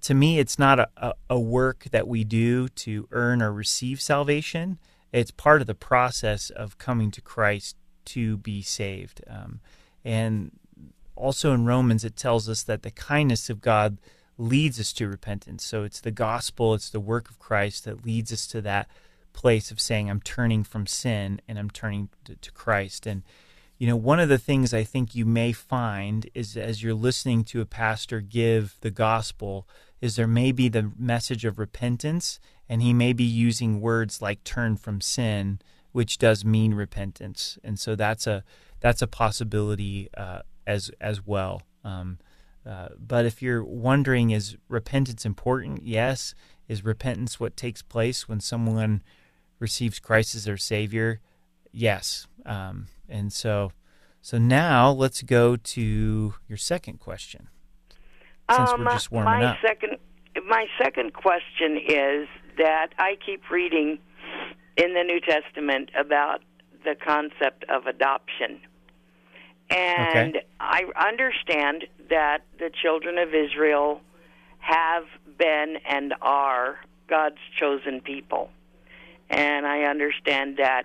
to 0.00 0.14
me, 0.14 0.38
it's 0.38 0.58
not 0.58 0.78
a, 0.78 1.14
a, 1.28 1.38
work 1.38 1.84
that 1.90 2.08
we 2.08 2.24
do 2.24 2.68
to 2.68 3.06
earn 3.10 3.42
or 3.42 3.52
receive 3.52 4.00
salvation. 4.00 4.78
It's 5.12 5.30
part 5.30 5.60
of 5.60 5.66
the 5.66 5.74
process 5.74 6.50
of 6.50 6.78
coming 6.78 7.10
to 7.12 7.20
Christ 7.20 7.76
to 8.06 8.36
be 8.38 8.62
saved. 8.62 9.22
Um, 9.28 9.60
and 10.04 10.52
also 11.16 11.52
in 11.52 11.64
Romans, 11.64 12.04
it 12.04 12.16
tells 12.16 12.48
us 12.48 12.62
that 12.64 12.82
the 12.82 12.90
kindness 12.90 13.48
of 13.48 13.60
God 13.60 13.98
leads 14.36 14.80
us 14.80 14.92
to 14.94 15.08
repentance. 15.08 15.64
So 15.64 15.84
it's 15.84 16.00
the 16.00 16.10
gospel, 16.10 16.74
it's 16.74 16.90
the 16.90 17.00
work 17.00 17.30
of 17.30 17.38
Christ 17.38 17.84
that 17.84 18.04
leads 18.04 18.32
us 18.32 18.46
to 18.48 18.60
that 18.62 18.88
place 19.32 19.70
of 19.70 19.80
saying, 19.80 20.10
I'm 20.10 20.20
turning 20.20 20.64
from 20.64 20.86
sin 20.86 21.40
and 21.46 21.58
I'm 21.58 21.70
turning 21.70 22.08
to, 22.24 22.34
to 22.36 22.52
Christ. 22.52 23.06
And 23.06 23.22
you 23.78 23.86
know, 23.86 23.96
one 23.96 24.20
of 24.20 24.28
the 24.28 24.38
things 24.38 24.72
I 24.72 24.84
think 24.84 25.14
you 25.14 25.26
may 25.26 25.52
find 25.52 26.28
is 26.34 26.56
as 26.56 26.82
you're 26.82 26.94
listening 26.94 27.44
to 27.44 27.60
a 27.60 27.66
pastor 27.66 28.20
give 28.20 28.76
the 28.80 28.90
gospel, 28.90 29.68
is 30.00 30.16
there 30.16 30.28
may 30.28 30.52
be 30.52 30.68
the 30.68 30.92
message 30.96 31.44
of 31.44 31.58
repentance, 31.58 32.38
and 32.68 32.82
he 32.82 32.92
may 32.92 33.12
be 33.12 33.24
using 33.24 33.80
words 33.80 34.22
like 34.22 34.44
turn 34.44 34.76
from 34.76 35.00
sin, 35.00 35.60
which 35.92 36.18
does 36.18 36.44
mean 36.44 36.74
repentance, 36.74 37.58
and 37.64 37.78
so 37.78 37.94
that's 37.94 38.26
a 38.26 38.44
that's 38.80 39.02
a 39.02 39.06
possibility 39.06 40.08
uh, 40.16 40.40
as 40.66 40.90
as 41.00 41.26
well. 41.26 41.62
Um, 41.84 42.18
uh, 42.66 42.88
but 42.98 43.24
if 43.26 43.42
you're 43.42 43.64
wondering, 43.64 44.30
is 44.30 44.56
repentance 44.68 45.26
important? 45.26 45.82
Yes. 45.82 46.34
Is 46.66 46.84
repentance 46.84 47.38
what 47.38 47.56
takes 47.56 47.82
place 47.82 48.26
when 48.28 48.40
someone 48.40 49.02
receives 49.58 49.98
Christ 49.98 50.34
as 50.34 50.44
their 50.44 50.56
Savior? 50.56 51.20
Yes. 51.76 52.26
Um, 52.46 52.86
and 53.08 53.32
so, 53.32 53.72
so 54.22 54.38
now 54.38 54.90
let's 54.92 55.22
go 55.22 55.56
to 55.56 56.34
your 56.48 56.56
second 56.56 57.00
question. 57.00 57.48
Since 58.50 58.70
Um, 58.70 58.84
we're 58.84 58.92
just 58.92 59.10
warming 59.10 59.40
my 59.40 59.44
up. 59.46 59.58
second 59.66 59.98
my 60.46 60.66
second 60.82 61.14
question 61.14 61.78
is 61.78 62.28
that 62.58 62.88
I 62.98 63.16
keep 63.24 63.50
reading 63.50 63.98
in 64.76 64.92
the 64.94 65.02
New 65.02 65.20
Testament 65.20 65.90
about 65.98 66.42
the 66.84 66.94
concept 66.96 67.64
of 67.68 67.86
adoption. 67.86 68.60
And 69.70 70.36
Okay. 70.36 70.46
I 70.60 70.82
understand 70.96 71.86
that 72.10 72.42
the 72.58 72.70
children 72.82 73.16
of 73.16 73.32
Israel 73.32 74.00
have 74.58 75.04
been 75.38 75.78
and 75.88 76.14
are 76.20 76.78
God's 77.08 77.38
chosen 77.58 78.00
people. 78.00 78.50
And 79.30 79.66
I 79.66 79.82
understand 79.84 80.56
that 80.58 80.84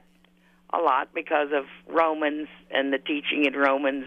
a 0.74 0.78
lot 0.78 1.10
because 1.14 1.50
of 1.54 1.66
Romans 1.88 2.48
and 2.72 2.94
the 2.94 2.98
teaching 2.98 3.46
in 3.46 3.54
Romans, 3.54 4.06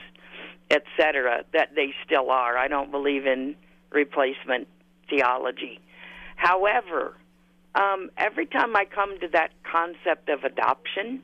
etc., 0.70 1.44
that 1.52 1.70
they 1.74 1.94
still 2.04 2.30
are. 2.30 2.56
I 2.56 2.68
don't 2.68 2.90
believe 2.90 3.26
in 3.26 3.56
replacement 3.90 4.68
theology. 5.08 5.80
However, 6.36 7.14
um, 7.74 8.10
every 8.16 8.46
time 8.46 8.76
I 8.76 8.84
come 8.84 9.18
to 9.20 9.28
that 9.28 9.50
concept 9.70 10.28
of 10.28 10.44
adoption, 10.44 11.22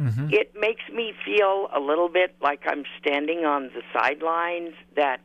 Mm-hmm. 0.00 0.30
it 0.32 0.52
makes 0.58 0.82
me 0.92 1.12
feel 1.24 1.68
a 1.72 1.78
little 1.78 2.08
bit 2.08 2.34
like 2.40 2.62
I'm 2.66 2.82
standing 3.00 3.44
on 3.44 3.70
the 3.74 3.82
sidelines, 3.92 4.74
that 4.96 5.20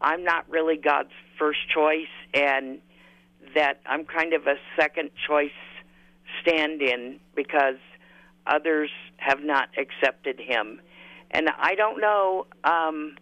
I'm 0.00 0.24
not 0.24 0.48
really 0.50 0.76
God's 0.76 1.12
first 1.38 1.60
choice, 1.72 2.08
and 2.34 2.78
that 3.54 3.80
I'm 3.86 4.04
kind 4.04 4.32
of 4.32 4.46
a 4.46 4.56
second 4.76 5.10
choice 5.26 5.50
stand 6.42 6.82
in 6.82 7.20
because 7.36 7.76
others 8.48 8.90
have 9.16 9.42
not 9.42 9.68
accepted 9.76 10.40
him. 10.40 10.80
And 11.30 11.48
I 11.58 11.74
don't 11.74 12.00
know 12.00 12.46
um, 12.64 13.16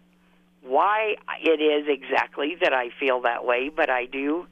why 0.61 1.15
it 1.41 1.61
is 1.61 1.87
exactly 1.87 2.55
that 2.61 2.73
I 2.73 2.89
feel 2.99 3.21
that 3.21 3.45
way, 3.45 3.69
but 3.69 3.89
I 3.89 4.05
do. 4.05 4.47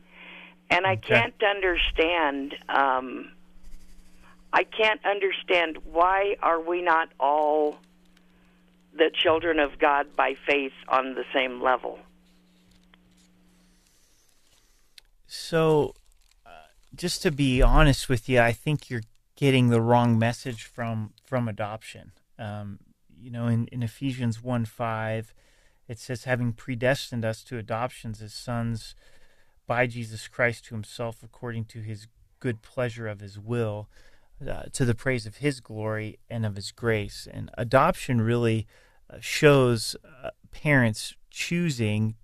And 0.69 0.85
I 0.85 0.95
can't 0.95 1.35
understand. 1.43 2.55
Um, 2.67 3.31
I 4.51 4.63
can't 4.63 5.03
understand 5.05 5.77
why 5.91 6.37
are 6.41 6.59
we 6.59 6.81
not 6.81 7.09
all 7.19 7.77
the 8.97 9.11
children 9.13 9.59
of 9.59 9.77
God 9.79 10.15
by 10.15 10.35
faith 10.47 10.71
on 10.87 11.15
the 11.15 11.23
same 11.33 11.61
level. 11.61 11.99
So, 15.27 15.93
uh, 16.45 16.49
just 16.95 17.21
to 17.23 17.31
be 17.31 17.61
honest 17.61 18.07
with 18.07 18.29
you, 18.29 18.39
I 18.39 18.53
think 18.53 18.89
you're 18.89 19.01
getting 19.35 19.69
the 19.69 19.81
wrong 19.81 20.17
message 20.17 20.63
from 20.63 21.13
from 21.23 21.47
adoption. 21.47 22.11
Um, 22.39 22.79
you 23.21 23.31
know, 23.31 23.47
in, 23.47 23.67
in 23.67 23.83
Ephesians 23.83 24.43
one 24.43 24.65
five, 24.65 25.33
it 25.87 25.99
says, 25.99 26.23
"Having 26.23 26.53
predestined 26.53 27.25
us 27.25 27.43
to 27.43 27.57
adoptions 27.57 28.21
as 28.21 28.33
sons 28.33 28.95
by 29.67 29.87
Jesus 29.87 30.27
Christ 30.27 30.65
to 30.65 30.75
Himself, 30.75 31.23
according 31.23 31.65
to 31.65 31.79
His 31.79 32.07
good 32.39 32.61
pleasure 32.61 33.07
of 33.07 33.19
His 33.19 33.39
will, 33.39 33.89
uh, 34.45 34.63
to 34.73 34.85
the 34.85 34.95
praise 34.95 35.25
of 35.25 35.37
His 35.37 35.59
glory 35.59 36.19
and 36.29 36.45
of 36.45 36.55
His 36.55 36.71
grace." 36.71 37.27
And 37.31 37.49
adoption 37.57 38.21
really 38.21 38.67
uh, 39.09 39.17
shows 39.19 39.95
uh, 40.03 40.31
parents 40.51 41.15
choosing 41.29 42.15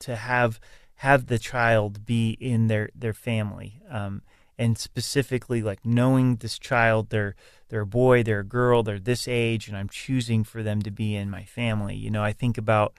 to 0.00 0.16
have 0.16 0.60
have 0.96 1.26
the 1.26 1.38
child 1.38 2.04
be 2.04 2.30
in 2.40 2.66
their 2.66 2.90
their 2.94 3.12
family 3.12 3.80
um, 3.88 4.22
and 4.58 4.76
specifically 4.76 5.62
like 5.62 5.84
knowing 5.84 6.36
this 6.36 6.58
child 6.58 7.10
they're 7.10 7.34
they're 7.68 7.82
a 7.82 7.86
boy 7.86 8.22
they're 8.22 8.40
a 8.40 8.44
girl 8.44 8.82
they're 8.82 8.98
this 8.98 9.28
age 9.28 9.68
and 9.68 9.76
i'm 9.76 9.88
choosing 9.88 10.44
for 10.44 10.62
them 10.62 10.82
to 10.82 10.90
be 10.90 11.14
in 11.14 11.30
my 11.30 11.44
family. 11.44 11.94
You 11.94 12.10
know 12.10 12.22
i 12.22 12.32
think 12.32 12.58
about 12.58 12.94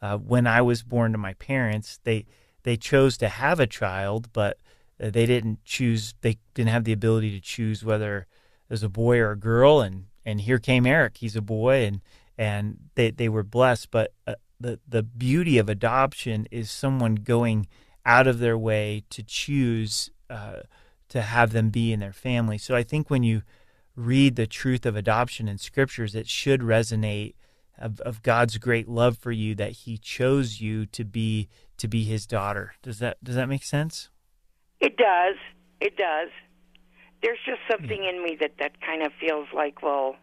uh, 0.00 0.16
when 0.18 0.46
i 0.46 0.62
was 0.62 0.82
born 0.82 1.12
to 1.12 1.18
my 1.18 1.34
parents 1.34 1.98
they 2.04 2.26
they 2.62 2.76
chose 2.76 3.16
to 3.18 3.28
have 3.28 3.58
a 3.60 3.66
child 3.66 4.32
but 4.32 4.58
uh, 5.02 5.10
they 5.10 5.26
didn't 5.26 5.64
choose 5.64 6.14
they 6.20 6.38
didn't 6.54 6.70
have 6.70 6.84
the 6.84 6.92
ability 6.92 7.30
to 7.32 7.40
choose 7.40 7.84
whether 7.84 8.18
it 8.18 8.72
was 8.72 8.82
a 8.82 8.88
boy 8.88 9.18
or 9.18 9.32
a 9.32 9.38
girl 9.38 9.80
and 9.80 10.04
and 10.24 10.42
here 10.42 10.58
came 10.58 10.86
eric. 10.86 11.18
He's 11.18 11.36
a 11.36 11.42
boy 11.42 11.84
and 11.84 12.00
and 12.38 12.78
they 12.94 13.10
they 13.10 13.28
were 13.28 13.42
blessed. 13.42 13.90
But 13.90 14.12
uh, 14.26 14.34
the 14.58 14.78
the 14.88 15.02
beauty 15.02 15.58
of 15.58 15.68
adoption 15.68 16.46
is 16.50 16.70
someone 16.70 17.16
going 17.16 17.66
out 18.04 18.26
of 18.26 18.38
their 18.38 18.56
way 18.56 19.04
to 19.10 19.22
choose 19.22 20.10
uh, 20.28 20.60
to 21.10 21.22
have 21.22 21.52
them 21.52 21.70
be 21.70 21.92
in 21.92 22.00
their 22.00 22.12
family. 22.12 22.56
So 22.56 22.74
I 22.74 22.82
think 22.82 23.10
when 23.10 23.22
you 23.22 23.42
read 23.94 24.36
the 24.36 24.46
truth 24.46 24.86
of 24.86 24.96
adoption 24.96 25.48
in 25.48 25.58
scriptures, 25.58 26.14
it 26.14 26.28
should 26.28 26.60
resonate 26.60 27.34
of, 27.76 28.00
of 28.00 28.22
God's 28.22 28.58
great 28.58 28.88
love 28.88 29.18
for 29.18 29.32
you 29.32 29.54
that 29.56 29.72
He 29.72 29.98
chose 29.98 30.60
you 30.60 30.86
to 30.86 31.04
be 31.04 31.48
to 31.78 31.88
be 31.88 32.04
His 32.04 32.26
daughter. 32.26 32.74
Does 32.82 32.98
that 33.00 33.22
does 33.22 33.34
that 33.34 33.48
make 33.48 33.64
sense? 33.64 34.08
It 34.80 34.96
does. 34.96 35.36
It 35.80 35.96
does. 35.96 36.28
There's 37.22 37.38
just 37.44 37.60
something 37.70 38.04
in 38.04 38.22
me 38.22 38.36
that 38.40 38.52
that 38.58 38.80
kind 38.80 39.02
of 39.02 39.12
feels 39.20 39.48
like, 39.54 39.82
well, 39.82 40.16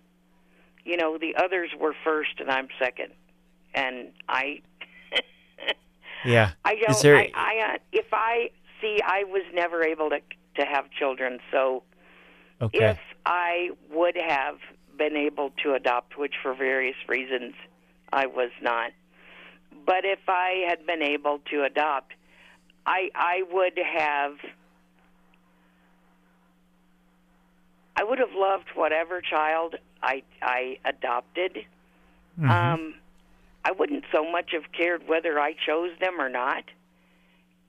you 0.83 0.97
know, 0.97 1.17
the 1.19 1.35
others 1.35 1.69
were 1.79 1.93
first 2.03 2.39
and 2.39 2.49
I'm 2.49 2.69
second, 2.79 3.13
and 3.73 4.09
I. 4.27 4.61
Yeah. 6.25 6.51
I 6.65 6.73
don't. 6.75 6.89
Is 6.89 7.01
there? 7.03 7.15
I, 7.15 7.31
I 7.35 7.73
uh, 7.73 7.77
if 7.93 8.07
I 8.11 8.49
see, 8.81 8.99
I 9.05 9.23
was 9.25 9.43
never 9.53 9.83
able 9.83 10.09
to 10.09 10.19
to 10.57 10.65
have 10.65 10.89
children, 10.91 11.39
so 11.51 11.83
okay. 12.61 12.91
if 12.91 12.99
I 13.25 13.69
would 13.91 14.17
have 14.17 14.57
been 14.97 15.15
able 15.15 15.51
to 15.63 15.73
adopt, 15.73 16.17
which 16.17 16.33
for 16.41 16.53
various 16.53 16.95
reasons 17.07 17.53
I 18.11 18.25
was 18.25 18.51
not, 18.61 18.91
but 19.85 20.03
if 20.03 20.19
I 20.27 20.65
had 20.67 20.85
been 20.85 21.01
able 21.01 21.39
to 21.51 21.63
adopt, 21.63 22.13
I 22.85 23.09
I 23.15 23.43
would 23.51 23.77
have 23.77 24.37
I 27.95 28.03
would 28.03 28.19
have 28.19 28.33
loved 28.33 28.67
whatever 28.75 29.21
child 29.21 29.75
I 30.01 30.23
I 30.41 30.77
adopted. 30.85 31.65
Mm-hmm. 32.39 32.49
Um, 32.49 32.93
I 33.65 33.71
wouldn't 33.71 34.05
so 34.13 34.29
much 34.31 34.51
have 34.53 34.71
cared 34.71 35.07
whether 35.07 35.39
I 35.39 35.53
chose 35.53 35.91
them 35.99 36.21
or 36.21 36.29
not. 36.29 36.63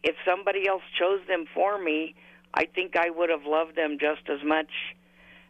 If 0.04 0.14
somebody 0.24 0.68
else 0.68 0.82
chose 0.96 1.20
them 1.26 1.46
for 1.52 1.82
me, 1.82 2.14
I 2.54 2.64
think 2.66 2.96
I 2.96 3.10
would 3.10 3.30
have 3.30 3.44
loved 3.44 3.76
them 3.76 3.98
just 4.00 4.28
as 4.28 4.44
much 4.44 4.70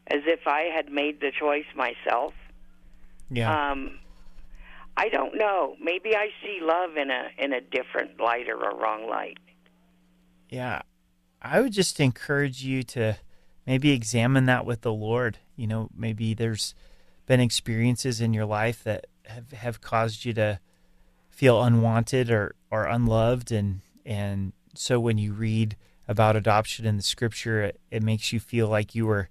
as 0.08 0.22
if 0.26 0.46
I 0.46 0.70
had 0.74 0.90
made 0.90 1.20
the 1.20 1.30
choice 1.38 1.66
myself. 1.74 2.34
Yeah. 3.30 3.70
Um, 3.70 3.98
I 4.96 5.08
don't 5.08 5.36
know. 5.36 5.76
Maybe 5.80 6.16
I 6.16 6.30
see 6.42 6.58
love 6.60 6.96
in 6.96 7.10
a 7.10 7.28
in 7.38 7.52
a 7.52 7.60
different 7.60 8.18
light 8.20 8.48
or 8.48 8.60
a 8.60 8.74
wrong 8.74 9.08
light. 9.08 9.38
Yeah. 10.48 10.82
I 11.40 11.60
would 11.60 11.72
just 11.72 12.00
encourage 12.00 12.64
you 12.64 12.82
to 12.84 13.16
maybe 13.66 13.92
examine 13.92 14.46
that 14.46 14.66
with 14.66 14.80
the 14.80 14.92
Lord. 14.92 15.38
You 15.56 15.68
know, 15.68 15.88
maybe 15.96 16.34
there's 16.34 16.74
been 17.26 17.38
experiences 17.38 18.20
in 18.20 18.32
your 18.32 18.46
life 18.46 18.82
that 18.84 19.06
have, 19.26 19.52
have 19.52 19.80
caused 19.80 20.24
you 20.24 20.32
to 20.32 20.58
feel 21.30 21.62
unwanted 21.62 22.30
or, 22.30 22.56
or 22.70 22.86
unloved 22.86 23.52
and 23.52 23.80
and 24.04 24.52
so 24.74 24.98
when 24.98 25.18
you 25.18 25.32
read 25.32 25.76
about 26.08 26.34
adoption 26.34 26.86
in 26.86 26.96
the 26.96 27.02
scripture 27.02 27.62
it, 27.62 27.80
it 27.90 28.02
makes 28.02 28.32
you 28.32 28.40
feel 28.40 28.66
like 28.66 28.94
you 28.94 29.06
were 29.06 29.28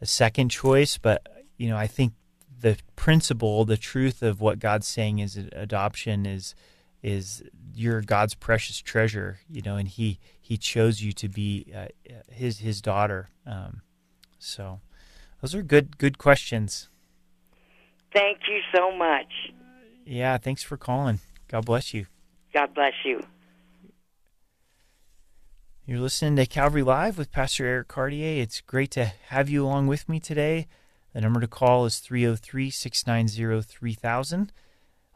a 0.00 0.06
second 0.06 0.48
choice 0.48 0.96
but 0.96 1.26
you 1.58 1.68
know 1.68 1.76
I 1.76 1.86
think 1.86 2.12
the 2.60 2.78
principle 2.96 3.64
the 3.64 3.76
truth 3.76 4.22
of 4.22 4.40
what 4.40 4.58
God's 4.58 4.86
saying 4.86 5.18
is 5.18 5.36
adoption 5.36 6.24
is 6.24 6.54
is 7.02 7.42
you're 7.74 8.00
God's 8.00 8.34
precious 8.34 8.78
treasure 8.80 9.40
you 9.50 9.60
know 9.60 9.76
and 9.76 9.88
he 9.88 10.18
he 10.40 10.56
chose 10.56 11.02
you 11.02 11.12
to 11.12 11.28
be 11.28 11.66
uh, 11.76 11.86
his 12.30 12.60
his 12.60 12.80
daughter 12.80 13.28
um, 13.46 13.82
so 14.38 14.80
those 15.42 15.54
are 15.54 15.62
good 15.62 15.98
good 15.98 16.16
questions 16.16 16.88
Thank 18.12 18.42
you 18.48 18.60
so 18.72 18.96
much. 18.96 19.52
yeah 20.06 20.38
thanks 20.38 20.62
for 20.62 20.76
calling 20.76 21.18
God 21.48 21.64
bless 21.66 21.92
you 21.92 22.06
God 22.54 22.72
bless 22.72 22.92
you. 23.04 23.20
You're 25.86 26.00
listening 26.00 26.36
to 26.36 26.46
Calvary 26.46 26.82
Live 26.82 27.18
with 27.18 27.30
Pastor 27.30 27.66
Eric 27.66 27.88
Cartier. 27.88 28.40
It's 28.40 28.62
great 28.62 28.90
to 28.92 29.04
have 29.28 29.50
you 29.50 29.66
along 29.66 29.86
with 29.86 30.08
me 30.08 30.18
today. 30.18 30.66
The 31.12 31.20
number 31.20 31.40
to 31.40 31.46
call 31.46 31.84
is 31.84 31.98
303 31.98 32.70
690 32.70 33.60
3000. 33.60 34.50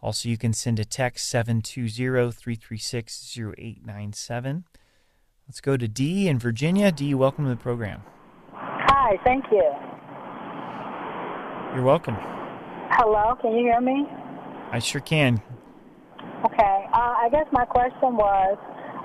Also, 0.02 0.28
you 0.28 0.36
can 0.36 0.52
send 0.52 0.78
a 0.78 0.84
text 0.84 1.26
720 1.30 2.32
336 2.32 3.38
0897. 3.38 4.64
Let's 5.48 5.62
go 5.62 5.78
to 5.78 5.88
Dee 5.88 6.28
in 6.28 6.38
Virginia. 6.38 6.92
Dee, 6.92 7.14
welcome 7.14 7.44
to 7.44 7.50
the 7.50 7.56
program. 7.56 8.02
Hi, 8.52 9.16
thank 9.24 9.46
you. 9.50 9.64
You're 11.74 11.86
welcome. 11.86 12.16
Hello, 12.90 13.34
can 13.40 13.52
you 13.52 13.60
hear 13.60 13.80
me? 13.80 14.06
I 14.70 14.80
sure 14.80 15.00
can. 15.00 15.40
Okay, 16.44 16.84
uh, 16.92 17.14
I 17.16 17.30
guess 17.32 17.46
my 17.52 17.64
question 17.64 18.18
was 18.18 18.58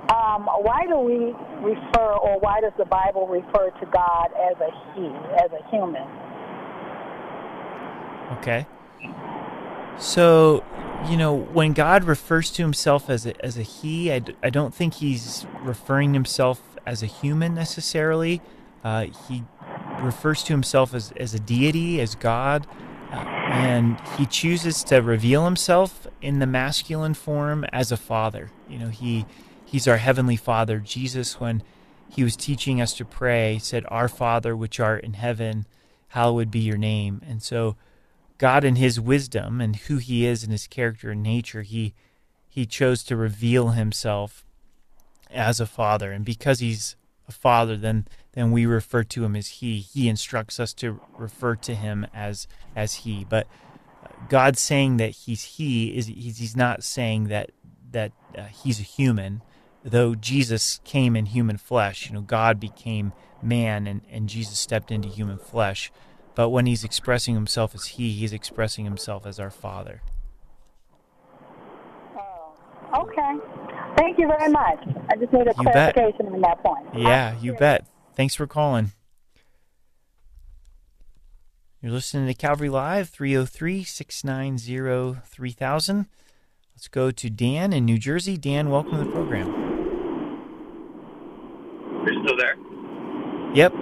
um, 0.09 0.47
why 0.61 0.85
do 0.87 0.97
we 0.99 1.33
refer, 1.61 2.13
or 2.13 2.39
why 2.39 2.59
does 2.61 2.73
the 2.77 2.85
Bible 2.85 3.27
refer 3.27 3.69
to 3.69 3.85
God 3.85 4.29
as 4.51 4.59
a 4.59 4.71
He, 4.93 5.05
as 5.43 5.51
a 5.51 5.69
human? 5.69 6.07
Okay. 8.39 8.65
So, 9.97 10.63
you 11.07 11.17
know, 11.17 11.35
when 11.35 11.73
God 11.73 12.03
refers 12.03 12.49
to 12.51 12.63
himself 12.63 13.09
as 13.09 13.25
a, 13.25 13.45
as 13.45 13.57
a 13.57 13.61
he, 13.61 14.11
I, 14.11 14.19
d- 14.19 14.35
I 14.41 14.49
don't 14.49 14.73
think 14.73 14.95
he's 14.95 15.45
referring 15.61 16.13
himself 16.13 16.61
as 16.85 17.03
a 17.03 17.05
human 17.05 17.53
necessarily. 17.53 18.41
Uh, 18.83 19.05
he 19.29 19.43
refers 20.01 20.43
to 20.43 20.53
himself 20.53 20.93
as, 20.93 21.13
as 21.17 21.33
a 21.33 21.39
deity, 21.39 22.01
as 22.01 22.15
God, 22.15 22.67
uh, 23.11 23.17
and 23.17 24.01
he 24.17 24.25
chooses 24.25 24.83
to 24.85 24.97
reveal 24.97 25.45
himself 25.45 26.07
in 26.21 26.39
the 26.39 26.47
masculine 26.47 27.13
form 27.13 27.65
as 27.71 27.91
a 27.91 27.97
father. 27.97 28.51
You 28.67 28.79
know, 28.79 28.89
he 28.89 29.25
he's 29.65 29.87
our 29.87 29.97
heavenly 29.97 30.35
father. 30.35 30.79
Jesus, 30.79 31.39
when 31.39 31.63
he 32.09 32.23
was 32.23 32.35
teaching 32.35 32.79
us 32.81 32.93
to 32.95 33.05
pray, 33.05 33.59
said, 33.59 33.85
Our 33.87 34.07
Father 34.07 34.55
which 34.55 34.79
art 34.79 35.03
in 35.03 35.13
heaven, 35.13 35.65
hallowed 36.09 36.51
be 36.51 36.59
your 36.59 36.77
name. 36.77 37.21
And 37.27 37.41
so 37.41 37.75
God 38.37 38.63
in 38.63 38.75
his 38.75 38.99
wisdom 38.99 39.61
and 39.61 39.75
who 39.75 39.97
he 39.97 40.25
is 40.25 40.43
in 40.43 40.51
his 40.51 40.67
character 40.67 41.11
and 41.11 41.23
nature, 41.23 41.61
he 41.61 41.93
he 42.47 42.67
chose 42.67 43.03
to 43.05 43.15
reveal 43.15 43.69
himself 43.69 44.45
as 45.31 45.59
a 45.59 45.65
father. 45.65 46.11
And 46.11 46.23
because 46.23 46.59
he's 46.59 46.95
a 47.27 47.31
father, 47.31 47.75
then 47.75 48.07
then 48.33 48.51
we 48.51 48.65
refer 48.65 49.03
to 49.03 49.23
him 49.23 49.35
as 49.35 49.47
he. 49.47 49.79
He 49.79 50.07
instructs 50.07 50.59
us 50.59 50.73
to 50.75 50.99
refer 51.17 51.55
to 51.57 51.73
him 51.73 52.05
as 52.13 52.47
as 52.75 52.95
he. 52.95 53.25
But 53.27 53.47
God 54.29 54.57
saying 54.57 54.97
that 54.97 55.11
he's 55.11 55.43
he 55.43 55.97
is 55.97 56.07
he's, 56.07 56.37
he's 56.37 56.55
not 56.55 56.83
saying 56.83 57.29
that 57.29 57.51
that 57.91 58.11
uh, 58.37 58.43
he's 58.43 58.79
a 58.79 58.83
human. 58.83 59.41
Though 59.83 60.15
Jesus 60.15 60.79
came 60.85 61.15
in 61.15 61.27
human 61.27 61.57
flesh, 61.57 62.07
you 62.07 62.13
know, 62.13 62.21
God 62.21 62.59
became 62.59 63.11
man 63.41 63.85
and, 63.85 64.01
and 64.09 64.29
Jesus 64.29 64.57
stepped 64.57 64.91
into 64.91 65.09
human 65.09 65.37
flesh. 65.37 65.91
But 66.35 66.49
when 66.49 66.65
he's 66.65 66.83
expressing 66.83 67.35
himself 67.35 67.75
as 67.75 67.85
he, 67.87 68.11
he's 68.13 68.33
expressing 68.33 68.85
himself 68.85 69.25
as 69.25 69.39
our 69.39 69.51
Father. 69.51 70.01
Oh, 72.17 72.55
okay, 73.01 73.35
thank 73.97 74.17
you 74.17 74.27
very 74.27 74.51
much. 74.51 74.79
I 75.09 75.17
just 75.17 75.33
need 75.33 75.47
a 75.47 75.53
You 75.57 75.65
bet. 75.65 75.93
clarification 75.93 76.33
on 76.33 76.41
that 76.41 76.63
point. 76.63 76.87
Yeah, 76.95 77.37
you 77.39 77.53
bet. 77.53 77.85
Thanks 78.15 78.35
for 78.35 78.47
calling. 78.47 78.93
You're 81.81 81.91
listening 81.91 82.27
to 82.27 82.33
Calvary 82.33 82.69
Live, 82.69 83.09
303 83.09 83.83
690 83.83 85.19
3000. 85.25 86.05
Let's 86.73 86.87
go 86.87 87.11
to 87.11 87.29
Dan 87.29 87.73
in 87.73 87.85
New 87.85 87.97
Jersey. 87.97 88.37
Dan, 88.37 88.69
welcome 88.69 88.97
to 88.97 89.03
the 89.03 89.11
program. 89.11 89.62
You're 92.05 92.23
still 92.23 92.37
there? 92.37 92.57
Yep. 93.53 93.73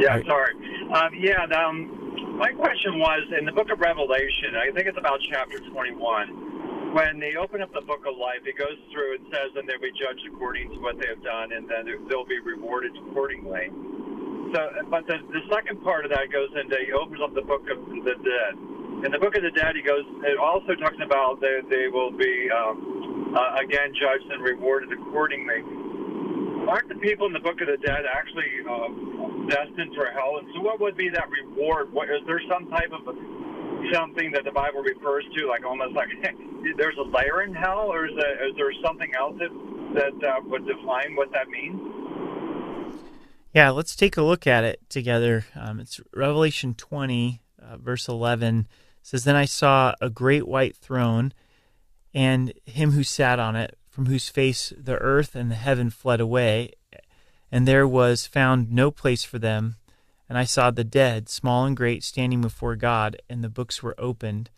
Yeah, 0.00 0.22
sorry. 0.26 0.54
Um, 0.94 1.10
yeah, 1.18 1.44
um, 1.54 2.36
my 2.38 2.52
question 2.52 2.98
was 2.98 3.20
in 3.38 3.44
the 3.44 3.52
book 3.52 3.70
of 3.70 3.80
Revelation, 3.80 4.56
I 4.56 4.70
think 4.72 4.86
it's 4.86 4.98
about 4.98 5.20
chapter 5.28 5.58
21, 5.60 6.92
when 6.94 7.20
they 7.20 7.36
open 7.36 7.62
up 7.62 7.72
the 7.72 7.82
book 7.82 8.02
of 8.06 8.16
life, 8.16 8.42
it 8.46 8.58
goes 8.58 8.78
through 8.90 9.20
and 9.20 9.24
says, 9.30 9.54
and 9.54 9.68
they'll 9.68 9.80
be 9.82 9.94
judged 9.94 10.26
according 10.26 10.70
to 10.70 10.78
what 10.82 10.98
they 10.98 11.06
have 11.06 11.22
done, 11.22 11.52
and 11.52 11.68
then 11.68 11.86
they'll 12.08 12.26
be 12.26 12.40
rewarded 12.40 12.90
accordingly. 12.96 13.70
So, 14.54 14.60
but 14.90 15.06
the, 15.06 15.22
the 15.30 15.42
second 15.52 15.82
part 15.86 16.04
of 16.04 16.10
that 16.10 16.32
goes 16.32 16.50
into, 16.58 16.74
he 16.82 16.90
opens 16.92 17.20
up 17.22 17.34
the 17.34 17.46
book 17.46 17.62
of 17.70 17.78
the 18.02 18.16
dead. 18.18 18.52
In 19.06 19.12
the 19.12 19.22
book 19.22 19.36
of 19.36 19.42
the 19.46 19.54
dead, 19.54 19.76
he 19.76 19.82
goes, 19.82 20.02
it 20.26 20.36
also 20.36 20.74
talks 20.74 20.98
about 20.98 21.38
that 21.40 21.70
they 21.70 21.86
will 21.86 22.10
be, 22.10 22.50
um, 22.50 23.32
uh, 23.36 23.62
again, 23.62 23.94
judged 23.94 24.26
and 24.32 24.42
rewarded 24.42 24.90
accordingly. 24.90 25.62
Aren't 26.68 26.88
the 26.88 26.96
people 26.96 27.26
in 27.26 27.32
the 27.32 27.40
book 27.40 27.60
of 27.60 27.68
the 27.68 27.78
dead 27.78 28.04
actually 28.04 28.50
uh, 28.68 28.88
destined 29.48 29.94
for 29.94 30.06
hell? 30.12 30.38
And 30.38 30.48
so, 30.54 30.60
what 30.60 30.80
would 30.80 30.96
be 30.96 31.08
that 31.08 31.28
reward? 31.30 31.92
What, 31.92 32.10
is 32.10 32.20
there 32.26 32.40
some 32.48 32.68
type 32.70 32.92
of 32.92 33.14
something 33.92 34.30
that 34.32 34.44
the 34.44 34.52
Bible 34.52 34.80
refers 34.80 35.24
to, 35.36 35.48
like 35.48 35.64
almost 35.64 35.94
like 35.94 36.08
there's 36.76 36.96
a 36.98 37.08
layer 37.08 37.42
in 37.42 37.54
hell, 37.54 37.88
or 37.92 38.06
is 38.06 38.12
there, 38.16 38.48
is 38.48 38.54
there 38.56 38.72
something 38.84 39.10
else 39.18 39.36
that 39.38 39.50
that 39.94 40.28
uh, 40.28 40.40
would 40.46 40.66
define 40.66 41.16
what 41.16 41.32
that 41.32 41.48
means? 41.48 41.80
Yeah, 43.52 43.70
let's 43.70 43.96
take 43.96 44.16
a 44.16 44.22
look 44.22 44.46
at 44.46 44.62
it 44.62 44.80
together. 44.88 45.44
Um, 45.56 45.80
it's 45.80 46.00
Revelation 46.14 46.74
20, 46.74 47.40
uh, 47.60 47.76
verse 47.78 48.06
11 48.06 48.68
says, 49.02 49.24
Then 49.24 49.34
I 49.34 49.44
saw 49.44 49.94
a 50.00 50.08
great 50.08 50.46
white 50.46 50.76
throne, 50.76 51.32
and 52.14 52.52
him 52.66 52.92
who 52.92 53.02
sat 53.02 53.40
on 53.40 53.56
it, 53.56 53.76
from 53.90 54.06
whose 54.06 54.28
face 54.28 54.72
the 54.78 54.96
earth 54.96 55.34
and 55.34 55.50
the 55.50 55.56
heaven 55.56 55.90
fled 55.90 56.20
away, 56.20 56.72
and 57.52 57.66
there 57.66 57.86
was 57.86 58.26
found 58.26 58.72
no 58.72 58.90
place 58.90 59.24
for 59.24 59.38
them. 59.38 59.76
And 60.28 60.38
I 60.38 60.44
saw 60.44 60.70
the 60.70 60.84
dead, 60.84 61.28
small 61.28 61.66
and 61.66 61.76
great, 61.76 62.04
standing 62.04 62.40
before 62.40 62.76
God, 62.76 63.20
and 63.28 63.42
the 63.42 63.48
books 63.48 63.82
were 63.82 63.96
opened. 63.98 64.48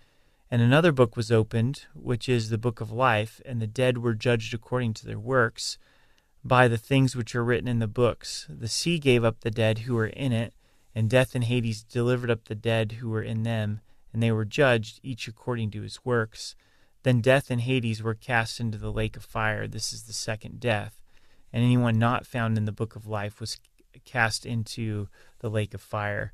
And 0.51 0.61
another 0.61 0.93
book 0.93 1.17
was 1.17 1.33
opened, 1.33 1.87
which 1.95 2.29
is 2.29 2.51
the 2.51 2.59
book 2.59 2.83
of 2.83 2.93
life, 2.93 3.41
and 3.47 3.61
the 3.61 3.67
dead 3.67 3.99
were 3.99 4.13
judged 4.13 4.53
according 4.53 4.93
to 4.95 5.07
their 5.07 5.19
works 5.19 5.79
by 6.45 6.69
the 6.69 6.77
things 6.77 7.17
which 7.17 7.35
are 7.35 7.45
written 7.45 7.69
in 7.69 7.79
the 7.79 7.87
books. 7.87 8.47
The 8.51 8.69
sea 8.69 8.99
gave 8.99 9.25
up 9.25 9.41
the 9.41 9.51
dead 9.51 9.79
who 9.81 9.95
were 9.95 10.09
in 10.09 10.33
it, 10.33 10.53
and 10.95 11.09
death 11.09 11.35
and 11.35 11.45
Hades 11.45 11.83
delivered 11.83 12.31
up 12.31 12.45
the 12.45 12.55
dead 12.55 12.93
who 12.93 13.09
were 13.09 13.23
in 13.23 13.43
them, 13.43 13.81
and 14.13 14.23
they 14.23 14.31
were 14.31 14.45
judged, 14.45 15.01
each 15.03 15.27
according 15.27 15.71
to 15.71 15.81
his 15.81 16.05
works. 16.05 16.55
Then 17.03 17.21
death 17.21 17.51
and 17.51 17.61
Hades 17.61 18.03
were 18.03 18.15
cast 18.15 18.61
into 18.61 18.79
the 18.79 18.93
lake 18.93 19.17
of 19.17 19.25
fire. 19.25 19.67
This 19.67 19.93
is 19.93 20.05
the 20.05 20.13
second 20.13 20.61
death. 20.61 21.01
And 21.53 21.63
anyone 21.63 21.99
not 21.99 22.27
found 22.27 22.57
in 22.57 22.65
the 22.65 22.73
book 22.73 22.97
of 22.97 23.07
life 23.07 23.41
was 23.41 23.59
cast 24.05 24.47
into 24.47 25.09
the 25.41 25.51
lake 25.51 25.75
of 25.75 25.81
fire. 25.81 26.33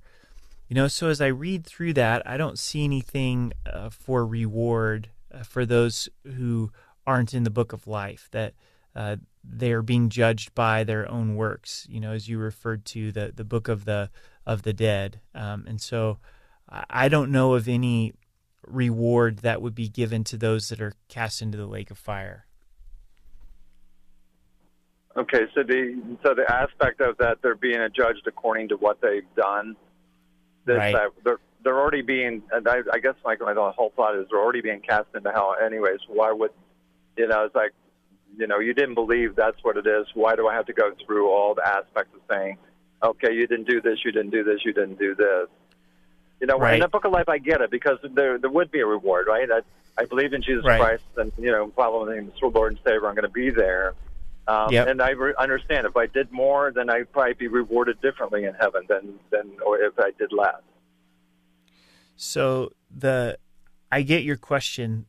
You 0.68 0.74
know, 0.74 0.88
so 0.88 1.08
as 1.08 1.20
I 1.20 1.28
read 1.28 1.64
through 1.64 1.94
that, 1.94 2.22
I 2.28 2.36
don't 2.36 2.58
see 2.58 2.84
anything 2.84 3.52
uh, 3.66 3.88
for 3.88 4.26
reward 4.26 5.08
uh, 5.32 5.42
for 5.42 5.64
those 5.64 6.08
who 6.24 6.70
aren't 7.06 7.32
in 7.32 7.44
the 7.44 7.50
book 7.50 7.72
of 7.72 7.86
life. 7.86 8.28
That 8.32 8.52
uh, 8.94 9.16
they're 9.42 9.82
being 9.82 10.10
judged 10.10 10.54
by 10.54 10.84
their 10.84 11.10
own 11.10 11.36
works. 11.36 11.86
You 11.88 12.00
know, 12.00 12.12
as 12.12 12.28
you 12.28 12.38
referred 12.38 12.84
to 12.86 13.10
the 13.10 13.32
the 13.34 13.44
book 13.44 13.68
of 13.68 13.86
the 13.86 14.10
of 14.46 14.62
the 14.62 14.74
dead, 14.74 15.20
um, 15.34 15.64
and 15.66 15.80
so 15.80 16.18
I 16.68 17.08
don't 17.08 17.32
know 17.32 17.54
of 17.54 17.66
any 17.66 18.12
reward 18.70 19.38
that 19.38 19.60
would 19.62 19.74
be 19.74 19.88
given 19.88 20.24
to 20.24 20.36
those 20.36 20.68
that 20.68 20.80
are 20.80 20.92
cast 21.08 21.42
into 21.42 21.58
the 21.58 21.66
lake 21.66 21.90
of 21.90 21.98
fire. 21.98 22.46
Okay, 25.16 25.46
so 25.54 25.62
the 25.64 26.00
so 26.22 26.34
the 26.34 26.44
aspect 26.50 27.00
of 27.00 27.18
that 27.18 27.38
they're 27.42 27.56
being 27.56 27.80
judged 27.96 28.26
according 28.26 28.68
to 28.68 28.76
what 28.76 29.00
they've 29.00 29.26
done. 29.36 29.74
This, 30.64 30.76
Right. 30.76 30.92
that 30.94 31.10
they're 31.24 31.38
they're 31.64 31.78
already 31.78 32.02
being. 32.02 32.42
And 32.52 32.68
I, 32.68 32.78
I 32.92 32.98
guess 32.98 33.14
my 33.24 33.36
my 33.40 33.72
whole 33.76 33.92
thought 33.96 34.16
is 34.16 34.26
they're 34.30 34.40
already 34.40 34.60
being 34.60 34.80
cast 34.80 35.08
into 35.14 35.30
hell 35.30 35.56
anyways. 35.64 36.00
Why 36.08 36.30
would 36.30 36.52
you 37.16 37.26
know? 37.26 37.44
It's 37.44 37.54
like 37.54 37.72
you 38.36 38.46
know 38.46 38.60
you 38.60 38.74
didn't 38.74 38.94
believe 38.94 39.34
that's 39.34 39.58
what 39.62 39.76
it 39.76 39.86
is. 39.86 40.06
Why 40.14 40.36
do 40.36 40.46
I 40.46 40.54
have 40.54 40.66
to 40.66 40.72
go 40.72 40.92
through 41.04 41.28
all 41.30 41.54
the 41.54 41.66
aspects 41.66 42.14
of 42.14 42.20
saying, 42.30 42.58
okay, 43.02 43.32
you 43.32 43.46
didn't 43.46 43.68
do 43.68 43.80
this, 43.80 43.98
you 44.04 44.12
didn't 44.12 44.30
do 44.30 44.44
this, 44.44 44.60
you 44.64 44.72
didn't 44.72 44.98
do 44.98 45.14
this. 45.16 45.48
You 46.40 46.46
know, 46.46 46.62
in 46.64 46.80
the 46.80 46.88
book 46.88 47.04
of 47.04 47.12
life, 47.12 47.28
I 47.28 47.38
get 47.38 47.60
it 47.60 47.70
because 47.70 47.98
there 48.02 48.38
there 48.38 48.50
would 48.50 48.70
be 48.70 48.80
a 48.80 48.86
reward, 48.86 49.26
right? 49.26 49.48
I, 49.50 49.60
I 50.00 50.04
believe 50.04 50.32
in 50.32 50.42
Jesus 50.42 50.64
Right. 50.64 50.80
Christ, 50.80 51.04
and 51.16 51.32
you 51.36 51.50
know, 51.50 51.72
following 51.74 52.16
Him 52.16 52.32
as 52.34 52.40
Lord 52.40 52.72
and 52.72 52.80
Savior, 52.84 53.08
I'm 53.08 53.14
going 53.14 53.24
to 53.24 53.28
be 53.28 53.50
there. 53.50 53.94
Um, 54.46 54.72
Yep. 54.72 54.88
And 54.88 55.02
I 55.02 55.10
re- 55.10 55.34
understand 55.38 55.86
if 55.86 55.96
I 55.96 56.06
did 56.06 56.30
more, 56.32 56.72
then 56.74 56.88
I'd 56.88 57.12
probably 57.12 57.34
be 57.34 57.48
rewarded 57.48 58.00
differently 58.00 58.44
in 58.44 58.54
heaven 58.54 58.82
than 58.88 59.18
than 59.30 59.50
or 59.66 59.78
if 59.78 59.98
I 59.98 60.12
did 60.18 60.32
less. 60.32 60.62
So 62.16 62.72
the 62.90 63.38
I 63.90 64.02
get 64.02 64.22
your 64.22 64.36
question 64.36 65.06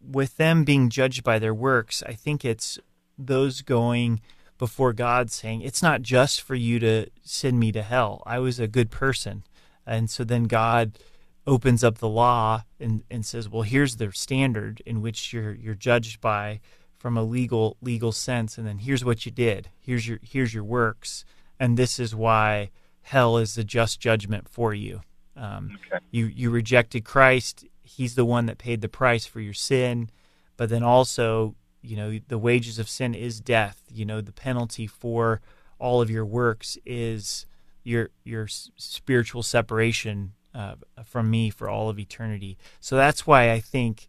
with 0.00 0.36
them 0.36 0.64
being 0.64 0.90
judged 0.90 1.22
by 1.22 1.38
their 1.38 1.54
works. 1.54 2.02
I 2.06 2.14
think 2.14 2.44
it's 2.44 2.78
those 3.18 3.62
going 3.62 4.20
before 4.58 4.92
God 4.92 5.30
saying 5.30 5.62
it's 5.62 5.82
not 5.82 6.02
just 6.02 6.40
for 6.40 6.54
you 6.54 6.78
to 6.80 7.06
send 7.22 7.58
me 7.58 7.72
to 7.72 7.82
hell. 7.82 8.22
I 8.26 8.38
was 8.38 8.58
a 8.60 8.68
good 8.68 8.90
person. 8.90 9.44
And 9.86 10.08
so 10.10 10.24
then 10.24 10.44
God 10.44 10.98
opens 11.46 11.82
up 11.82 11.98
the 11.98 12.08
law 12.08 12.64
and, 12.78 13.02
and 13.10 13.26
says, 13.26 13.48
"Well, 13.48 13.62
here's 13.62 13.96
the 13.96 14.12
standard 14.12 14.82
in 14.86 15.02
which 15.02 15.32
you're 15.32 15.54
you're 15.54 15.74
judged 15.74 16.20
by 16.20 16.60
from 16.98 17.16
a 17.16 17.22
legal 17.24 17.76
legal 17.80 18.12
sense 18.12 18.58
and 18.58 18.66
then 18.66 18.78
here's 18.78 19.04
what 19.04 19.26
you 19.26 19.32
did. 19.32 19.70
Here's 19.80 20.06
your 20.06 20.18
here's 20.22 20.54
your 20.54 20.64
works 20.64 21.24
and 21.58 21.76
this 21.76 21.98
is 21.98 22.14
why 22.14 22.70
hell 23.02 23.36
is 23.36 23.54
the 23.54 23.64
just 23.64 24.00
judgment 24.00 24.48
for 24.48 24.72
you." 24.74 25.02
Um, 25.36 25.78
You 26.10 26.26
you 26.26 26.50
rejected 26.50 27.04
Christ. 27.04 27.64
He's 27.82 28.14
the 28.14 28.24
one 28.24 28.46
that 28.46 28.58
paid 28.58 28.80
the 28.80 28.88
price 28.88 29.26
for 29.26 29.40
your 29.40 29.54
sin, 29.54 30.10
but 30.56 30.68
then 30.68 30.82
also, 30.82 31.56
you 31.82 31.96
know, 31.96 32.18
the 32.28 32.38
wages 32.38 32.78
of 32.78 32.88
sin 32.88 33.14
is 33.14 33.40
death. 33.40 33.82
You 33.92 34.04
know, 34.04 34.20
the 34.20 34.32
penalty 34.32 34.86
for 34.86 35.40
all 35.78 36.00
of 36.00 36.08
your 36.10 36.24
works 36.24 36.78
is 36.86 37.46
your 37.84 38.10
your 38.24 38.46
spiritual 38.48 39.42
separation 39.42 40.32
uh, 40.54 40.74
from 41.04 41.30
me 41.30 41.50
for 41.50 41.68
all 41.68 41.88
of 41.88 41.98
eternity. 41.98 42.58
So 42.80 42.96
that's 42.96 43.26
why 43.26 43.50
I 43.50 43.60
think 43.60 44.06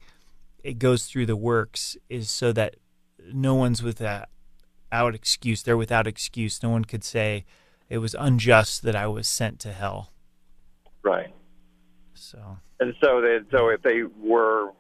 it 0.64 0.80
goes 0.80 1.06
through 1.06 1.26
the 1.26 1.36
works 1.36 1.98
is 2.10 2.30
so 2.30 2.52
that 2.54 2.76
no 3.32 3.56
one's 3.56 3.82
without 3.82 4.28
excuse. 4.92 5.64
They're 5.64 5.78
without 5.78 6.08
excuse. 6.08 6.62
No 6.62 6.70
one 6.70 6.86
could 6.86 7.04
say 7.04 7.46
it 7.90 7.98
was 8.00 8.16
unjust 8.18 8.84
that 8.84 8.96
I 8.96 9.08
was 9.08 9.28
sent 9.28 9.60
to 9.62 9.72
hell. 9.72 10.12
Right. 11.04 11.34
So 12.14 12.58
And 12.80 12.94
so 13.02 13.22
they 13.22 13.40
so 13.52 13.70
if 13.70 13.82
they 13.82 14.04
were 14.04 14.72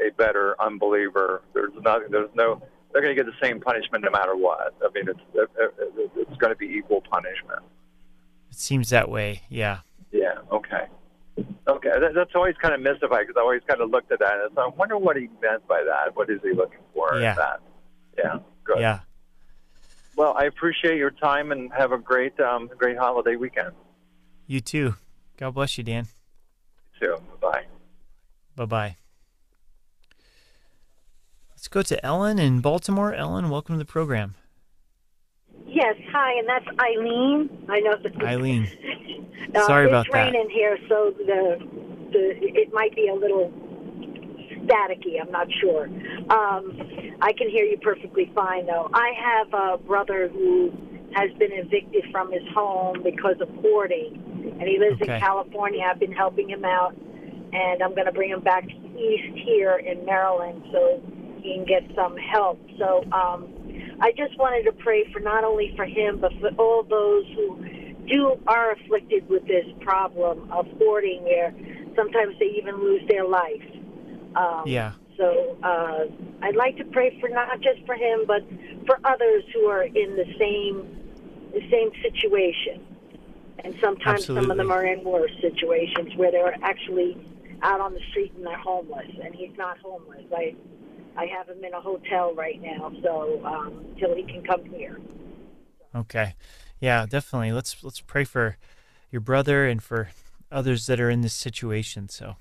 a 0.00 0.10
better 0.16 0.60
unbeliever, 0.60 1.42
there's 1.54 1.72
nothing. 1.82 2.08
There's 2.10 2.30
no. 2.34 2.62
They're 2.92 3.02
going 3.02 3.14
to 3.14 3.22
get 3.22 3.30
the 3.30 3.46
same 3.46 3.60
punishment 3.60 4.02
no 4.02 4.10
matter 4.10 4.34
what. 4.34 4.74
I 4.82 4.88
mean, 4.94 5.08
it's 5.08 5.20
it's 6.16 6.36
going 6.38 6.52
to 6.52 6.56
be 6.56 6.66
equal 6.66 7.02
punishment. 7.02 7.62
It 8.50 8.56
seems 8.56 8.90
that 8.90 9.08
way. 9.08 9.42
Yeah. 9.48 9.78
Yeah. 10.12 10.34
Okay. 10.50 10.86
Okay. 11.68 11.90
That, 12.00 12.12
that's 12.14 12.34
always 12.34 12.56
kind 12.60 12.74
of 12.74 12.80
mystified 12.80 13.26
because 13.26 13.36
I 13.38 13.42
always 13.42 13.62
kind 13.66 13.80
of 13.80 13.90
looked 13.90 14.10
at 14.12 14.18
that 14.18 14.34
and 14.44 14.50
so 14.54 14.62
I 14.62 14.68
wonder 14.68 14.96
what 14.98 15.16
he 15.16 15.28
meant 15.40 15.66
by 15.68 15.82
that. 15.84 16.16
What 16.16 16.28
is 16.30 16.40
he 16.42 16.52
looking 16.52 16.80
for 16.94 17.18
Yeah. 17.20 17.34
that? 17.34 17.60
Yeah. 18.18 18.38
Good. 18.64 18.80
Yeah. 18.80 19.00
Well, 20.16 20.34
I 20.36 20.44
appreciate 20.44 20.98
your 20.98 21.12
time 21.12 21.52
and 21.52 21.72
have 21.72 21.92
a 21.92 21.98
great 21.98 22.38
um, 22.40 22.68
great 22.76 22.98
holiday 22.98 23.36
weekend. 23.36 23.72
You 24.46 24.60
too. 24.60 24.96
God 25.38 25.52
bless 25.54 25.78
you, 25.78 25.84
Dan. 25.84 26.08
You 27.00 27.08
too. 27.16 27.22
Bye. 27.40 27.64
Bye 28.56 28.64
bye. 28.66 28.96
Let's 31.52 31.68
go 31.68 31.82
to 31.82 32.04
Ellen 32.04 32.38
in 32.38 32.60
Baltimore. 32.60 33.14
Ellen, 33.14 33.48
welcome 33.48 33.76
to 33.76 33.78
the 33.78 33.84
program. 33.90 34.34
Yes, 35.80 35.96
hi, 36.12 36.38
and 36.38 36.46
that's 36.46 36.66
Eileen. 36.78 37.48
I 37.70 37.80
know 37.80 37.94
that 38.02 38.22
Eileen. 38.22 38.68
uh, 39.54 39.66
Sorry 39.66 39.84
it's 39.86 39.90
about 39.90 40.06
that. 40.12 40.24
raining 40.26 40.50
here, 40.50 40.76
so 40.90 41.14
the 41.16 41.56
the 42.12 42.36
it 42.38 42.70
might 42.74 42.94
be 42.94 43.08
a 43.08 43.14
little 43.14 43.50
staticky. 44.60 45.18
I'm 45.18 45.30
not 45.32 45.46
sure. 45.58 45.86
Um, 46.28 46.76
I 47.22 47.32
can 47.32 47.48
hear 47.48 47.64
you 47.64 47.78
perfectly 47.78 48.30
fine, 48.34 48.66
though. 48.66 48.90
I 48.92 49.12
have 49.24 49.54
a 49.54 49.78
brother 49.78 50.28
who 50.28 50.70
has 51.14 51.30
been 51.38 51.52
evicted 51.52 52.04
from 52.12 52.30
his 52.30 52.42
home 52.52 53.02
because 53.02 53.40
of 53.40 53.48
hoarding, 53.62 54.56
and 54.60 54.68
he 54.68 54.78
lives 54.78 55.00
Okay. 55.00 55.14
in 55.14 55.20
California. 55.20 55.80
I've 55.88 55.98
been 55.98 56.12
helping 56.12 56.50
him 56.50 56.62
out, 56.66 56.94
and 57.54 57.82
I'm 57.82 57.94
going 57.94 58.04
to 58.06 58.12
bring 58.12 58.28
him 58.28 58.42
back 58.42 58.64
east 58.66 59.38
here 59.46 59.78
in 59.78 60.04
Maryland 60.04 60.62
so 60.72 61.00
he 61.40 61.54
can 61.54 61.64
get 61.64 61.84
some 61.96 62.18
help. 62.18 62.60
So 62.78 63.02
um, 63.12 63.48
I 64.00 64.12
just 64.12 64.36
wanted 64.38 64.64
to 64.64 64.72
pray 64.72 65.10
for 65.12 65.20
not 65.20 65.44
only 65.44 65.72
for 65.76 65.84
him, 65.84 66.18
but 66.18 66.32
for 66.40 66.50
all 66.58 66.82
those 66.82 67.24
who 67.34 67.64
do 68.06 68.40
are 68.46 68.72
afflicted 68.72 69.28
with 69.28 69.46
this 69.46 69.66
problem 69.80 70.50
of 70.50 70.66
hoarding, 70.78 71.22
where 71.24 71.54
sometimes 71.94 72.34
they 72.38 72.46
even 72.58 72.76
lose 72.82 73.02
their 73.08 73.26
life. 73.26 73.62
Um, 74.34 74.62
Yeah. 74.66 74.92
So 75.16 75.58
uh, 75.62 76.04
I'd 76.40 76.56
like 76.56 76.78
to 76.78 76.84
pray 76.84 77.20
for 77.20 77.28
not 77.28 77.60
just 77.60 77.84
for 77.84 77.94
him, 77.94 78.24
but 78.26 78.42
for 78.86 78.98
others 79.04 79.44
who 79.52 79.66
are 79.66 79.82
in 79.82 80.16
the 80.16 80.24
same 80.38 80.96
the 81.52 81.60
same 81.70 81.90
situation. 82.00 82.86
And 83.62 83.74
sometimes 83.82 84.24
some 84.24 84.50
of 84.50 84.56
them 84.56 84.70
are 84.70 84.86
in 84.86 85.04
worse 85.04 85.32
situations 85.42 86.16
where 86.16 86.30
they're 86.30 86.56
actually 86.62 87.18
out 87.60 87.80
on 87.80 87.92
the 87.92 88.00
street 88.08 88.32
and 88.34 88.46
they're 88.46 88.56
homeless. 88.56 89.10
And 89.22 89.34
he's 89.34 89.54
not 89.58 89.76
homeless. 89.78 90.24
I 90.34 90.54
I 91.16 91.26
have 91.26 91.48
him 91.48 91.62
in 91.64 91.74
a 91.74 91.80
hotel 91.80 92.34
right 92.34 92.60
now, 92.60 92.92
so 93.02 93.44
um, 93.44 93.84
till 93.98 94.14
he 94.14 94.22
can 94.22 94.42
come 94.42 94.64
here. 94.66 94.98
Okay. 95.94 96.34
Yeah, 96.80 97.06
definitely. 97.06 97.52
Let's 97.52 97.82
let's 97.82 98.00
pray 98.00 98.24
for 98.24 98.56
your 99.10 99.20
brother 99.20 99.66
and 99.66 99.82
for 99.82 100.10
others 100.50 100.86
that 100.86 101.00
are 101.00 101.10
in 101.10 101.20
this 101.20 101.34
situation. 101.34 102.08
So 102.08 102.36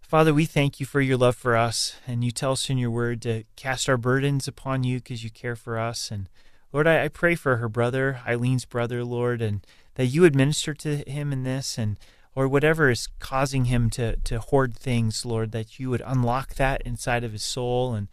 Father, 0.00 0.34
we 0.34 0.44
thank 0.44 0.78
you 0.78 0.84
for 0.84 1.00
your 1.00 1.16
love 1.16 1.36
for 1.36 1.56
us 1.56 1.96
and 2.06 2.22
you 2.22 2.30
tell 2.30 2.52
us 2.52 2.68
in 2.68 2.76
your 2.76 2.90
word 2.90 3.22
to 3.22 3.44
cast 3.56 3.88
our 3.88 3.96
burdens 3.96 4.46
upon 4.46 4.84
you 4.84 4.98
because 4.98 5.24
you 5.24 5.30
care 5.30 5.56
for 5.56 5.78
us 5.78 6.10
and 6.10 6.28
Lord, 6.72 6.86
I, 6.86 7.04
I 7.04 7.08
pray 7.08 7.34
for 7.34 7.56
her 7.56 7.68
brother, 7.68 8.20
Eileen's 8.26 8.64
brother, 8.64 9.04
Lord, 9.04 9.42
and 9.42 9.66
that 9.94 10.06
you 10.06 10.22
would 10.22 10.34
minister 10.34 10.74
to 10.74 10.98
him 10.98 11.32
in 11.32 11.44
this 11.44 11.78
and 11.78 11.98
or 12.34 12.48
whatever 12.48 12.90
is 12.90 13.08
causing 13.18 13.66
him 13.66 13.90
to, 13.90 14.16
to 14.16 14.40
hoard 14.40 14.74
things, 14.74 15.24
Lord, 15.24 15.52
that 15.52 15.78
you 15.78 15.90
would 15.90 16.02
unlock 16.04 16.54
that 16.54 16.82
inside 16.82 17.24
of 17.24 17.32
his 17.32 17.42
soul 17.42 17.94
and 17.94 18.08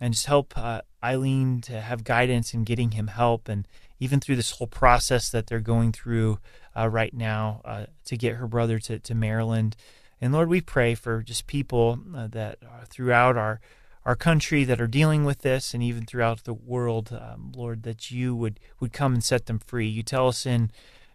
and 0.00 0.14
just 0.14 0.26
help 0.26 0.56
uh, 0.56 0.82
Eileen 1.02 1.60
to 1.62 1.80
have 1.80 2.04
guidance 2.04 2.54
in 2.54 2.62
getting 2.62 2.92
him 2.92 3.08
help, 3.08 3.48
and 3.48 3.66
even 3.98 4.20
through 4.20 4.36
this 4.36 4.52
whole 4.52 4.68
process 4.68 5.28
that 5.30 5.48
they're 5.48 5.60
going 5.60 5.90
through 5.92 6.38
uh, 6.76 6.88
right 6.88 7.12
now 7.12 7.60
uh, 7.64 7.86
to 8.04 8.16
get 8.16 8.36
her 8.36 8.46
brother 8.46 8.78
to, 8.78 9.00
to 9.00 9.14
Maryland. 9.14 9.74
And 10.20 10.32
Lord, 10.32 10.48
we 10.48 10.60
pray 10.60 10.94
for 10.94 11.22
just 11.22 11.46
people 11.46 11.98
uh, 12.14 12.28
that 12.28 12.58
are 12.62 12.84
throughout 12.86 13.36
our 13.36 13.60
our 14.04 14.16
country 14.16 14.64
that 14.64 14.80
are 14.80 14.86
dealing 14.86 15.24
with 15.24 15.40
this, 15.40 15.74
and 15.74 15.82
even 15.82 16.06
throughout 16.06 16.44
the 16.44 16.54
world, 16.54 17.10
um, 17.12 17.52
Lord, 17.54 17.82
that 17.82 18.10
you 18.10 18.34
would 18.34 18.58
would 18.80 18.92
come 18.92 19.12
and 19.14 19.22
set 19.22 19.46
them 19.46 19.58
free. 19.58 19.88
You 19.88 20.02
tell 20.02 20.28
us 20.28 20.46
in 20.46 20.70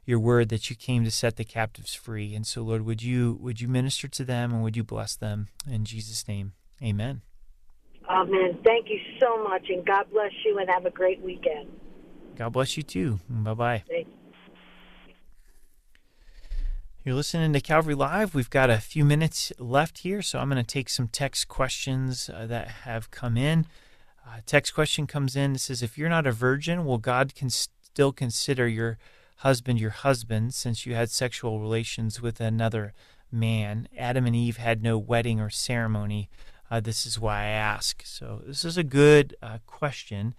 your 0.06 0.20
word 0.20 0.50
that 0.50 0.70
you 0.70 0.76
came 0.76 1.04
to 1.04 1.12
set 1.12 1.38
the 1.38 1.46
captives 1.46 1.94
free, 1.94 2.36
and 2.36 2.46
so 2.46 2.62
Lord, 2.62 2.86
would 2.86 3.02
you 3.02 3.38
would 3.42 3.62
you 3.62 3.68
minister 3.68 4.08
to 4.08 4.24
them 4.24 4.54
and 4.54 4.64
would 4.64 4.76
you 4.76 4.84
bless 4.84 5.16
them 5.16 5.48
in 5.70 5.86
Jesus' 5.86 6.28
name, 6.28 6.54
Amen. 6.82 7.22
Amen. 8.10 8.60
Thank 8.66 8.90
you 8.90 9.00
so 9.20 9.42
much, 9.44 9.70
and 9.70 9.86
God 9.86 10.08
bless 10.12 10.32
you, 10.46 10.58
and 10.60 10.70
have 10.70 10.86
a 10.86 10.90
great 10.90 11.22
weekend. 11.22 11.70
God 12.36 12.50
bless 12.50 12.76
you 12.76 12.84
too. 12.84 13.20
Bye 13.30 13.54
bye. 13.54 13.84
You're 17.06 17.16
listening 17.16 17.52
to 17.52 17.60
Calvary 17.60 17.96
Live. 17.96 18.34
We've 18.34 18.50
got 18.50 18.70
a 18.70 18.78
few 18.78 19.04
minutes 19.04 19.52
left 19.60 20.00
here, 20.00 20.22
so 20.22 20.40
I'm 20.40 20.50
going 20.50 20.64
to 20.64 20.68
take 20.68 20.88
some 20.88 21.10
text 21.10 21.50
questions 21.50 22.30
uh, 22.34 22.46
that 22.46 22.70
have 22.86 23.12
come 23.12 23.36
in. 23.36 23.66
Uh, 24.26 24.40
text 24.46 24.74
question 24.74 25.06
comes 25.06 25.36
in. 25.36 25.56
It 25.56 25.60
says, 25.60 25.84
If 25.84 25.98
you're 25.98 26.08
not 26.08 26.26
a 26.26 26.32
virgin, 26.32 26.86
will 26.86 27.00
God 27.00 27.36
can 27.36 27.50
still 27.50 28.14
consider 28.14 28.70
your 28.70 28.98
husband 29.38 29.80
your 29.80 29.92
husband 29.92 30.54
since 30.54 30.86
you 30.86 30.96
had 30.96 31.10
sexual 31.10 31.60
relations 31.60 32.22
with 32.22 32.40
another 32.40 32.94
man? 33.32 33.88
Adam 33.98 34.26
and 34.26 34.36
Eve 34.36 34.58
had 34.58 34.82
no 34.82 34.98
wedding 34.98 35.40
or 35.40 35.50
ceremony. 35.50 36.30
Uh, 36.70 36.80
this 36.80 37.06
is 37.06 37.20
why 37.20 37.42
I 37.42 37.48
ask. 37.48 38.02
So, 38.06 38.42
this 38.46 38.66
is 38.66 38.78
a 38.78 38.84
good 38.84 39.36
uh, 39.42 39.60
question. 39.68 40.34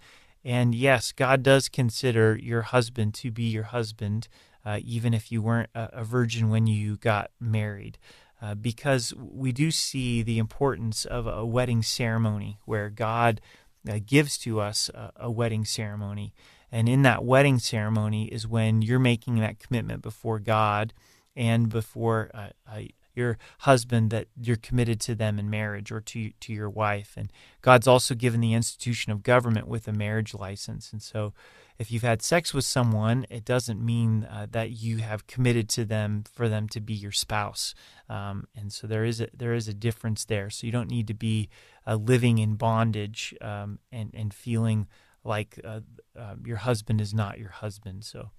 And 0.45 0.75
yes, 0.75 1.11
God 1.11 1.41
does 1.41 1.69
consider 1.69 2.37
your 2.37 2.61
husband 2.61 3.15
to 3.15 3.31
be 3.31 3.43
your 3.43 3.63
husband, 3.63 4.27
uh, 4.63 4.79
even 4.83 5.13
if 5.13 5.31
you 5.31 5.41
weren't 5.41 5.71
a, 5.73 5.89
a, 5.93 6.03
virgin 6.03 6.49
when 6.49 6.67
you 6.67 6.97
got 6.97 7.31
married, 7.39 7.97
uh, 8.41 8.53
because 8.53 9.11
we 9.17 9.51
do 9.51 9.71
see 9.71 10.21
the 10.21 10.37
importance 10.37 11.03
of 11.03 11.25
a 11.25 11.43
wedding 11.43 11.81
ceremony 11.81 12.59
where 12.65 12.91
God 12.91 13.41
uh, 13.89 13.99
gives 14.05 14.37
to 14.39 14.59
us 14.59 14.89
a, 14.89 15.11
a 15.15 15.31
wedding 15.31 15.65
ceremony. 15.65 16.33
And 16.71 16.89
in 16.89 17.03
that 17.03 17.23
wedding 17.23 17.59
ceremony 17.59 18.25
is 18.25 18.47
when 18.47 18.81
you're 18.81 18.99
making 18.99 19.39
that 19.39 19.59
commitment 19.59 20.01
before 20.01 20.39
God 20.39 20.93
and 21.35 21.69
before 21.69 22.31
uh, 22.33 22.49
uh, 22.69 22.81
your 23.15 23.37
husband 23.59 24.09
that 24.11 24.27
you're 24.39 24.55
committed 24.57 24.99
to 24.99 25.15
them 25.15 25.39
in 25.39 25.49
marriage 25.49 25.91
or 25.91 26.01
to 26.01 26.31
to 26.39 26.53
your 26.53 26.69
wife. 26.69 27.13
And 27.17 27.31
God's 27.61 27.87
also 27.87 28.13
given 28.13 28.41
the 28.41 28.53
institution 28.53 29.11
of 29.11 29.23
government 29.23 29.67
with 29.67 29.87
a 29.87 29.93
marriage 29.93 30.33
license. 30.33 30.91
And 30.91 31.01
so, 31.01 31.33
if 31.77 31.91
you've 31.91 32.03
had 32.03 32.21
sex 32.21 32.53
with 32.53 32.65
someone, 32.65 33.25
it 33.29 33.43
doesn't 33.45 33.83
mean 33.83 34.25
uh, 34.25 34.47
that 34.51 34.71
you 34.71 34.97
have 34.97 35.27
committed 35.27 35.67
to 35.69 35.85
them 35.85 36.23
for 36.31 36.47
them 36.47 36.69
to 36.69 36.79
be 36.79 36.93
your 36.93 37.11
spouse. 37.11 37.73
Um, 38.07 38.47
and 38.55 38.71
so 38.71 38.87
there 38.87 39.03
is 39.03 39.19
a, 39.19 39.27
there 39.35 39.53
is 39.53 39.67
a 39.67 39.73
difference 39.73 40.23
there. 40.25 40.49
So 40.49 40.65
you 40.65 40.71
don't 40.71 40.89
need 40.89 41.07
to 41.07 41.13
be 41.13 41.49
uh, 41.85 41.95
living 41.95 42.37
in 42.37 42.55
bondage 42.55 43.33
um, 43.41 43.79
and 43.91 44.11
and 44.13 44.33
feeling 44.33 44.87
like 45.25 45.59
uh, 45.65 45.81
uh 46.17 46.35
your 46.45 46.57
husband 46.57 47.01
is 47.01 47.13
not 47.13 47.39
your 47.39 47.49
husband. 47.49 48.05
So. 48.05 48.31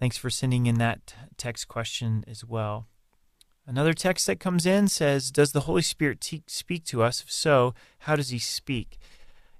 Thanks 0.00 0.16
for 0.16 0.30
sending 0.30 0.64
in 0.64 0.76
that 0.76 1.14
text 1.36 1.68
question 1.68 2.24
as 2.26 2.42
well. 2.42 2.86
Another 3.66 3.92
text 3.92 4.26
that 4.26 4.40
comes 4.40 4.64
in 4.64 4.88
says, 4.88 5.30
Does 5.30 5.52
the 5.52 5.60
Holy 5.60 5.82
Spirit 5.82 6.22
te- 6.22 6.42
speak 6.46 6.84
to 6.86 7.02
us? 7.02 7.22
If 7.22 7.30
so, 7.30 7.74
how 8.00 8.16
does 8.16 8.30
he 8.30 8.38
speak? 8.38 8.98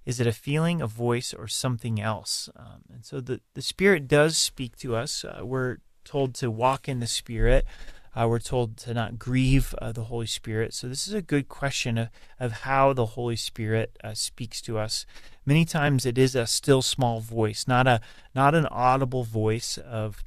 Is 0.07 0.19
it 0.19 0.27
a 0.27 0.33
feeling, 0.33 0.81
a 0.81 0.87
voice, 0.87 1.35
or 1.35 1.47
something 1.47 2.01
else? 2.01 2.49
Um, 2.57 2.83
and 2.91 3.05
so 3.05 3.21
the, 3.21 3.43
the 3.53 3.61
Spirit 3.61 4.09
does 4.09 4.39
speak 4.39 4.77
to 4.79 4.97
us. 4.97 5.25
Uh, 5.27 5.45
we're 5.45 5.77
told 6.05 6.35
to 6.37 6.51
walk 6.51 6.89
in 6.89 7.01
the 7.01 7.07
Spirit. 7.07 7.67
Uh, 8.15 8.27
we're 8.29 8.41
told 8.41 8.77
to 8.77 8.93
not 8.93 9.19
grieve 9.19 9.75
uh, 9.79 9.93
the 9.93 10.05
Holy 10.05 10.27
Spirit. 10.27 10.75
So, 10.75 10.89
this 10.89 11.07
is 11.07 11.15
a 11.15 11.23
good 11.23 11.49
question 11.49 11.97
of, 11.97 12.09
of 12.41 12.53
how 12.53 12.93
the 12.93 13.07
Holy 13.07 13.37
Spirit 13.37 13.97
uh, 14.03 14.15
speaks 14.15 14.61
to 14.63 14.79
us. 14.79 15.07
Many 15.47 15.65
times 15.65 16.05
it 16.05 16.19
is 16.19 16.35
a 16.35 16.47
still 16.47 16.83
small 16.83 17.21
voice, 17.21 17.67
not, 17.69 17.87
a, 17.87 18.01
not 18.35 18.55
an 18.55 18.67
audible 18.67 19.25
voice 19.25 19.79
of 19.79 20.25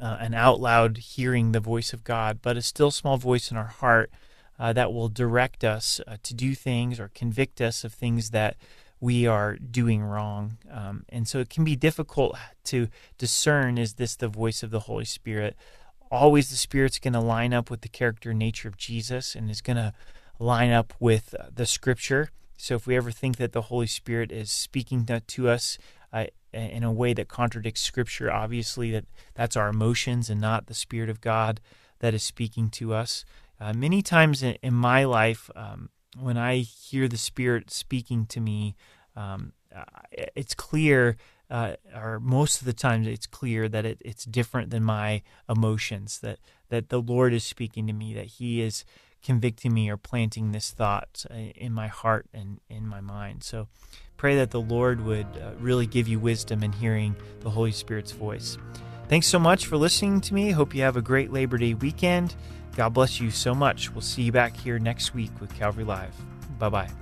uh, 0.00 0.16
an 0.20 0.34
out 0.34 0.60
loud 0.60 0.98
hearing 0.98 1.52
the 1.52 1.60
voice 1.60 1.92
of 1.92 2.04
God, 2.04 2.40
but 2.42 2.56
a 2.56 2.62
still 2.62 2.90
small 2.90 3.16
voice 3.16 3.50
in 3.50 3.56
our 3.56 3.64
heart 3.64 4.10
uh, 4.58 4.72
that 4.72 4.92
will 4.92 5.08
direct 5.08 5.64
us 5.64 6.00
uh, 6.06 6.16
to 6.22 6.34
do 6.34 6.54
things 6.54 7.00
or 7.00 7.10
convict 7.14 7.60
us 7.60 7.84
of 7.84 7.92
things 7.92 8.30
that 8.30 8.56
we 9.00 9.26
are 9.26 9.56
doing 9.56 10.02
wrong. 10.02 10.58
Um, 10.70 11.04
and 11.08 11.26
so 11.26 11.40
it 11.40 11.50
can 11.50 11.64
be 11.64 11.74
difficult 11.74 12.36
to 12.64 12.88
discern 13.18 13.76
is 13.76 13.94
this 13.94 14.14
the 14.14 14.28
voice 14.28 14.62
of 14.62 14.70
the 14.70 14.80
Holy 14.80 15.04
Spirit? 15.04 15.56
Always 16.12 16.50
the 16.50 16.56
Spirit's 16.56 16.98
going 16.98 17.14
to 17.14 17.20
line 17.20 17.54
up 17.54 17.70
with 17.70 17.80
the 17.80 17.88
character 17.88 18.30
and 18.30 18.38
nature 18.38 18.68
of 18.68 18.76
Jesus 18.76 19.34
and 19.34 19.50
is 19.50 19.62
going 19.62 19.78
to 19.78 19.94
line 20.38 20.70
up 20.70 20.92
with 21.00 21.34
uh, 21.40 21.46
the 21.54 21.64
Scripture. 21.64 22.30
So 22.58 22.74
if 22.74 22.86
we 22.86 22.96
ever 22.96 23.10
think 23.10 23.38
that 23.38 23.52
the 23.52 23.62
Holy 23.62 23.86
Spirit 23.86 24.30
is 24.30 24.50
speaking 24.50 25.06
to, 25.06 25.20
to 25.20 25.48
us 25.48 25.78
uh, 26.12 26.26
in 26.52 26.84
a 26.84 26.92
way 26.92 27.14
that 27.14 27.28
contradicts 27.28 27.80
Scripture. 27.80 28.30
Obviously, 28.30 28.90
that 28.90 29.06
that's 29.34 29.56
our 29.56 29.68
emotions 29.68 30.28
and 30.28 30.40
not 30.40 30.66
the 30.66 30.74
Spirit 30.74 31.08
of 31.08 31.22
God 31.22 31.60
that 32.00 32.12
is 32.12 32.22
speaking 32.22 32.68
to 32.70 32.92
us. 32.92 33.24
Uh, 33.58 33.72
many 33.72 34.02
times 34.02 34.42
in, 34.42 34.58
in 34.62 34.74
my 34.74 35.04
life, 35.04 35.48
um, 35.56 35.88
when 36.20 36.36
I 36.36 36.58
hear 36.58 37.08
the 37.08 37.16
Spirit 37.16 37.70
speaking 37.70 38.26
to 38.26 38.40
me, 38.40 38.76
um, 39.16 39.52
it's 40.36 40.54
clear, 40.54 41.16
uh, 41.52 41.76
or 41.94 42.18
most 42.18 42.60
of 42.60 42.66
the 42.66 42.72
time, 42.72 43.06
it's 43.06 43.26
clear 43.26 43.68
that 43.68 43.84
it, 43.84 43.98
it's 44.00 44.24
different 44.24 44.70
than 44.70 44.82
my 44.82 45.20
emotions. 45.48 46.18
That 46.20 46.38
that 46.70 46.88
the 46.88 47.00
Lord 47.00 47.34
is 47.34 47.44
speaking 47.44 47.86
to 47.88 47.92
me. 47.92 48.14
That 48.14 48.24
He 48.24 48.62
is 48.62 48.86
convicting 49.22 49.74
me 49.74 49.90
or 49.90 49.98
planting 49.98 50.52
this 50.52 50.70
thought 50.70 51.26
uh, 51.30 51.34
in 51.34 51.72
my 51.72 51.88
heart 51.88 52.26
and 52.32 52.58
in 52.70 52.88
my 52.88 53.02
mind. 53.02 53.44
So 53.44 53.68
pray 54.16 54.34
that 54.36 54.50
the 54.50 54.62
Lord 54.62 55.04
would 55.04 55.26
uh, 55.26 55.52
really 55.60 55.86
give 55.86 56.08
you 56.08 56.18
wisdom 56.18 56.62
in 56.62 56.72
hearing 56.72 57.14
the 57.40 57.50
Holy 57.50 57.70
Spirit's 57.70 58.12
voice. 58.12 58.56
Thanks 59.08 59.26
so 59.26 59.38
much 59.38 59.66
for 59.66 59.76
listening 59.76 60.22
to 60.22 60.34
me. 60.34 60.52
Hope 60.52 60.74
you 60.74 60.80
have 60.82 60.96
a 60.96 61.02
great 61.02 61.30
Labor 61.30 61.58
Day 61.58 61.74
weekend. 61.74 62.34
God 62.74 62.94
bless 62.94 63.20
you 63.20 63.30
so 63.30 63.54
much. 63.54 63.92
We'll 63.92 64.00
see 64.00 64.22
you 64.22 64.32
back 64.32 64.56
here 64.56 64.78
next 64.78 65.12
week 65.12 65.30
with 65.38 65.54
Calvary 65.54 65.84
Live. 65.84 66.14
Bye 66.58 66.70
bye. 66.70 67.01